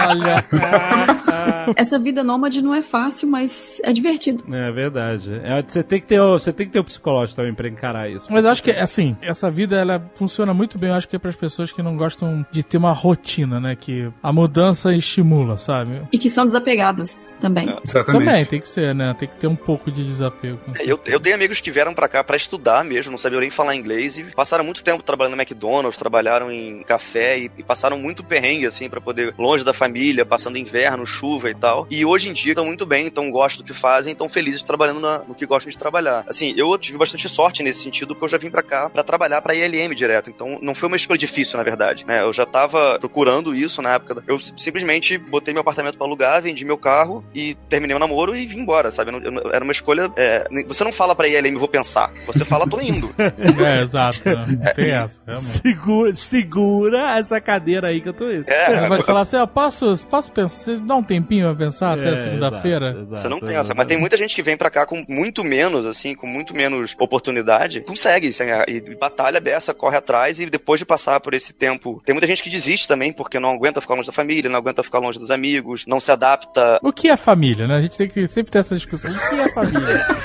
[0.09, 0.45] olha.
[1.75, 4.43] Essa vida nômade não é fácil, mas é divertido.
[4.53, 5.41] É verdade.
[5.43, 8.09] É, você tem que ter o, você tem que ter o psicológico também pra encarar
[8.09, 8.27] isso.
[8.31, 11.19] Mas eu acho que, assim, essa vida, ela funciona muito bem, eu acho que é
[11.19, 13.75] pras pessoas que não gostam de ter uma rotina, né?
[13.75, 16.01] Que a mudança estimula, sabe?
[16.11, 17.69] E que são desapegados também.
[17.83, 18.25] Exatamente.
[18.25, 19.15] Também, tem que ser, né?
[19.17, 20.59] Tem que ter um pouco de desapego.
[20.79, 23.49] É, Eu, eu tenho amigos que vieram pra cá pra estudar mesmo, não sabiam nem
[23.49, 27.97] falar inglês e passaram muito tempo trabalhando no McDonald's, trabalharam em café e, e passaram
[27.99, 31.87] muito perrengue, assim, pra poder, longe da família, passando inverno, chuva e tal.
[31.89, 34.99] E hoje em dia estão muito bem, então gostam do que fazem, estão felizes trabalhando
[34.99, 36.25] na- no que gostam de trabalhar.
[36.27, 39.41] Assim, eu tive bastante sorte nesse sentido, porque eu já vim pra cá pra trabalhar
[39.41, 42.21] pra ILM direto, então não foi uma escolha difícil, na verdade, né?
[42.21, 44.15] Eu já tava procurando isso na época.
[44.15, 48.35] da- Eu simplesmente botei meu apartamento pra alugar, vendi meu carro e terminei o namoro
[48.35, 49.11] e vim embora, sabe?
[49.11, 50.11] Eu não- eu era uma escolha.
[50.15, 52.11] é, você não fala pra ILM, vou pensar.
[52.27, 53.13] Você fala, tô indo.
[53.65, 54.17] É, exato.
[54.29, 54.73] né?
[54.75, 55.45] Tem essa, realmente.
[55.45, 58.45] Segura, segura essa cadeira aí que eu tô indo.
[58.47, 61.97] É, vai falar assim, ó, posso, posso pensar, você dá um tempinho tempinho a pensar
[61.97, 63.05] até É, segunda-feira?
[63.09, 63.77] Você não pensa, exato.
[63.77, 66.93] mas tem muita gente que vem pra cá com muito menos, assim, com muito menos
[66.99, 72.01] oportunidade, consegue, assim, e batalha dessa, corre atrás e depois de passar por esse tempo,
[72.05, 74.83] tem muita gente que desiste também porque não aguenta ficar longe da família, não aguenta
[74.83, 76.79] ficar longe dos amigos, não se adapta.
[76.81, 77.77] O que é família, né?
[77.77, 79.11] A gente tem que sempre ter essa discussão.
[79.11, 80.05] O que é família?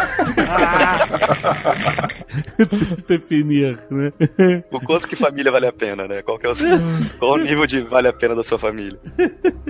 [3.08, 4.12] Definir, né?
[4.70, 6.22] O quanto que família vale a pena, né?
[6.22, 6.68] Qual que é o, seu-
[7.18, 8.98] qual o nível de vale a pena da sua família?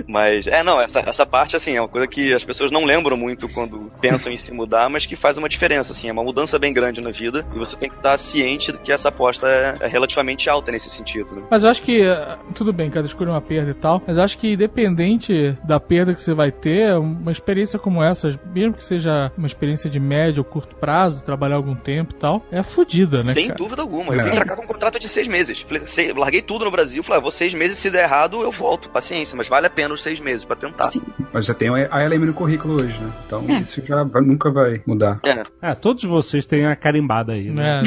[0.07, 3.17] Mas, é, não, essa, essa parte, assim, é uma coisa que as pessoas não lembram
[3.17, 6.59] muito quando pensam em se mudar, mas que faz uma diferença, assim, é uma mudança
[6.59, 9.77] bem grande na vida e você tem que estar ciente de que essa aposta é,
[9.81, 10.10] é relativamente
[10.49, 11.43] alta nesse sentido, né?
[11.49, 14.17] Mas eu acho que, eh, tudo bem, cada escolha é uma perda e tal, mas
[14.17, 18.73] eu acho que independente da perda que você vai ter, uma experiência como essa, mesmo
[18.73, 22.61] que seja uma experiência de médio ou curto prazo, trabalhar algum tempo e tal, é
[22.63, 23.57] fodida, né, Sem cara?
[23.57, 24.13] dúvida alguma.
[24.13, 24.23] Eu É.
[24.23, 25.61] vim pra cá com um contrato de seis meses.
[25.61, 28.51] Falei, sei- larguei tudo no Brasil, falei, ah, vou seis meses, se der errado, eu
[28.51, 28.89] volto.
[28.89, 30.85] Paciência, mas vale a pena os seis meses pra tentar.
[30.91, 31.01] Sim.
[31.31, 33.11] Mas já tem a LM no currículo hoje, né?
[33.25, 33.59] Então É.
[33.61, 35.19] isso já vai- nunca vai mudar.
[35.25, 37.81] É, Ah, todos vocês têm a carimbada aí, né?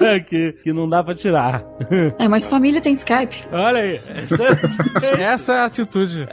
[0.00, 1.55] É, que, que não dá pra tirar.
[2.18, 3.44] É, mas família tem Skype.
[3.52, 4.00] Olha aí.
[4.08, 4.60] Essa-
[5.22, 6.28] Essa é a atitude.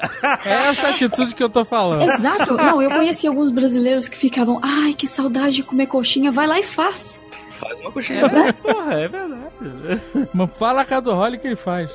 [0.45, 2.03] Essa é a atitude que eu tô falando.
[2.03, 2.53] Exato.
[2.55, 6.31] Não, eu conheci alguns brasileiros que ficavam, ai, que saudade de comer coxinha.
[6.31, 7.21] Vai lá e faz.
[7.51, 8.23] faz uma coxinha.
[8.61, 10.01] Porra, é verdade.
[10.33, 11.89] Mas fala a do Holly que ele faz.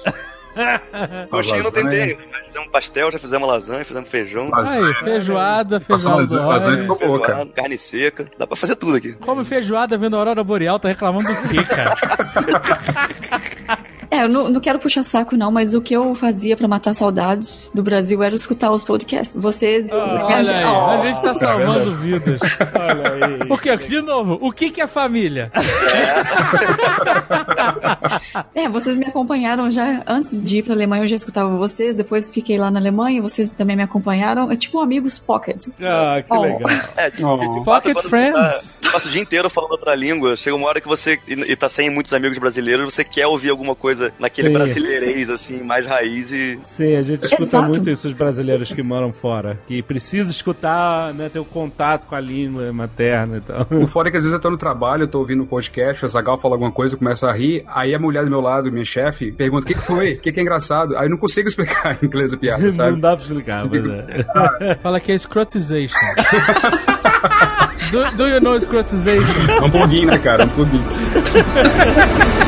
[1.30, 2.22] Coxinha não tem termo.
[2.32, 4.50] Já fizemos pastel, já fizemos lasanha, fizemos feijão.
[4.54, 7.26] Aí, feijoada, feijoada lasanha- lasanha ficou boa, cara.
[7.36, 8.26] feijoada, carne seca.
[8.38, 9.12] Dá pra fazer tudo aqui.
[9.14, 11.96] Come feijoada vendo a Aurora Boreal, tá reclamando do quê, cara?
[14.10, 16.94] É, eu não, não quero puxar saco, não, mas o que eu fazia pra matar
[16.94, 19.36] saudades do Brasil era escutar os podcasts.
[19.40, 19.90] Vocês.
[19.92, 20.90] Olha aí, Oh.
[21.02, 22.40] a gente tá salvando vidas.
[22.74, 23.38] Olha aí.
[23.50, 23.76] O que?
[23.76, 25.50] De novo, o que que é família?
[28.54, 32.30] É, vocês me acompanharam já antes de ir pra Alemanha, eu já escutava vocês, depois
[32.30, 34.50] fiquei lá na Alemanha, vocês também me acompanharam.
[34.50, 35.66] É tipo um amigos pocket.
[35.82, 36.40] Ah, que Oh.
[36.42, 36.70] legal.
[36.96, 37.62] É, de, Oh.
[37.62, 38.78] Pocket você Friends.
[38.82, 40.36] Tá, passa o dia inteiro falando outra língua.
[40.36, 41.18] Chega uma hora que você.
[41.26, 44.54] E, e tá sem muitos amigos brasileiros, você quer ouvir alguma coisa naquele Sim.
[44.54, 46.58] brasileirês, assim, mais raiz e.
[46.64, 47.68] Sim, a gente escuta Exato.
[47.68, 49.58] muito isso dos brasileiros que moram fora.
[49.66, 53.66] Que precisa escutar, né, ter o contato com a língua materna e tal.
[53.70, 56.04] O fora é que às vezes eu tô no trabalho, eu tô ouvindo um podcast,
[56.04, 58.70] o Zagal fala alguma coisa, eu começo a rir, aí a mulher do meu lado,
[58.70, 60.96] minha chefe, pergunta o que, que foi, o que, que é engraçado.
[60.96, 63.00] Aí eu não consigo explicar em inglês a piada, Não sabe?
[63.00, 63.84] dá pra explicar, mas
[64.60, 64.74] é.
[64.82, 65.96] Fala que é scrotization.
[67.90, 69.50] do, do you know scrotization?
[69.50, 70.44] É um plugin, né, cara?
[70.44, 70.82] Um plugin.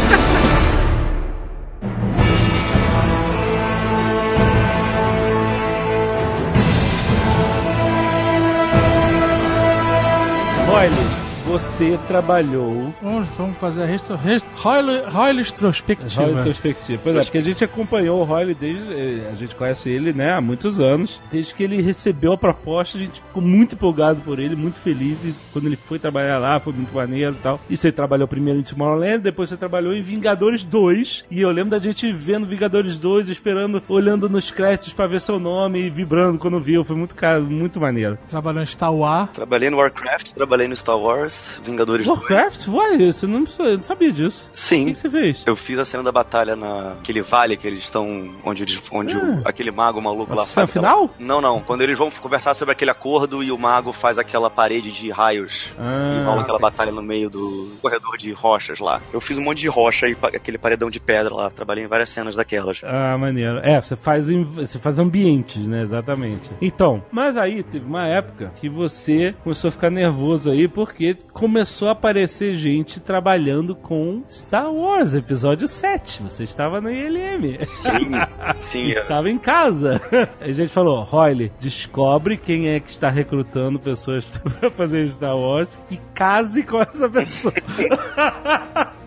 [11.51, 16.27] você trabalhou Vamos, vamos fazer a resto, resto, Royal, Royal retrospectiva.
[16.37, 17.01] Retrospectiva.
[17.03, 18.93] Pois é, porque a gente acompanhou o Roy desde.
[18.93, 21.21] eh, A gente conhece ele, né, há muitos anos.
[21.31, 25.19] Desde que ele recebeu a proposta, a gente ficou muito empolgado por ele, muito feliz.
[25.25, 27.61] E quando ele foi trabalhar lá, foi muito maneiro e tal.
[27.69, 31.25] E você trabalhou primeiro em Tomorrowland, depois você trabalhou em Vingadores 2.
[31.31, 35.41] E eu lembro da gente vendo Vingadores 2, esperando, olhando nos créditos pra ver seu
[35.41, 36.85] nome e vibrando quando viu.
[36.85, 38.17] Foi muito, cara, muito maneiro.
[38.29, 39.31] Trabalhou em Star Wars.
[39.33, 42.19] Trabalhei no Warcraft, trabalhei no Star Wars, Vingadores 2.
[42.19, 42.67] Warcraft?
[42.69, 44.49] Uai, você não, não sabia disso.
[44.49, 44.87] O que, Sim.
[44.87, 45.43] que você fez?
[45.47, 48.31] Eu fiz a cena da batalha naquele vale que eles estão.
[48.45, 50.77] onde, eles, onde o- aquele mago maluco lá A cena faz.
[50.77, 51.15] aquela- final?
[51.19, 51.61] Não, não.
[51.61, 55.73] Quando eles vão conversar sobre aquele acordo e o mago faz aquela parede de raios
[55.79, 59.01] e rola Ah, aquela batalha no meio do corredor de rochas lá.
[59.13, 61.51] Eu fiz um monte de rocha e aquele paredão de pedra lá.
[61.51, 62.81] Trabalhei em várias cenas daquelas.
[62.85, 63.59] Ah, maneiro.
[63.63, 65.83] É, você faz, você faz ambientes, né?
[65.83, 66.51] Exatamente.
[66.61, 71.89] Então, mas aí teve uma época que você começou a ficar nervoso aí porque começou
[71.89, 76.23] a aparecer gente trabalhando com Star Wars, episódio 7.
[76.23, 77.59] Você estava na ILM.
[77.65, 78.11] Sim,
[78.59, 78.87] sim.
[78.93, 78.99] é.
[78.99, 80.01] Estava em casa.
[80.41, 84.25] A gente falou, Royle, descobre quem é que está recrutando pessoas
[84.61, 87.55] pra fazer Star Wars e case com essa pessoa.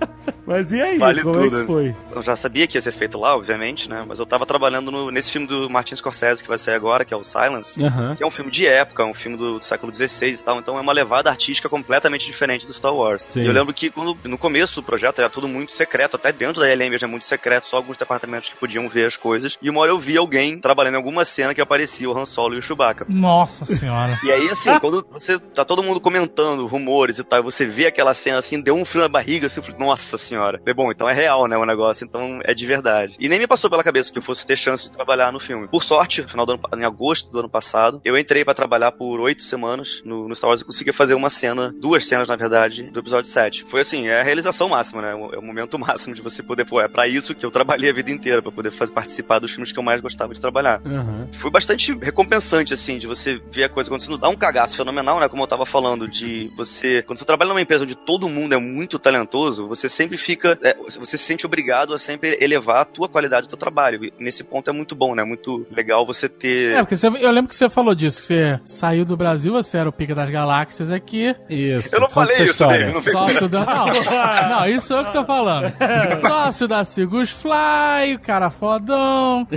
[0.46, 1.60] Mas e aí, Vale como é tudo.
[1.62, 1.96] que foi?
[2.14, 4.04] Eu já sabia que ia ser feito lá, obviamente, né?
[4.08, 7.14] Mas eu tava trabalhando no- nesse filme do Martin Scorsese que vai sair agora, que
[7.14, 7.82] é o Silence.
[7.82, 8.16] Aham.
[8.16, 10.78] Que é um filme de época, um filme do, do século XVI e tal, então
[10.78, 13.26] é uma levada artística completamente diferente do Star Wars.
[13.30, 13.42] Sim.
[13.44, 16.62] E eu lembro que quando, no começo do projeto era tudo muito secreto, até dentro
[16.62, 19.58] da LM mesmo é muito secreto, só alguns departamentos que podiam ver as coisas.
[19.62, 22.56] E uma hora eu vi alguém trabalhando em alguma cena que aparecia o Han Solo
[22.56, 23.06] e o Chewbacca.
[23.08, 24.20] Nossa senhora.
[24.24, 27.88] E aí, assim, quando você tá todo mundo comentando rumores e tal, e você vê
[27.88, 30.58] aquela cena assim, deu um frio na barriga, assim, falei, nossa senhora.
[30.60, 33.16] Falei, bom, então é real, né, o negócio, então é de verdade.
[33.20, 35.68] E nem me passou pela cabeça que eu fosse ter chance de trabalhar no filme.
[35.68, 38.92] Por sorte, no final do ano, em agosto do ano passado, eu entrei para trabalhar
[38.92, 42.36] por oito semanas no, no Star Wars e consegui fazer uma cena, duas cenas, na
[42.36, 43.66] verdade, do episódio 7.
[43.70, 45.12] Foi assim, é a realização máxima, né?
[45.12, 47.94] É o momento máximo de você poder, pô, é pra isso que eu trabalhei a
[47.94, 50.82] vida inteira, para poder fazer, participar dos filmes que eu mais gostava de trabalhar.
[50.84, 51.30] Uhum.
[51.40, 54.18] Foi bastante recompensante, assim, de você ver a coisa acontecendo.
[54.18, 55.30] Dá um cagaço fenomenal, né?
[55.30, 57.04] Como eu tava falando, de você.
[57.04, 60.58] Quando você trabalha numa empresa onde todo mundo é muito talentoso, você sempre fica.
[60.62, 64.04] é, você se sente obrigado a sempre elevar a tua qualidade do teu trabalho.
[64.06, 65.24] E nesse ponto é muito bom, né?
[65.24, 66.76] Muito legal você ter.
[66.78, 69.78] É, porque você- eu lembro que você falou disso, que você saiu do Brasil, você
[69.78, 71.36] era o pica das galáxias aqui.
[71.50, 71.96] Isso.
[71.96, 72.86] Eu não falei isso, história.
[72.86, 73.66] David, não Sócio da.
[73.66, 73.86] Não,
[74.60, 75.74] não, isso sou eu que tô falando.
[76.20, 79.48] Sócio da Sigus Fly, o cara fodão,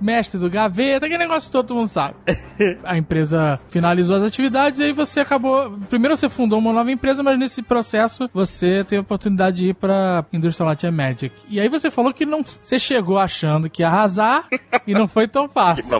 [0.00, 2.14] mestre do gaveta, aquele negócio todo, todo mundo sabe.
[2.84, 5.70] A empresa finalizou as atividades e aí você acabou.
[5.88, 9.74] Primeiro você fundou uma nova empresa, mas nesse processo você teve a oportunidade de ir
[9.74, 11.34] pra Industrial Light and Magic.
[11.48, 12.42] E aí você falou que não.
[12.42, 14.46] Você chegou achando que ia arrasar
[14.86, 15.84] e não foi tão fácil.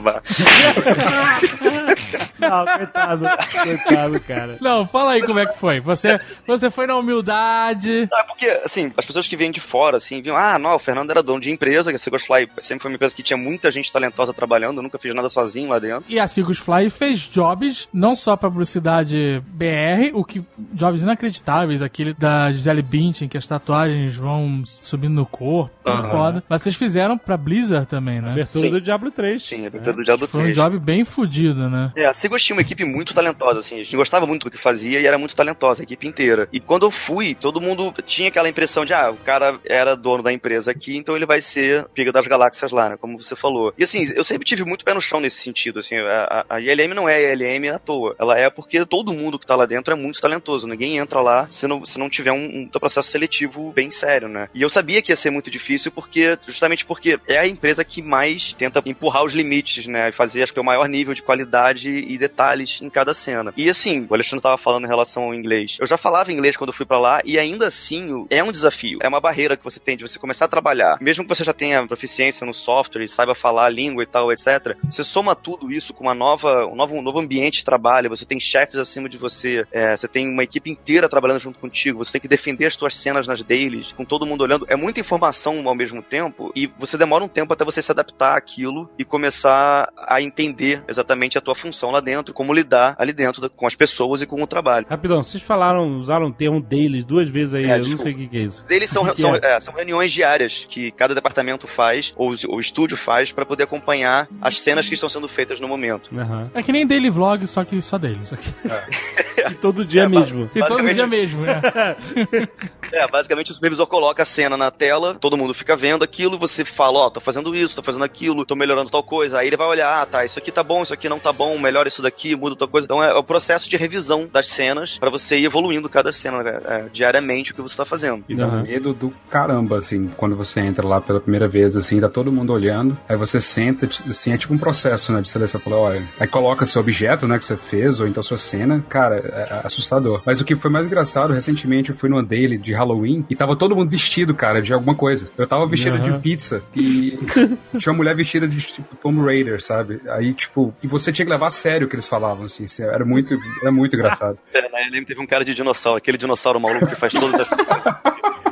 [2.38, 3.24] Não, coitado.
[3.64, 4.58] Coitado, cara.
[4.60, 5.80] Não, fala aí como é que foi.
[5.80, 8.08] Você, você foi na humildade.
[8.12, 11.10] Ah, porque, assim, as pessoas que vêm de fora, assim, viam, ah, não, o Fernando
[11.10, 13.70] era dono de empresa, que a Seagulls Fly sempre foi uma empresa que tinha muita
[13.70, 16.04] gente talentosa trabalhando, eu nunca fiz nada sozinho lá dentro.
[16.08, 21.82] E a Sigus Fly fez jobs não só pra publicidade BR, o que jobs inacreditáveis,
[21.82, 26.10] aquele da Gisele Bündchen, que as tatuagens vão subindo no corpo, muito Aham.
[26.10, 26.44] foda.
[26.48, 28.30] Mas vocês fizeram pra Blizzard também, né?
[28.32, 28.70] Abertura Sim.
[28.70, 29.42] do Diablo 3.
[29.42, 30.56] Sim, a abertura do Diablo Foi um 3.
[30.56, 31.92] job bem fudido, né?
[31.96, 34.58] É, a Seagulls tinha uma equipe muito talentosa, assim, a gente gostava muito do que
[34.58, 36.48] fazia e era muito talentosa, a equipe inteira.
[36.52, 40.22] E quando eu fui, todo mundo tinha aquela impressão de, ah, o cara era dono
[40.22, 43.72] da empresa aqui, então ele vai ser piga das galáxias lá, né, como você falou.
[43.78, 46.60] E assim, eu sempre tive muito pé no chão nesse sentido, assim, a, a- a
[46.60, 49.92] ILM não é ILM à toa, ela é porque todo mundo que tá lá dentro
[49.92, 53.37] é muito talentoso, ninguém entra lá se não, se não tiver um, um processo seletivo
[53.74, 54.48] bem sério, né.
[54.54, 58.02] E eu sabia que ia ser muito difícil porque, justamente porque é a empresa que
[58.02, 61.90] mais tenta empurrar os limites, né, e fazer, acho que, o maior nível de qualidade
[61.90, 63.52] e detalhes em cada cena.
[63.56, 65.76] E assim, o Alexandre tava falando em relação ao inglês.
[65.78, 68.98] Eu já falava inglês quando eu fui pra lá e ainda assim é um desafio.
[69.02, 70.98] É uma barreira que você tem de você começar a trabalhar.
[71.00, 74.32] Mesmo que você já tenha proficiência no software e saiba falar a língua e tal,
[74.32, 74.76] etc.
[74.90, 78.10] Você soma tudo isso com uma nova, um novo, um novo ambiente de trabalho.
[78.10, 79.66] Você tem chefes acima de você.
[79.70, 82.04] é, você tem uma equipe inteira trabalhando junto contigo.
[82.04, 84.66] Você tem que defender as suas cenas nas dailies, com todo mundo olhando.
[84.68, 88.36] É muita informação ao mesmo tempo e você demora um tempo até você se adaptar
[88.36, 93.48] àquilo e começar a entender exatamente a tua função lá dentro, como lidar ali dentro
[93.50, 94.86] com as pessoas e com o trabalho.
[94.88, 98.02] Rapidão, vocês falaram, usaram o termo daily duas vezes aí, É, eu não desculpa.
[98.04, 98.64] sei o que, que é isso.
[98.66, 99.40] Deles são, são, é?
[99.42, 104.26] é, são reuniões diárias que cada departamento faz, ou o estúdio faz, para poder acompanhar
[104.40, 106.10] as cenas que estão sendo feitas no momento.
[106.18, 106.44] Aham.
[106.54, 108.20] É que nem daily vlog, só que só dele.
[108.24, 108.48] Só que...
[109.50, 110.50] E todo dia É, mesmo.
[110.54, 111.60] E todo dia mesmo, né?
[112.90, 116.64] É, basicamente o supervisor coloca a cena na tela, todo mundo fica vendo aquilo, você
[116.64, 119.40] fala, ó, tô fazendo isso, tô fazendo aquilo, tô melhorando tal coisa.
[119.40, 121.58] Aí ele vai olhar, ah, tá, isso aqui tá bom, isso aqui não tá bom,
[121.58, 122.84] melhora isso daqui, muda tal coisa.
[122.84, 126.60] Então é o processo de revisão das cenas para você ir evoluindo cada cena né,
[126.64, 128.24] é, diariamente o que você tá fazendo.
[128.28, 128.62] E dá um Aham.
[128.62, 132.52] medo do caramba, assim, quando você entra lá pela primeira vez, assim, tá todo mundo
[132.52, 136.28] olhando, aí você senta, assim, é tipo um processo, né, de seleção, fala, olha, aí
[136.28, 140.22] coloca seu objeto, né, que você fez, ou então sua cena, cara, é assustador.
[140.24, 143.56] Mas o que foi mais engraçado, recentemente eu fui numa daily de Halloween, e tava
[143.56, 145.28] todo mundo vestido, cara, de alguma coisa.
[145.36, 146.12] Eu tava vestido Aham.
[146.12, 147.18] de pizza, e
[147.78, 150.00] tinha uma mulher vestida de, tipo, Tomb Raider, sabe?
[150.08, 153.04] Aí, tipo, e você tinha que levar a sério o que eles falavam, assim, era
[153.04, 154.38] muito, era muito engraçado.
[154.52, 157.48] É, na LM teve um cara de dinossauro, aquele dinossauro maluco que faz todas as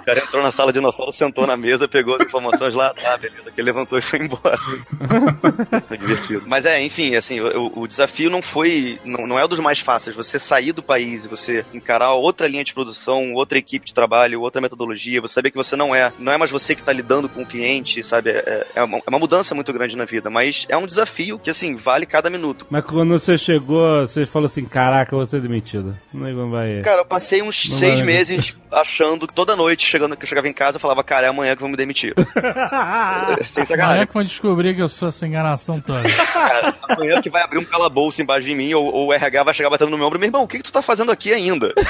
[0.07, 3.51] cara entrou na sala de dinossauro, sentou na mesa, pegou as informações lá, tá, beleza,
[3.51, 4.57] que ele levantou e foi embora.
[5.89, 6.45] foi divertido.
[6.47, 9.81] Mas é, enfim, assim, o, o desafio não foi, não, não é um dos mais
[9.81, 10.15] fáceis.
[10.15, 14.41] Você sair do país e você encarar outra linha de produção, outra equipe de trabalho,
[14.41, 17.29] outra metodologia, você saber que você não é, não é mais você que tá lidando
[17.29, 18.31] com o cliente, sabe?
[18.31, 21.51] É, é, uma, é uma mudança muito grande na vida, mas é um desafio que,
[21.51, 22.67] assim, vale cada minuto.
[22.71, 25.97] Mas quando você chegou, você falou assim, caraca, eu vou ser demitido.
[26.15, 26.83] Não vai...
[26.83, 30.49] Cara, eu passei uns Não seis vai, meses achando toda noite, chegando, que eu chegava
[30.49, 32.15] em casa, eu falava, cara, é amanhã que vão me demitir.
[33.43, 34.07] Sem Amanhã sacanagem.
[34.07, 36.03] que vão descobrir que eu sou essa enganação toda.
[36.33, 39.55] Cara, amanhã que vai abrir um calabouço embaixo de mim, ou, ou o RH vai
[39.55, 41.73] chegar batendo no meu ombro, meu irmão, o que, que tu tá fazendo aqui ainda?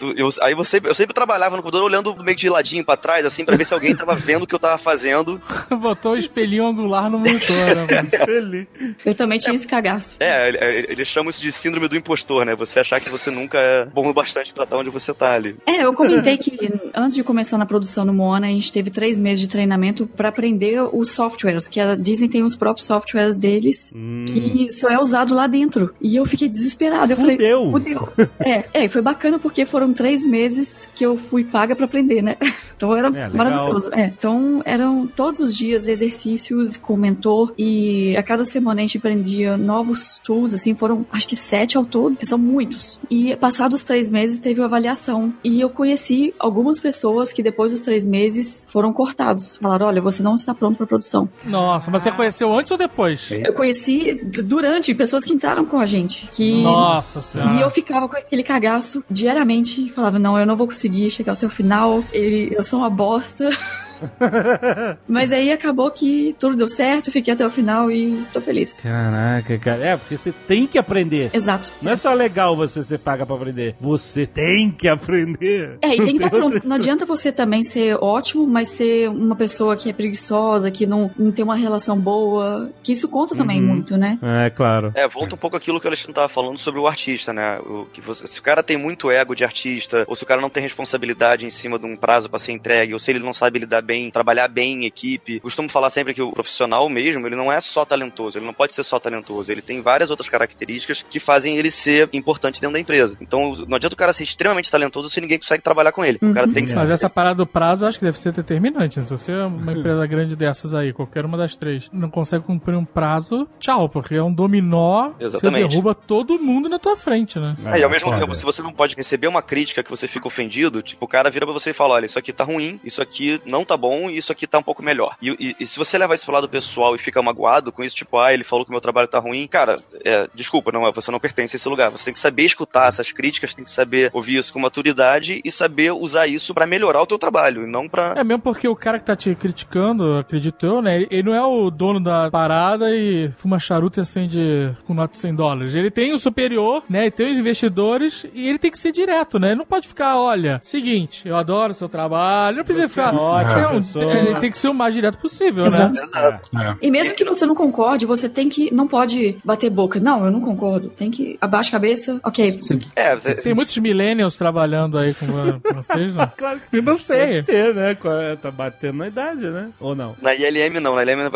[0.00, 3.24] Eu- aí eu sempre, eu sempre trabalhava no computador olhando meio de ladinho pra trás,
[3.24, 5.40] assim, pra ver se alguém tava vendo o que eu tava fazendo.
[5.80, 7.86] Botou o espelhinho angular no monitor, né?
[9.04, 10.16] Eu também tinha esse cagaço.
[10.20, 12.54] É, ele- ele- eles chamam isso de síndrome do impostor, né?
[12.56, 15.56] Você achar que você nunca é bom o bastante pra estar onde você tá ali.
[15.66, 16.56] É, eu comentei que
[16.94, 20.28] antes de começar na produção no Moana, a gente teve três meses de treinamento pra
[20.28, 24.24] aprender os softwares, que a Disney tem os próprios softwares deles, Hum.
[24.26, 25.94] que só é usado lá dentro.
[26.00, 27.12] E eu fiquei desesperada.
[27.12, 27.70] Eu Fudeu.
[27.72, 28.08] falei, fudeu.
[28.40, 31.84] É, é, e foi bacana porque foram foram três meses que eu fui paga pra
[31.86, 32.36] aprender, né?
[32.78, 33.90] Então era É, maravilhoso.
[33.92, 38.98] É, então eram todos os dias exercícios com mentor e a cada semana a gente
[38.98, 43.00] aprendia novos tools, assim, foram acho que sete ao todo, que são muitos.
[43.10, 47.80] E passados três meses teve uma avaliação e eu conheci algumas pessoas que depois dos
[47.80, 49.56] três meses foram cortados.
[49.56, 51.28] Falaram, olha, você não está pronto para produção.
[51.44, 53.28] Nossa, mas você conheceu antes ou depois?
[53.32, 57.60] Eu conheci durante pessoas que entraram com a gente, que Nossa e senhora.
[57.60, 61.50] eu ficava com aquele cagaço diariamente falava, não, eu não vou conseguir chegar até o
[61.50, 63.50] final, ele- eu sou uma bosta.
[65.08, 68.76] Mas aí acabou que tudo deu certo, fiquei até o final e tô feliz.
[68.82, 69.84] Caraca, cara.
[69.84, 71.30] É, porque você tem que aprender.
[71.32, 71.70] Exato.
[71.82, 73.74] Não é só legal você ser paga pra aprender.
[73.80, 75.78] Você tem que aprender.
[75.82, 76.60] É, e tem que estar pronto.
[76.64, 81.10] Não adianta você também ser ótimo, mas ser uma pessoa que é preguiçosa, que não,
[81.18, 84.18] não tem uma relação boa, que isso conta também muito, né?
[84.22, 84.92] É, claro.
[84.94, 87.58] É, volta um pouco aquilo que o Alexandre tava falando sobre o artista, né?
[87.60, 90.40] O, que você- se o cara tem muito ego de artista, ou se o cara
[90.40, 93.32] não tem responsabilidade em cima de um prazo pra ser entregue, ou se ele não
[93.34, 95.40] sabe lidar bem, trabalhar bem em equipe.
[95.40, 98.74] Costumo falar sempre que o profissional mesmo, ele não é só talentoso, ele não pode
[98.74, 102.80] ser só talentoso, ele tem várias outras características que fazem ele ser importante dentro da
[102.80, 103.16] empresa.
[103.18, 106.18] Então, não adianta o cara ser extremamente talentoso se ninguém consegue trabalhar com ele.
[106.20, 109.02] O cara tem que Mas essa parada do prazo eu acho que deve ser determinante.
[109.02, 112.76] Se você é uma empresa grande dessas aí, qualquer uma das três, não consegue cumprir
[112.76, 115.68] um prazo, tchau, porque é um dominó, você Exatamente.
[115.68, 117.56] derruba todo mundo na tua frente, né?
[117.64, 120.26] É, e ao mesmo tempo, se você não pode receber uma crítica que você fica
[120.26, 123.00] ofendido, tipo, o cara vira pra você e fala, olha, isso aqui tá ruim, isso
[123.00, 125.16] aqui não tá bom e isso aqui tá um pouco melhor.
[125.22, 127.96] E, e- e se você levar isso pro lado pessoal e fica magoado com isso,
[127.96, 129.74] tipo, ah, ele falou que meu trabalho tá ruim, cara,
[130.04, 131.90] é, desculpa, não, você não pertence a esse lugar.
[131.90, 135.52] Você tem que saber escutar essas críticas, tem que saber ouvir isso com maturidade e
[135.52, 138.14] saber usar isso pra melhorar o teu trabalho, e não pra...
[138.16, 141.06] É mesmo porque o cara que tá te criticando, acredito eu, né?
[141.10, 145.18] Ele não é o dono da parada e fuma charuto e acende com nota de
[145.18, 145.74] 100 dólares.
[145.74, 147.06] Ele tem o superior, né?
[147.06, 149.48] E tem os investidores e ele tem que ser direto, né?
[149.48, 152.58] Ele não pode ficar, olha, seguinte, eu adoro o seu trabalho.
[152.58, 153.14] Não precisa ficar.
[153.14, 154.12] ótima é um- pessoa.
[154.14, 155.94] ele tem que ser o mais direto possível, Exato.
[155.94, 156.00] né?
[156.02, 156.58] Exato.
[156.58, 156.76] É.
[156.82, 158.72] E mesmo que você não concorde, você tem que.
[158.72, 159.98] Não pode bater boca.
[160.00, 160.88] Não, eu não concordo.
[160.90, 161.36] Tem que.
[161.40, 162.20] Abaixa a cabeça.
[162.24, 162.60] Ok.
[162.96, 165.26] É, você- Tem muitos millennials trabalhando aí com,
[165.74, 166.30] vocês, né?
[166.36, 167.18] Claro Eu não sei.
[167.18, 167.90] Tem que ter, né?
[167.92, 169.70] É- Tá batendo na idade, né?
[169.80, 170.14] Ou não?
[170.22, 171.28] Na ILM não, na ILM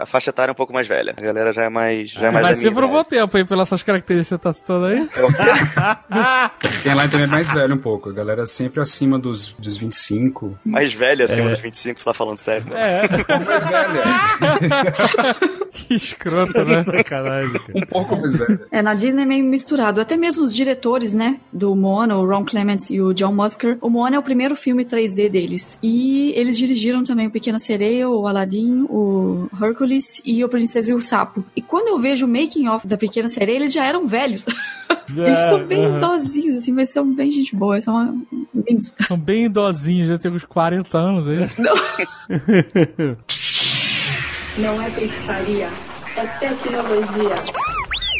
[0.00, 1.14] a, faixa etária é um pouco mais velha.
[1.16, 3.08] A galera já é mais, já é mais Mas da você minha provou idade.
[3.10, 5.08] tempo aí pelas essas características que você tá citando aí.
[6.82, 8.10] Quem lá também é mais velho um pouco.
[8.10, 10.58] A galera é sempre acima dos, dos 25.
[10.64, 12.66] Mais velha, acima dos 25, você tá falando sério.
[12.70, 12.76] né?
[13.02, 14.02] É, Mais velha.
[15.72, 16.82] Que escroto, né?
[16.84, 17.72] sacanagem, cara.
[17.76, 18.60] Um pouco mais velha.
[18.72, 20.00] É, na Disney é meio misturado.
[20.00, 23.78] Até mesmo os diretores, né, do Moana, o Ron Clements e o John Musker.
[23.80, 25.78] O Moana é o primeiro filme 3D deles.
[25.82, 30.94] E eles dirigiram também o Pequena Sereia, o Aladdin, o Hercules e o Princesa e
[30.94, 31.44] o Sapo.
[31.54, 34.46] E quando eu vejo o making of da Pequena Sereia, eles já eram velhos.
[35.16, 35.98] eles são bem aham.
[35.98, 37.80] idosinhos, assim, mas são bem gente boa.
[37.80, 38.14] São uma...
[39.06, 41.48] São bem idosinhos, já tem uns 40 anos aí.
[44.58, 45.68] Não é pescaria,
[46.16, 47.36] é tecnologia.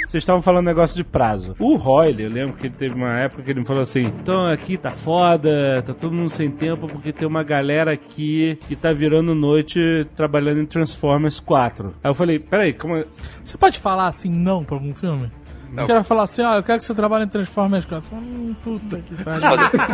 [0.07, 1.55] Vocês estavam falando negócio de prazo.
[1.61, 4.45] O Royle, eu lembro que ele teve uma época que ele me falou assim: então
[4.47, 8.93] aqui tá foda, tá todo mundo sem tempo porque tem uma galera aqui que tá
[8.93, 9.79] virando noite
[10.17, 11.95] trabalhando em Transformers 4.
[12.03, 12.97] Aí eu falei: peraí, como.
[12.97, 13.05] é-
[13.45, 15.31] Você pode falar assim não pra algum filme?
[15.77, 18.17] Os caras falam assim, ó, eu quero que você trabalhe em Transformers 4.
[18.17, 19.41] Hum, puta que pariu.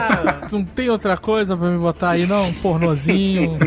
[0.53, 2.45] Não tem outra coisa pra me botar aí, não?
[2.49, 3.59] Um pornozinho.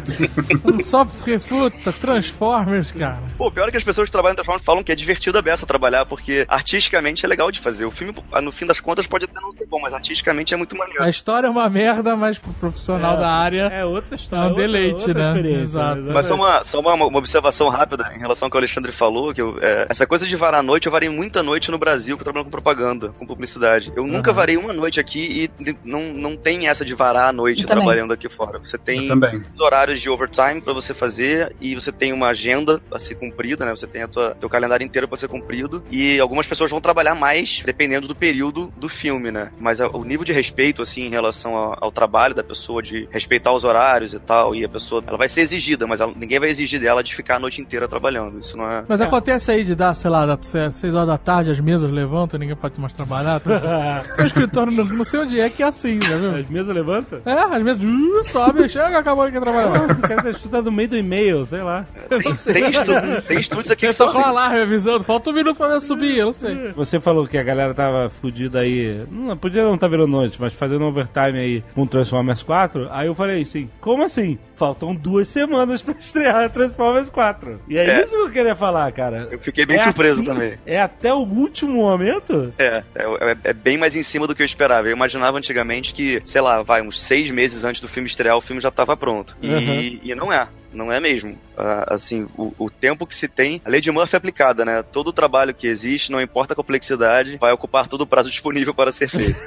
[0.83, 3.19] Só porque, puta, Transformers, cara.
[3.37, 5.37] Pô, o pior é que as pessoas que trabalham em Transformers falam que é divertido
[5.37, 7.85] a beça trabalhar, porque artisticamente é legal de fazer.
[7.85, 10.75] O filme, no fim das contas, pode até não ser bom, mas artisticamente é muito
[10.75, 11.03] maneiro.
[11.03, 13.63] A história é uma merda, mas pro profissional da área.
[13.71, 14.43] É outra história.
[14.43, 15.27] É um outra- deleite, outra né?
[15.27, 16.01] experiência, Exato.
[16.01, 16.11] né?
[16.13, 19.33] Mas só uma, só uma, uma observação rápida em relação ao que o Alexandre falou,
[19.33, 21.98] que eu, é, essa coisa de varar a noite, eu varei muita noite no Brasil,
[22.05, 23.91] que eu trabalho com propaganda, com publicidade.
[23.95, 27.61] Eu nunca varei uma noite aqui e não, não tem essa de varar a noite
[27.61, 27.83] Eu também.
[27.83, 28.59] trabalhando aqui fora.
[28.59, 29.41] Você tem também.
[29.53, 33.65] os horários de overtime pra você fazer e você tem uma agenda a ser cumprida,
[33.65, 33.71] né?
[33.71, 37.15] Você tem a tua, teu calendário inteiro pra ser cumprido e algumas pessoas vão trabalhar
[37.15, 39.51] mais dependendo do período do filme, né?
[39.59, 43.51] Mas o nível de respeito, assim, em relação ao, ao trabalho da pessoa, de respeitar
[43.53, 46.49] os horários e tal, e a pessoa, ela vai ser exigida, mas ela- ninguém vai
[46.49, 48.39] exigir dela de ficar a noite inteira trabalhando.
[48.39, 48.83] Isso não é...
[48.87, 50.45] Mas acontece aí de dar, sei lá, das
[50.75, 53.39] 6 horas da tarde, as mesas levantam, ninguém pode mais trabalhar.
[53.39, 54.03] Tá?
[54.15, 56.35] Tem um escritório, não, não sei onde é que é assim, né, viu?
[56.37, 57.19] As mesas levantam?
[57.25, 59.83] É, às vezes uh, sobe, chega, acabou de trabalhar.
[59.91, 61.85] O cara tá estudando no meio do e-mail, sei lá.
[62.07, 62.31] Tem, tem,
[62.69, 64.27] estu- tem estúdios aqui que Eu são tô com assim.
[64.27, 66.71] o alarme avisando, falta um minuto pra eu subir, eu não sei.
[66.73, 69.05] Você falou que a galera tava fudida aí.
[69.11, 72.87] Não, podia não tá virando noite, mas fazendo overtime aí com Transformers 4.
[72.91, 74.37] Aí eu falei assim: como assim?
[74.59, 77.61] Faltam duas semanas pra estrear Transformers 4.
[77.69, 78.03] E é, É.
[78.03, 79.29] isso que eu queria falar, cara.
[79.31, 80.59] Eu fiquei bem É surpreso assim, também.
[80.65, 82.53] É até o último momento?
[82.57, 84.87] É, é, é- é bem mais em cima do que eu esperava.
[84.89, 88.41] Eu imaginava antigamente que, sei lá, vai, uns seis meses antes do filme estrear, o
[88.41, 89.35] filme já tava pronto.
[89.41, 89.99] E, Uhum.
[90.03, 90.45] e não é.
[90.73, 91.35] Não é mesmo.
[91.57, 94.83] Ah, assim, o, o tempo que se tem, a lei de Murphy é aplicada, né?
[94.83, 98.73] Todo o trabalho que existe, não importa a complexidade, vai ocupar todo o prazo disponível
[98.73, 99.39] para ser feito.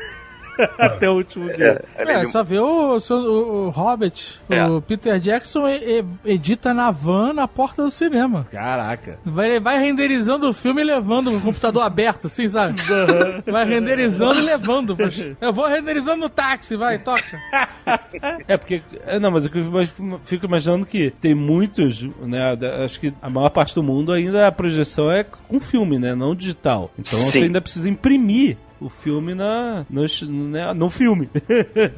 [0.79, 1.85] Até o último dia.
[1.97, 4.41] É, É, só ver o, o, o Hobbit.
[4.51, 4.65] É.
[4.66, 8.47] O Peter Jackson e- e- edita na van na porta do cinema.
[8.51, 9.19] Caraca.
[9.24, 12.81] Vai, vai renderizando o filme e levando o computador aberto, assim, sabe?
[13.51, 14.97] Vai renderizando e levando.
[15.41, 17.39] Eu vou renderizando no táxi, vai, toca.
[18.47, 18.83] É porque.
[19.07, 19.51] é, Não, mas eu
[20.20, 22.57] fico- imaginando que tem muitos, né?
[22.85, 26.15] Acho que a maior parte do mundo ainda a projeção é com filme, né?
[26.15, 26.91] Não digital.
[26.99, 27.45] Então você Sim.
[27.45, 30.03] ainda precisa imprimir o filme na, no,
[30.49, 31.29] né, no filme.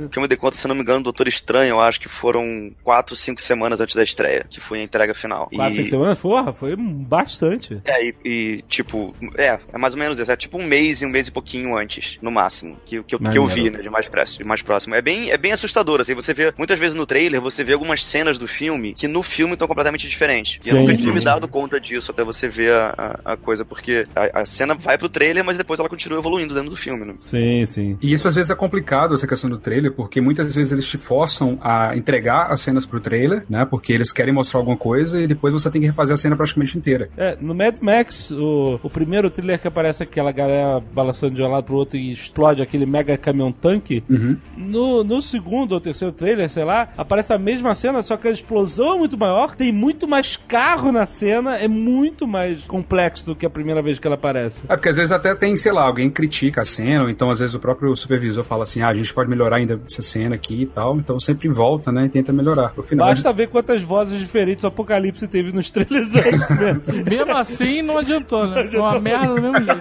[0.01, 2.09] O que eu me dei conta, se não me engano, Doutor Estranho, eu acho que
[2.09, 5.49] foram quatro, cinco semanas antes da estreia, que foi a entrega final.
[5.55, 6.21] Quatro, E- cinco semanas?
[6.21, 7.81] Porra, foi bastante.
[7.85, 10.31] É, e, e, tipo, é, é mais ou menos isso.
[10.31, 13.19] É tipo um mês e um mês e pouquinho antes, no máximo, que, que, eu,
[13.19, 14.95] que eu vi, né, de mais, próximo, de mais próximo.
[14.95, 18.05] É bem, é bem assustador, assim, você vê, muitas vezes no trailer, você vê algumas
[18.05, 20.65] cenas do filme que no filme estão completamente diferentes.
[20.67, 22.95] E eu nunca tinha me dado conta disso até você ver a,
[23.25, 26.55] a, a coisa, porque a, a cena vai pro trailer, mas depois ela continua evoluindo
[26.55, 27.15] dentro do filme, né?
[27.19, 27.99] Sim, sim.
[28.01, 30.99] E isso às vezes é complicado, essa questão do trailer, porque muitas vezes eles te
[30.99, 33.65] forçam a entregar as cenas pro trailer, né?
[33.65, 36.77] Porque eles querem mostrar alguma coisa e depois você tem que refazer a cena praticamente
[36.77, 37.11] inteira.
[37.17, 41.49] É, no Mad Max, o, o primeiro trailer que aparece aquela galera balançando de um
[41.49, 44.03] lado pro outro e explode aquele mega caminhão tanque.
[44.09, 44.37] Uhum.
[44.57, 48.31] No, no segundo ou terceiro trailer, sei lá, aparece a mesma cena, só que a
[48.31, 53.37] explosão é muito maior, tem muito mais carro na cena, é muito mais complexo do
[53.37, 54.63] que a primeira vez que ela aparece.
[54.69, 57.39] É porque às vezes até tem, sei lá, alguém critica a cena, ou então às
[57.39, 60.63] vezes o próprio supervisor fala assim, ah, a gente pode melhorar ainda essa cena aqui
[60.63, 62.73] e tal, então sempre volta, né, e tenta melhorar.
[62.77, 66.83] No final, Basta ver quantas vozes diferentes o Apocalipse teve nos trailers do X-Men.
[67.09, 68.69] Mesmo assim, não adiantou, né?
[68.71, 69.81] Foi uma merda do mesmo jeito.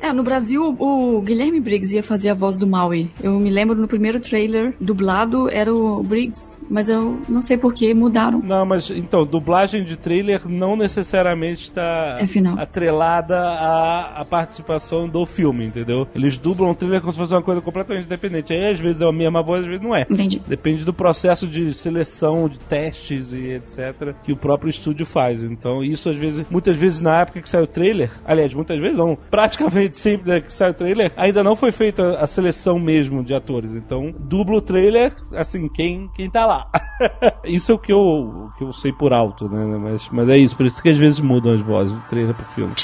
[0.00, 3.10] É, no Brasil, o Guilherme Briggs ia fazer a voz do Maui.
[3.22, 7.72] Eu me lembro no primeiro trailer dublado era o Briggs, mas eu não sei por
[7.72, 8.40] que mudaram.
[8.40, 15.24] Não, mas então, dublagem de trailer não necessariamente está É atrelada à, à participação do
[15.24, 16.08] filme, entendeu?
[16.14, 18.52] Eles dublam o trailer como se fosse uma coisa completamente independente.
[18.52, 20.06] Aí às vezes é a mesma voz, às vezes não é.
[20.08, 20.40] Entendi.
[20.46, 24.14] Depende do processo de seleção, de testes e etc.
[24.24, 25.42] que o próprio estúdio faz.
[25.42, 28.96] Então, isso às vezes, muitas vezes na época que saiu o trailer, aliás, muitas vezes
[28.96, 33.22] não, praticamente sempre né, que sai o trailer, ainda não foi feita a seleção mesmo
[33.22, 33.74] de atores.
[33.74, 36.70] Então, dubla o trailer, assim, quem, quem tá lá.
[37.44, 39.64] isso é o que eu, o que eu sei por alto, né?
[39.78, 42.44] Mas, mas é isso, por isso que às vezes mudam as vozes do trailer pro
[42.44, 42.74] filme.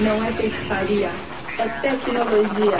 [0.00, 1.10] Não é pescaria,
[1.58, 2.76] é tecnologia.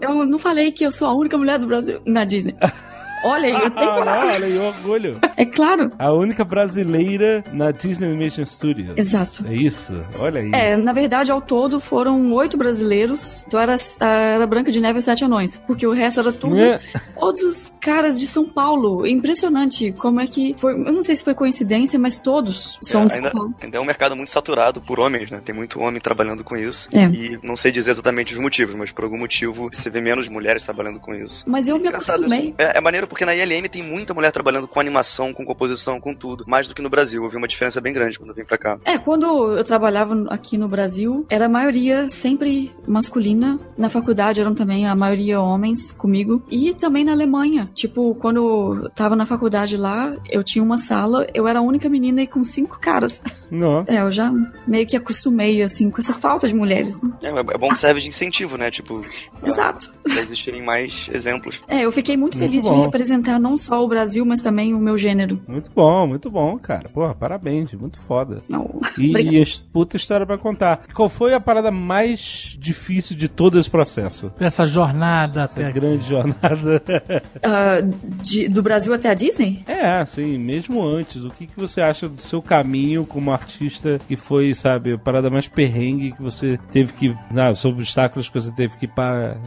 [0.00, 2.54] Eu não falei que eu sou a única mulher do Brasil na Disney.
[3.24, 4.34] Olha aí, eu tenho Ah, não, coragem.
[4.34, 5.18] olha aí, orgulho.
[5.36, 5.90] É claro.
[5.98, 8.96] A única brasileira na Disney Animation Studios.
[8.96, 9.44] Exato.
[9.48, 10.50] É isso, olha aí.
[10.52, 13.44] É, na verdade, ao todo foram oito brasileiros.
[13.46, 15.56] Então era, era Branca de Neve e Sete Anões.
[15.66, 16.58] Porque o resto era tudo.
[16.58, 16.80] É.
[17.18, 19.06] Todos os caras de São Paulo.
[19.06, 20.54] Impressionante como é que.
[20.58, 23.54] Foi, eu não sei se foi coincidência, mas todos são É, de São ainda, Paulo.
[23.60, 25.40] ainda é um mercado muito saturado por homens, né?
[25.42, 26.88] Tem muito homem trabalhando com isso.
[26.92, 27.04] É.
[27.06, 30.62] E não sei dizer exatamente os motivos, mas por algum motivo você vê menos mulheres
[30.64, 31.44] trabalhando com isso.
[31.46, 32.54] Mas eu me acostumei.
[32.58, 36.12] É, é maneiro porque na ILM tem muita mulher trabalhando com animação, com composição, com
[36.12, 36.44] tudo.
[36.48, 37.22] Mais do que no Brasil.
[37.22, 38.78] Eu vi uma diferença bem grande quando eu vim pra cá.
[38.84, 43.58] É, quando eu trabalhava aqui no Brasil, era a maioria sempre masculina.
[43.78, 46.42] Na faculdade eram também a maioria homens comigo.
[46.50, 47.70] E também na Alemanha.
[47.72, 48.36] Tipo, quando
[48.82, 52.26] eu tava na faculdade lá, eu tinha uma sala, eu era a única menina e
[52.26, 53.22] com cinco caras.
[53.48, 53.92] Nossa.
[53.92, 54.32] É, eu já
[54.66, 57.00] meio que acostumei, assim, com essa falta de mulheres.
[57.02, 57.12] né?
[57.22, 58.72] É, é bom que serve de incentivo, né?
[58.72, 59.00] Tipo,
[59.44, 59.94] Exato.
[60.02, 61.62] pra existirem mais exemplos.
[61.68, 62.74] É, eu fiquei muito Muito feliz bom.
[62.74, 63.03] de representar
[63.40, 65.40] não só o Brasil, mas também o meu gênero.
[65.46, 66.88] Muito bom, muito bom, cara.
[66.88, 68.38] Porra, parabéns, muito foda.
[68.48, 68.80] Não.
[68.98, 70.82] E, e a puta história pra contar.
[70.94, 74.32] Qual foi a parada mais difícil de todo esse processo?
[74.38, 75.80] Essa jornada Essa até aqui.
[75.80, 76.82] grande jornada.
[77.42, 77.80] Ah,
[78.22, 79.62] de- do Brasil até a Disney?
[79.66, 84.16] é, assim, mesmo antes, o que, que você acha do seu caminho como artista que
[84.16, 87.14] foi, sabe, a parada mais perrengue que você teve que.
[87.30, 88.88] Não, os obstáculos que você teve que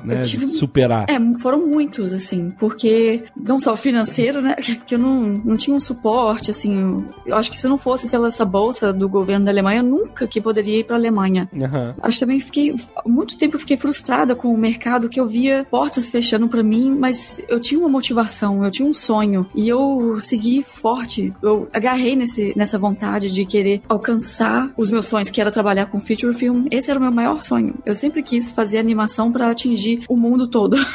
[0.04, 1.06] né, tive- superar?
[1.10, 4.56] É, foram muitos, assim, porque não só financeiro, né,
[4.86, 8.28] que eu não, não tinha um suporte, assim, eu, acho que se não fosse pela
[8.28, 11.50] essa bolsa do governo da Alemanha, eu nunca que poderia ir pra Alemanha.
[11.62, 11.96] Aham.
[12.02, 12.76] Acho que também fiquei,
[13.06, 16.96] muito tempo eu fiquei frustrada com o mercado, que eu via portas fechando pra mim,
[16.98, 22.16] mas eu tinha uma motivação, eu tinha um sonho, e eu segui forte, eu agarrei
[22.16, 26.66] nesse, nessa vontade de querer alcançar os meus sonhos, que era trabalhar com feature film.
[26.72, 27.76] Esse era o meu maior sonho.
[27.86, 30.78] Eu sempre quis fazer animação pra atingir o mundo todo.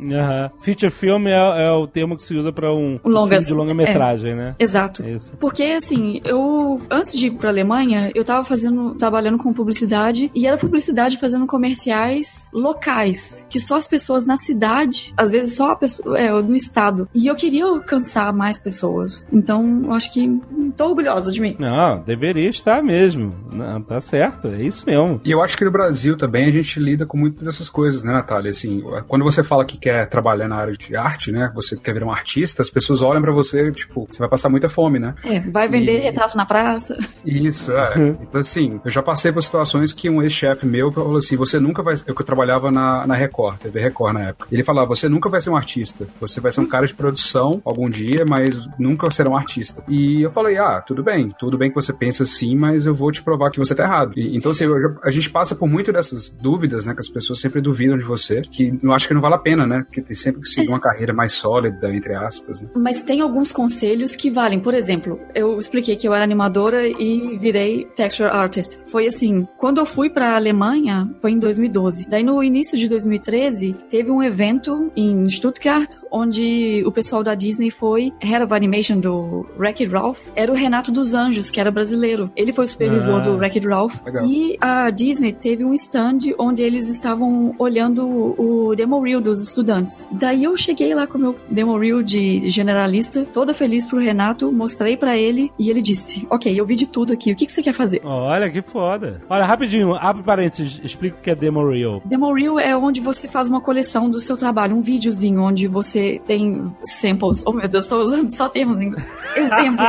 [0.00, 0.50] Aham.
[0.60, 3.52] Feature film é, é o termo que se usa pra um, um Longas- filme de
[3.54, 4.54] longa-metragem, né?
[4.58, 5.02] Exato.
[5.02, 5.34] É isso.
[5.38, 10.46] Porque, assim, eu, antes de ir pra Alemanha, eu tava fazendo, trabalhando com publicidade, e
[10.46, 15.76] era publicidade fazendo comerciais locais, que só as pessoas na cidade, às vezes só a
[15.76, 17.08] pessoa, é, no estado.
[17.14, 19.26] E eu queria alcançar mais pessoas.
[19.32, 20.40] Então, eu acho que
[20.76, 21.56] tô orgulhosa de mim.
[21.58, 23.34] Não, deveria estar mesmo.
[23.52, 25.20] Não, tá certo, é isso mesmo.
[25.24, 28.12] E eu acho que no Brasil também a gente lida com muitas dessas coisas, né,
[28.12, 28.50] Natália?
[28.50, 32.06] Assim, quando você fala que quer trabalhar na área de arte, né, você quer virar
[32.06, 35.14] um artista, as pessoas olham pra você, tipo, você vai passar muita fome, né?
[35.24, 36.96] É, vai vender E- retrato na praça.
[37.24, 38.08] Isso, é.
[38.22, 41.82] Então, assim, eu já passei por situações que um ex-chefe meu falou assim: você nunca
[41.82, 41.94] vai.
[42.06, 44.48] Eu que eu trabalhava na, na Record, TV Record na época.
[44.50, 46.06] Ele falava: você nunca vai ser um artista.
[46.20, 49.82] Você vai ser um cara de produção algum dia, mas nunca será um artista.
[49.88, 53.10] E eu falei: ah, tudo bem, tudo bem que você pensa assim, mas eu vou
[53.12, 54.12] te provar que você tá errado.
[54.16, 56.94] E- então, assim, já- a gente passa por muito dessas dúvidas, né?
[56.94, 59.66] Que as pessoas sempre duvidam de você, que eu acho que não vale a pena,
[59.66, 59.82] né?
[59.86, 62.68] Porque tem sempre que seguir uma carreira mais sólida, entre aspas, né?
[62.74, 64.60] Mas tem alguns conselhos que valem.
[64.60, 68.78] Por exemplo, eu expliquei que eu era animadora e virei texture artist.
[68.86, 72.06] Foi assim, quando eu fui pra Alemanha, foi em 2012.
[72.08, 77.70] Daí no início de 2013, teve um evento em Stuttgart, onde o pessoal da Disney
[77.70, 82.30] foi, Head of Animation do Wreck-It Ralph, era o Renato dos Anjos, que era brasileiro.
[82.36, 83.20] Ele foi o supervisor Ah.
[83.20, 84.00] do Wreck-It Ralph.
[84.04, 84.26] Legal.
[84.26, 88.06] E a Disney teve um stand onde eles estavam olhando
[88.40, 90.08] o demo reel dos estudantes.
[90.12, 91.34] Daí eu cheguei lá com o
[91.78, 96.64] reel de generalista, toda feliz pro Renato, mostrei pra ele e ele disse: Ok, eu
[96.66, 98.00] vi de tudo aqui, o que, que você quer fazer?
[98.04, 99.20] Olha que foda.
[99.28, 102.02] Olha, rapidinho, abre parênteses, explica o que é demo reel.
[102.04, 106.20] Demo reel é onde você faz uma coleção do seu trabalho, um videozinho onde você
[106.26, 107.42] tem samples.
[107.46, 108.92] Oh meu Deus, estou usando só termos em
[109.36, 109.88] exemplos.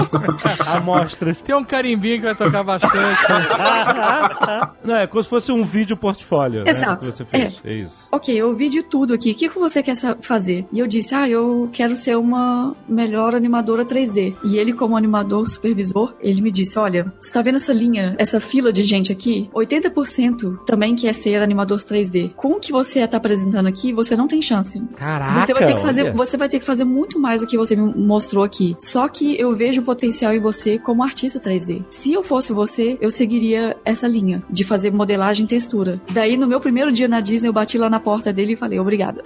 [0.66, 1.40] Amostras.
[1.40, 2.96] Tem um carimbinho que vai tocar bastante.
[4.84, 6.64] Não, é como se fosse um vídeo portfólio.
[6.64, 7.06] né, Exato.
[7.06, 7.60] que você fez.
[7.64, 8.08] É, isso.
[8.12, 9.32] Ok, eu vi de tudo aqui.
[9.32, 10.66] O que, que você quer fazer?
[10.72, 14.34] E eu disse, ah, eu quero ser uma melhor animadora 3D.
[14.44, 18.40] E ele, como animador supervisor, ele me disse, olha, você tá vendo essa linha, essa
[18.40, 19.48] fila de gente aqui?
[19.54, 22.32] 80% também quer ser animador 3D.
[22.34, 24.82] Com o que você tá apresentando aqui, você não tem chance.
[24.96, 26.12] Caraca, Você vai ter que fazer, olha.
[26.12, 28.76] você vai ter que fazer muito mais do que você me mostrou aqui.
[28.80, 31.84] Só que eu vejo o potencial em você como artista 3D.
[31.88, 36.00] Se eu fosse você, eu seguiria essa linha de fazer modelagem e textura.
[36.12, 38.78] Daí no meu primeiro dia na Disney, eu bati lá na porta dele e falei
[38.78, 39.22] obrigada.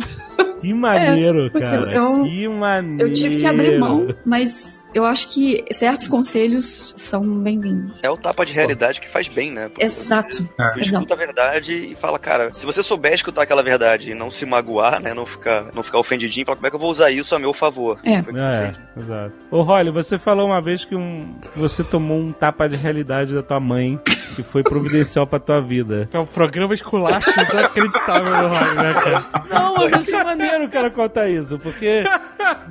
[0.61, 1.93] Que maneiro, cara.
[1.95, 3.09] eu- que maneiro.
[3.09, 7.93] Eu tive que abrir mão, mas eu acho que certos conselhos são bem-vindos.
[8.01, 9.69] É o tapa de realidade que faz bem, né?
[9.69, 10.49] Porque Exato.
[10.59, 10.71] É.
[10.71, 14.31] Tu escuta a verdade e fala, cara, se você souber escutar aquela verdade e não
[14.31, 15.13] se magoar, né?
[15.13, 17.53] Não ficar, não ficar ofendidinho, fala, como é que eu vou usar isso a meu
[17.53, 17.99] favor?
[18.05, 18.21] É.
[18.21, 19.33] O É, exato.
[19.51, 23.43] Ô, Rolly, você falou uma vez que um, você tomou um tapa de realidade da
[23.43, 23.99] tua mãe
[24.35, 26.09] que foi providencial pra tua vida.
[26.13, 29.47] É um programa esculacho inacreditável do Rock, né, cara?
[29.49, 32.05] Não, mas isso é maneiro, cara, contar isso, porque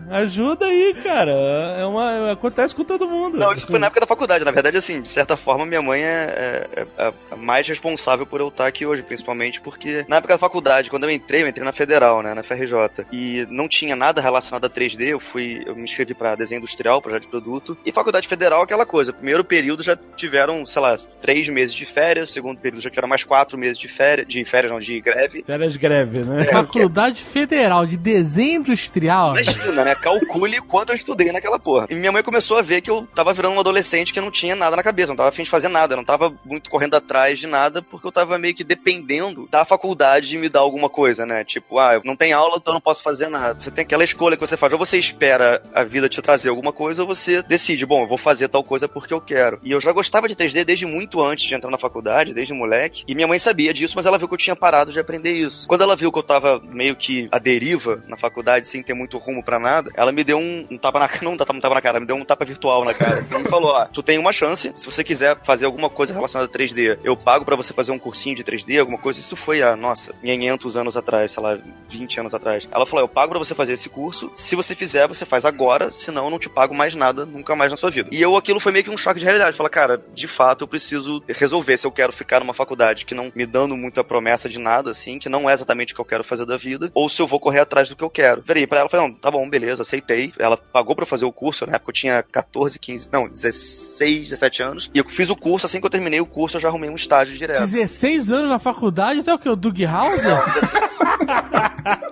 [0.09, 1.31] ajuda aí, cara.
[1.31, 3.37] É uma, acontece com todo mundo.
[3.37, 4.43] Não, isso foi na época da faculdade.
[4.45, 8.39] Na verdade, assim, de certa forma, minha mãe é, é- é a mais responsável por
[8.41, 11.63] eu estar aqui hoje, principalmente porque na época da faculdade, quando eu entrei, eu entrei
[11.65, 15.75] na Federal, né, na FRJ, e não tinha nada relacionado a 3D, eu fui, eu
[15.75, 19.43] me inscrevi pra desenho industrial, projeto de produto, e faculdade federal é aquela coisa, primeiro
[19.43, 23.57] período já tiveram, sei lá, três meses de férias, segundo período já tiveram mais quatro
[23.57, 25.43] meses de férias, de férias não, de greve.
[25.43, 26.43] Férias greve, né?
[26.45, 29.31] Faculdade Federal de Desenho Industrial.
[29.37, 29.95] Imagina, né?
[29.95, 31.87] Calcule quanto eu estudei naquela porra.
[31.89, 34.57] E minha mãe começou a ver que eu tava virando um adolescente que não tinha
[34.57, 37.47] nada na cabeça, não tava afim de fazer nada, não tava muito correndo atrás de
[37.47, 41.45] nada, porque eu tava meio que dependendo da faculdade de me dar alguma coisa, né?
[41.45, 43.57] Tipo, ah, não tem aula, então eu não posso fazer nada.
[43.57, 46.73] Você tem aquela escolha que você faz, ou você espera a vida te trazer alguma
[46.73, 49.61] coisa, ou você decide, bom, eu vou fazer tal coisa porque eu quero.
[49.63, 53.05] E eu já gostava de 3D desde muito antes de entrar na faculdade, desde moleque,
[53.07, 55.65] e minha mãe sabia disso, mas ela viu que eu tinha parado de aprender isso.
[55.69, 59.17] Quando ela viu que eu tava meio que à deriva na faculdade, sem ter muito
[59.17, 62.05] rumo pra nada, ela me deu um, um tapa na não um na cara, me
[62.05, 64.85] deu um tapa virtual na cara, assim, e falou, ó, tu tem uma chance, se
[64.85, 68.37] você quiser fazer alguma coisa relacionada a 3D, eu pago pra você fazer um cursinho
[68.37, 72.33] de 3D, alguma coisa, isso foi há, nossa, 500 anos atrás, sei lá, 20 anos
[72.33, 72.69] atrás.
[72.71, 75.91] Ela falou, eu pago pra você fazer esse curso, se você fizer, você faz agora,
[75.91, 78.07] senão eu não te pago mais nada, nunca mais na sua vida.
[78.13, 80.67] E eu, aquilo foi meio que um choque de realidade, falar, cara, de fato, eu
[80.69, 84.57] preciso resolver se eu quero ficar numa faculdade que não me dando muita promessa de
[84.57, 87.21] nada, assim, que não é exatamente o que eu quero fazer da vida, ou se
[87.21, 88.41] eu vou correr atrás do que eu quero.
[88.41, 90.31] Virei pra ela e falei, não, tá bom, beleza, aceitei.
[90.39, 94.61] Ela pagou eu fazer o curso, na época eu tinha 14, 15, não, 16, 17
[94.63, 94.91] anos.
[94.93, 96.95] E eu fiz o curso, assim que eu terminei o curso, eu já arrumei um
[96.95, 97.59] estágio direto.
[97.59, 99.49] 16 anos na faculdade, até o que?
[99.49, 100.21] O Doug House?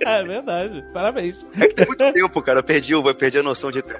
[0.02, 0.84] É verdade.
[0.94, 1.38] Parabéns.
[1.58, 2.60] É que tem muito tempo, cara.
[2.60, 4.00] Eu perdi, eu perdi a noção de tempo.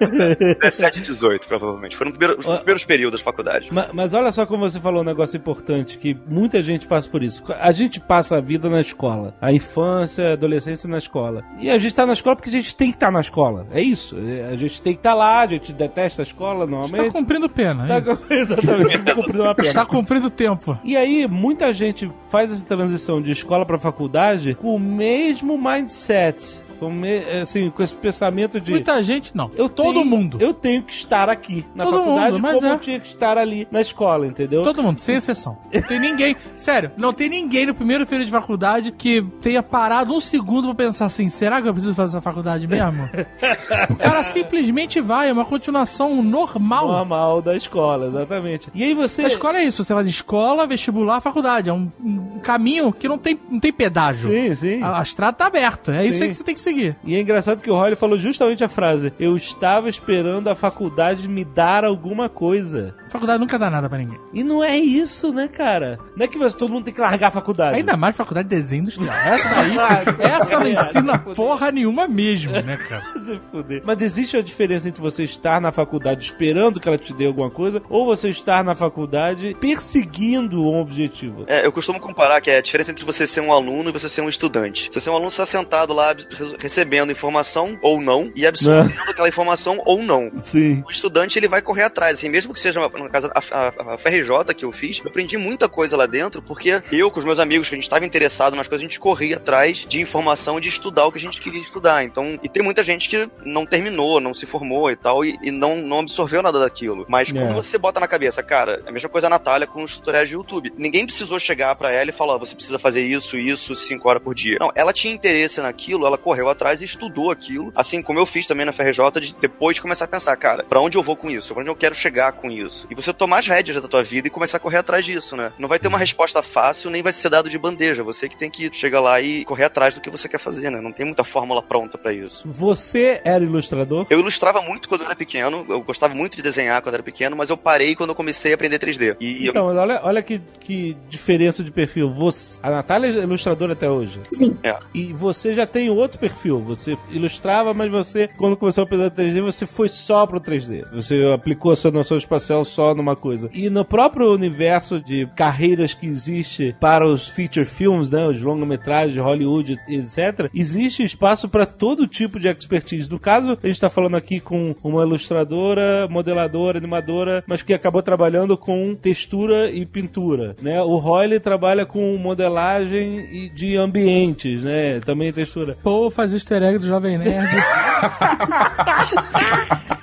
[0.60, 1.96] 17, 18, provavelmente.
[1.96, 3.74] Foram primeiro, os primeiros períodos da faculdade.
[3.74, 7.24] Ma- Mas, olha só como você falou um negócio importante, que muita gente passa por
[7.24, 7.44] isso.
[7.60, 9.34] A gente passa a vida na escola.
[9.40, 11.44] A infância, a adolescência na escola.
[11.60, 13.68] E a gente tá na escola porque a gente tem que estar na escola.
[13.72, 14.18] É isso.
[14.18, 17.12] É, A gente tem que estar lá, a gente detesta a escola normalmente.
[17.12, 17.88] cumprindo pena.
[17.88, 18.28] Tá é isso.
[18.34, 19.74] Exatamente, tá cumprindo uma pena.
[19.74, 20.78] Tá cumprindo tempo.
[20.84, 26.64] E aí, muita gente faz essa transição de escola pra faculdade com o mesmo mindset.
[26.82, 28.72] Com, me- assim, com esse pensamento de.
[28.72, 29.52] Muita gente, não.
[29.56, 30.38] Eu Todo tenho- mundo.
[30.42, 32.72] Eu tenho que estar aqui na Todo faculdade mundo, mas como é.
[32.74, 34.64] eu tinha que estar ali na escola, entendeu?
[34.64, 35.56] Todo mundo, sem exceção.
[35.72, 40.12] Não tem ninguém, sério, não tem ninguém no primeiro período de faculdade que tenha parado
[40.16, 43.08] um segundo pra pensar assim: será que eu preciso fazer essa faculdade mesmo?
[43.92, 46.88] o cara simplesmente vai, é uma continuação normal.
[46.88, 48.72] Normal da escola, exatamente.
[48.74, 49.22] E aí você.
[49.22, 51.70] A escola é isso, você faz escola, vestibular, faculdade.
[51.70, 54.32] É um, um caminho que não tem, não tem pedágio.
[54.32, 54.82] Sim, sim.
[54.82, 56.24] A, a estrada tá aberta, é isso Sim.
[56.24, 56.71] aí que você tem que seguir.
[57.04, 61.28] E é engraçado que o Holly falou justamente a frase: Eu estava esperando a faculdade
[61.28, 62.96] me dar alguma coisa.
[63.10, 64.20] Faculdade nunca dá nada pra ninguém.
[64.34, 66.00] E não é isso, né, cara?
[66.16, 67.76] Não é que você, todo mundo tem que largar a faculdade.
[67.76, 69.16] Ainda mais faculdade de desenho industrial.
[69.16, 69.76] Essa aí,
[70.20, 73.04] essa não ensina porra nenhuma mesmo, né, cara?
[73.26, 73.82] Se fuder.
[73.86, 77.50] Mas existe a diferença entre você estar na faculdade esperando que ela te dê alguma
[77.50, 81.46] coisa ou você estar na faculdade perseguindo um objetivo.
[81.48, 84.08] É, eu costumo comparar que é a diferença entre você ser um aluno e você
[84.10, 84.90] ser um estudante.
[84.92, 86.14] Se você é um aluno, você está sentado lá
[86.62, 90.32] recebendo informação ou não e absorvendo aquela informação ou não.
[90.40, 90.84] Sim.
[90.88, 93.98] O estudante ele vai correr atrás, assim, mesmo que seja no caso a, a, a
[93.98, 97.40] FRJ que eu fiz, eu aprendi muita coisa lá dentro porque eu com os meus
[97.40, 100.70] amigos que a gente estava interessado nas coisas, a gente corria atrás de informação de
[100.70, 102.04] estudar o que a gente queria estudar.
[102.04, 105.52] Então, e tem muita gente que não terminou, não se formou e tal e, e
[105.52, 107.06] não, não absorveu nada daquilo.
[107.10, 107.34] Mas É.
[107.34, 110.30] quando você bota na cabeça, cara, é a mesma coisa a Natália com os tutoriais
[110.30, 110.74] de YouTube.
[110.78, 114.22] Ninguém precisou chegar pra ela e falar, ó, você precisa fazer isso, isso, cinco horas
[114.22, 114.58] por dia.
[114.60, 118.46] Não, ela tinha interesse naquilo, ela correu atrás e estudou aquilo, assim como eu fiz
[118.48, 121.30] também na FRJ, de depois de começar a pensar, cara, pra onde eu vou com
[121.30, 121.54] isso?
[121.54, 122.88] Pra onde eu quero chegar com isso?
[122.90, 125.52] E você tomar as rédeas da tua vida e começar a correr atrás disso, né?
[125.58, 128.04] Não vai ter uma resposta fácil, nem vai ser dado de bandeja.
[128.04, 130.80] Você que tem que chegar lá e correr atrás do que você quer fazer, né?
[130.82, 132.44] Não tem muita fórmula pronta pra isso.
[132.48, 134.06] Você era ilustrador?
[134.10, 137.04] Eu ilustrava muito quando eu era pequeno, eu gostava muito de desenhar quando eu era
[137.04, 139.16] pequeno, mas eu parei quando eu comecei a aprender 3D.
[139.20, 142.12] E eu- Então, mas olha, olha que, que diferença de perfil.
[142.14, 144.20] Você, a Natália é ilustradora até hoje.
[144.32, 144.58] Sim.
[144.94, 146.31] E você já tem outro perfil.
[146.60, 150.86] Você ilustrava, mas você, quando começou a aprender 3D, você foi só pro 3D.
[150.92, 153.50] Você aplicou a sua noção espacial só numa coisa.
[153.54, 159.14] E no próprio universo de carreiras que existe para os feature films, né, os longa-metragens
[159.14, 163.10] de Hollywood, etc., existe espaço para todo tipo de expertise.
[163.10, 168.02] No caso, a gente está falando aqui com uma ilustradora, modeladora, animadora, mas que acabou
[168.02, 170.82] trabalhando com textura e pintura, né?
[170.82, 175.00] O Royle trabalha com modelagem de ambientes, né?
[175.00, 175.78] Também textura.
[175.82, 177.50] Pô, faz easter egg do Jovem Nerd.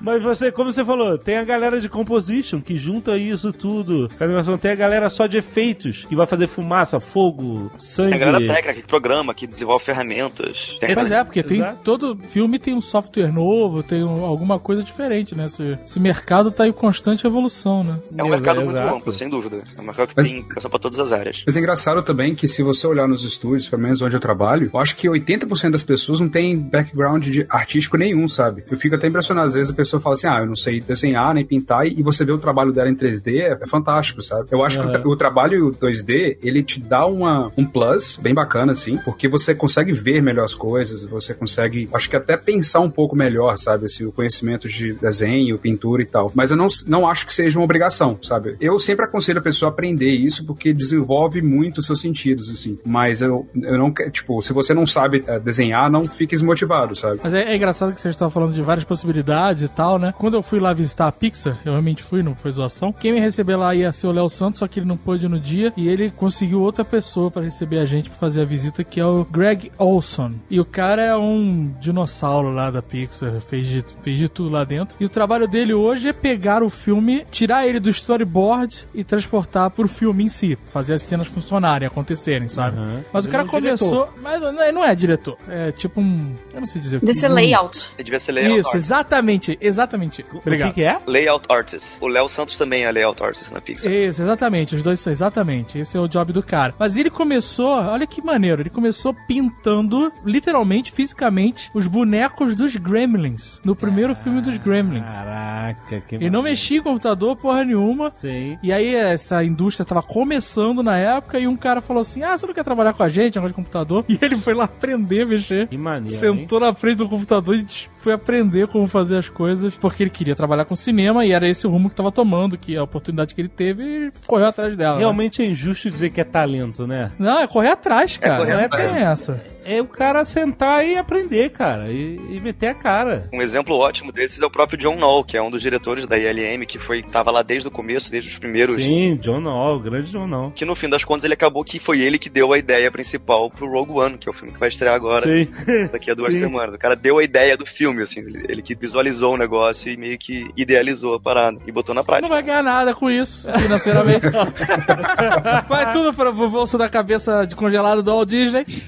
[0.00, 4.10] Mas você, como você falou, tem a galera de composition que junta isso tudo.
[4.18, 8.12] A animação tem a galera só de efeitos, que vai fazer fumaça, fogo, sangue.
[8.12, 10.76] Tem a galera técnica que programa, que desenvolve ferramentas.
[10.80, 11.78] Tem Pois galera- é, porque tem Exato.
[11.84, 15.44] todo filme tem um software novo, tem um- alguma coisa diferente, né?
[15.44, 17.98] Esse, esse mercado tá em constante evolução, né?
[18.16, 18.78] É um mercado Exato.
[18.80, 19.58] muito amplo, sem dúvida.
[19.76, 21.42] É um mercado que Mas- tem passou pra todas as áreas.
[21.46, 24.70] Mas é engraçado também que se você olhar nos estúdios, pelo menos onde eu trabalho,
[24.72, 28.64] eu acho que 80% das pessoas não tem background de artístico nenhum, sabe?
[28.70, 29.48] Eu fico até impressionado.
[29.48, 32.24] Às vezes a pessoa fala assim, ah, eu não sei desenhar nem pintar, e você
[32.24, 34.48] vê o trabalho dela em 3D, é, é fantástico, sabe?
[34.50, 38.34] Eu acho que o tra- o, trabalho 2D, ele te dá uma, um plus bem
[38.34, 42.80] bacana, assim, porque você consegue ver melhor as coisas, você consegue, acho que até pensar
[42.80, 43.86] um pouco melhor, sabe?
[43.86, 46.30] Assim, o conhecimento de desenho, pintura e tal.
[46.34, 48.56] Mas eu não, não acho que seja uma obrigação, sabe?
[48.60, 52.78] Eu sempre aconselho a pessoa a aprender isso porque desenvolve muito os seus sentidos, assim.
[52.84, 56.94] Mas eu, eu não quero, tipo, se você não sabe eh, desenhar, não fique desmotivado,
[56.94, 57.20] sabe?
[57.22, 60.12] Mas é, é engraçado que vocês estavam falando de várias possibilidades e tal, né?
[60.18, 62.92] Quando eu fui lá visitar a Pixar, eu realmente fui, não foi zoação.
[62.92, 65.38] Quem me receber lá ia ser o Léo Santos, só que ele não pôde no
[65.38, 69.00] dia e ele conseguiu outra pessoa pra receber a gente pra fazer a visita, que
[69.00, 70.32] é o Greg Olson.
[70.50, 74.64] E o cara é um dinossauro lá da Pixar, fez de, fez de tudo lá
[74.64, 74.96] dentro.
[75.00, 79.70] E o trabalho dele hoje é pegar o filme, tirar ele do storyboard e transportar
[79.70, 82.78] pro filme em si, fazer as cenas funcionarem, acontecerem, sabe?
[82.78, 83.04] Aham.
[83.12, 84.08] Mas o Ele cara é um começou.
[84.22, 86.34] Mas não é, não é diretor, é tipo um.
[86.52, 87.06] Eu não sei dizer o que.
[87.06, 87.86] Desse um- layout.
[87.96, 88.76] Ele devia ser layout isso, art.
[88.76, 89.58] exatamente.
[89.60, 90.24] exatamente.
[90.32, 90.68] O Obrigado.
[90.68, 91.00] que, que é?
[91.06, 91.98] Layout Artist.
[92.00, 93.92] O Léo Santos também é Layout Artist na Pixar.
[93.92, 95.78] Isso, exatamente, os dois são exatamente.
[95.78, 96.74] Esse é o job do cara.
[96.78, 103.60] Mas ele começou, olha que maneiro, ele começou pintando, literalmente, fisicamente, os bonecos dos Gremlins.
[103.64, 105.14] No primeiro filme dos Gremlins.
[105.14, 108.10] Caraca, que Ele não mexia em computador porra nenhuma.
[108.10, 108.58] Sei.
[108.62, 112.46] E aí essa indústria tava começando na época e um cara falou assim: Ah, você
[112.46, 114.04] não quer trabalhar com a gente, negócio de computador?
[114.08, 115.68] E ele foi lá aprender a mexer.
[115.78, 116.40] Que maneiro, hein?
[116.40, 117.64] Sentou na frente do computador e
[117.98, 121.66] foi aprender como fazer as coisas, porque ele queria trabalhar com cinema e era esse
[121.66, 124.94] o rumo que tava tomando, que a oportunidade que ele teve, ele correu atrás dela.
[124.94, 124.98] né?
[125.00, 127.12] Realmente é injusto dizer que é talento, né?
[127.18, 128.38] Não, é correr atrás, cara.
[128.38, 129.40] correr não é tem essa.
[129.64, 131.90] É o cara sentar e aprender, cara.
[131.90, 133.28] E, e meter a cara.
[133.32, 136.16] Um exemplo ótimo desses é o próprio John Knoll, que é um dos diretores da
[136.18, 138.82] ILM, que foi tava lá desde o começo, desde os primeiros.
[138.82, 140.52] Sim, John Knoll, o grande John Knoll.
[140.52, 143.50] Que no fim das contas ele acabou que foi ele que deu a ideia principal
[143.50, 145.48] pro Rogue One, que é o filme que vai estrear agora, Sim.
[145.92, 146.40] daqui a duas Sim.
[146.40, 146.74] semanas.
[146.74, 149.96] O cara deu a ideia do filme, assim, ele, ele que visualizou o negócio e
[149.96, 152.28] meio que idealizou a parada e botou na Não prática.
[152.28, 154.26] vai ganhar nada com isso, financeiramente.
[155.68, 158.64] vai tudo para o bolso da cabeça de congelado do Walt Disney.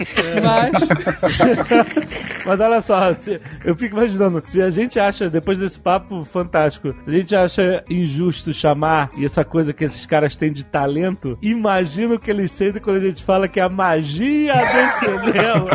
[2.46, 2.60] Mas.
[2.60, 7.10] Olha só, se- eu fico imaginando, se a gente acha, depois desse papo fantástico, se
[7.10, 12.14] a gente acha injusto chamar e essa coisa que esses caras têm de talento, imagina
[12.14, 15.70] o que eles sentem quando a gente fala que é a magia do cinema.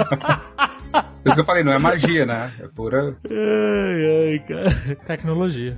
[1.26, 2.54] Por isso que eu falei, não é magia, né?
[2.60, 3.18] É pura.
[3.28, 4.96] ai, ai, cara.
[5.08, 5.76] Tecnologia.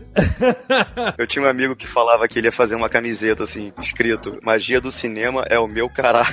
[1.18, 4.82] Eu tinha um amigo que falava que ele ia fazer uma camiseta assim, escrito: Magia
[4.82, 6.28] do cinema é o meu caralho.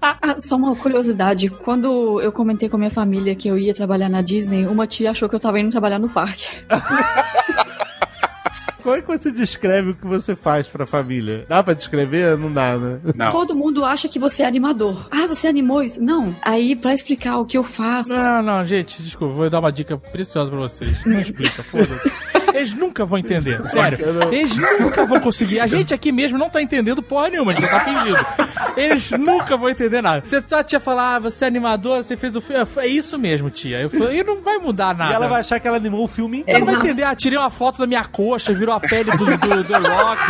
[0.00, 1.48] Ah, só uma curiosidade.
[1.50, 5.10] Quando eu comentei com a minha família que eu ia trabalhar na Disney, uma tia
[5.10, 6.46] achou que eu tava indo trabalhar no parque.
[8.86, 11.44] Como é que você descreve o que você faz pra família?
[11.48, 12.38] Dá pra descrever?
[12.38, 13.00] Não dá, né?
[13.16, 13.32] Não.
[13.32, 15.08] Todo mundo acha que você é animador.
[15.10, 16.00] Ah, você animou isso?
[16.00, 16.32] Não.
[16.40, 18.14] Aí, pra explicar o que eu faço.
[18.14, 21.04] Não, não, gente, desculpa, vou dar uma dica preciosa pra vocês.
[21.04, 22.14] Não explica, foda-se.
[22.56, 23.98] Eles nunca vão entender, sério.
[24.32, 25.60] Eles nunca vão conseguir.
[25.60, 28.26] A gente aqui mesmo não tá entendendo porra nenhuma, a gente tá fingindo.
[28.76, 30.22] Eles nunca vão entender nada.
[30.26, 32.66] Você só tia falar, ah, você é animador, você fez o filme.
[32.78, 33.80] É isso mesmo, tia.
[33.80, 35.12] Eu falei, e não vai mudar nada.
[35.12, 36.64] E ela vai achar que ela animou o filme Ela inteiro.
[36.66, 36.86] vai Exato.
[36.88, 40.22] entender, ah, tirei uma foto da minha coxa, virou a pele do, do, do Rock.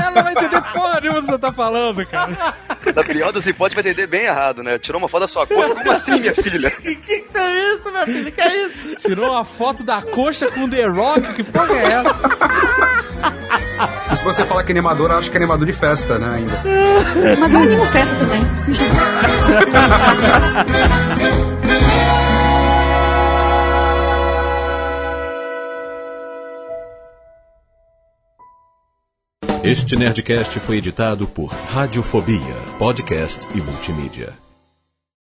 [0.00, 2.54] Ela não vai entender porra nenhuma do que você tá falando, cara.
[2.94, 4.78] Na pior das hipóteses vai entender bem errado, né?
[4.78, 6.70] Tirou uma foto da sua coisa, como assim, minha filha?
[6.70, 8.30] Que que que é isso, minha filha?
[8.30, 8.96] Que é isso?
[9.06, 12.14] Tirou uma foto da coxa com The Rock, que porra é essa?
[14.16, 16.28] Se você falar que é animador, eu acho que é animador de festa, né?
[16.32, 16.62] Ainda.
[17.38, 18.40] Mas eu animo festa também.
[29.62, 34.49] Este Nerdcast foi editado por Radiofobia, podcast e multimídia.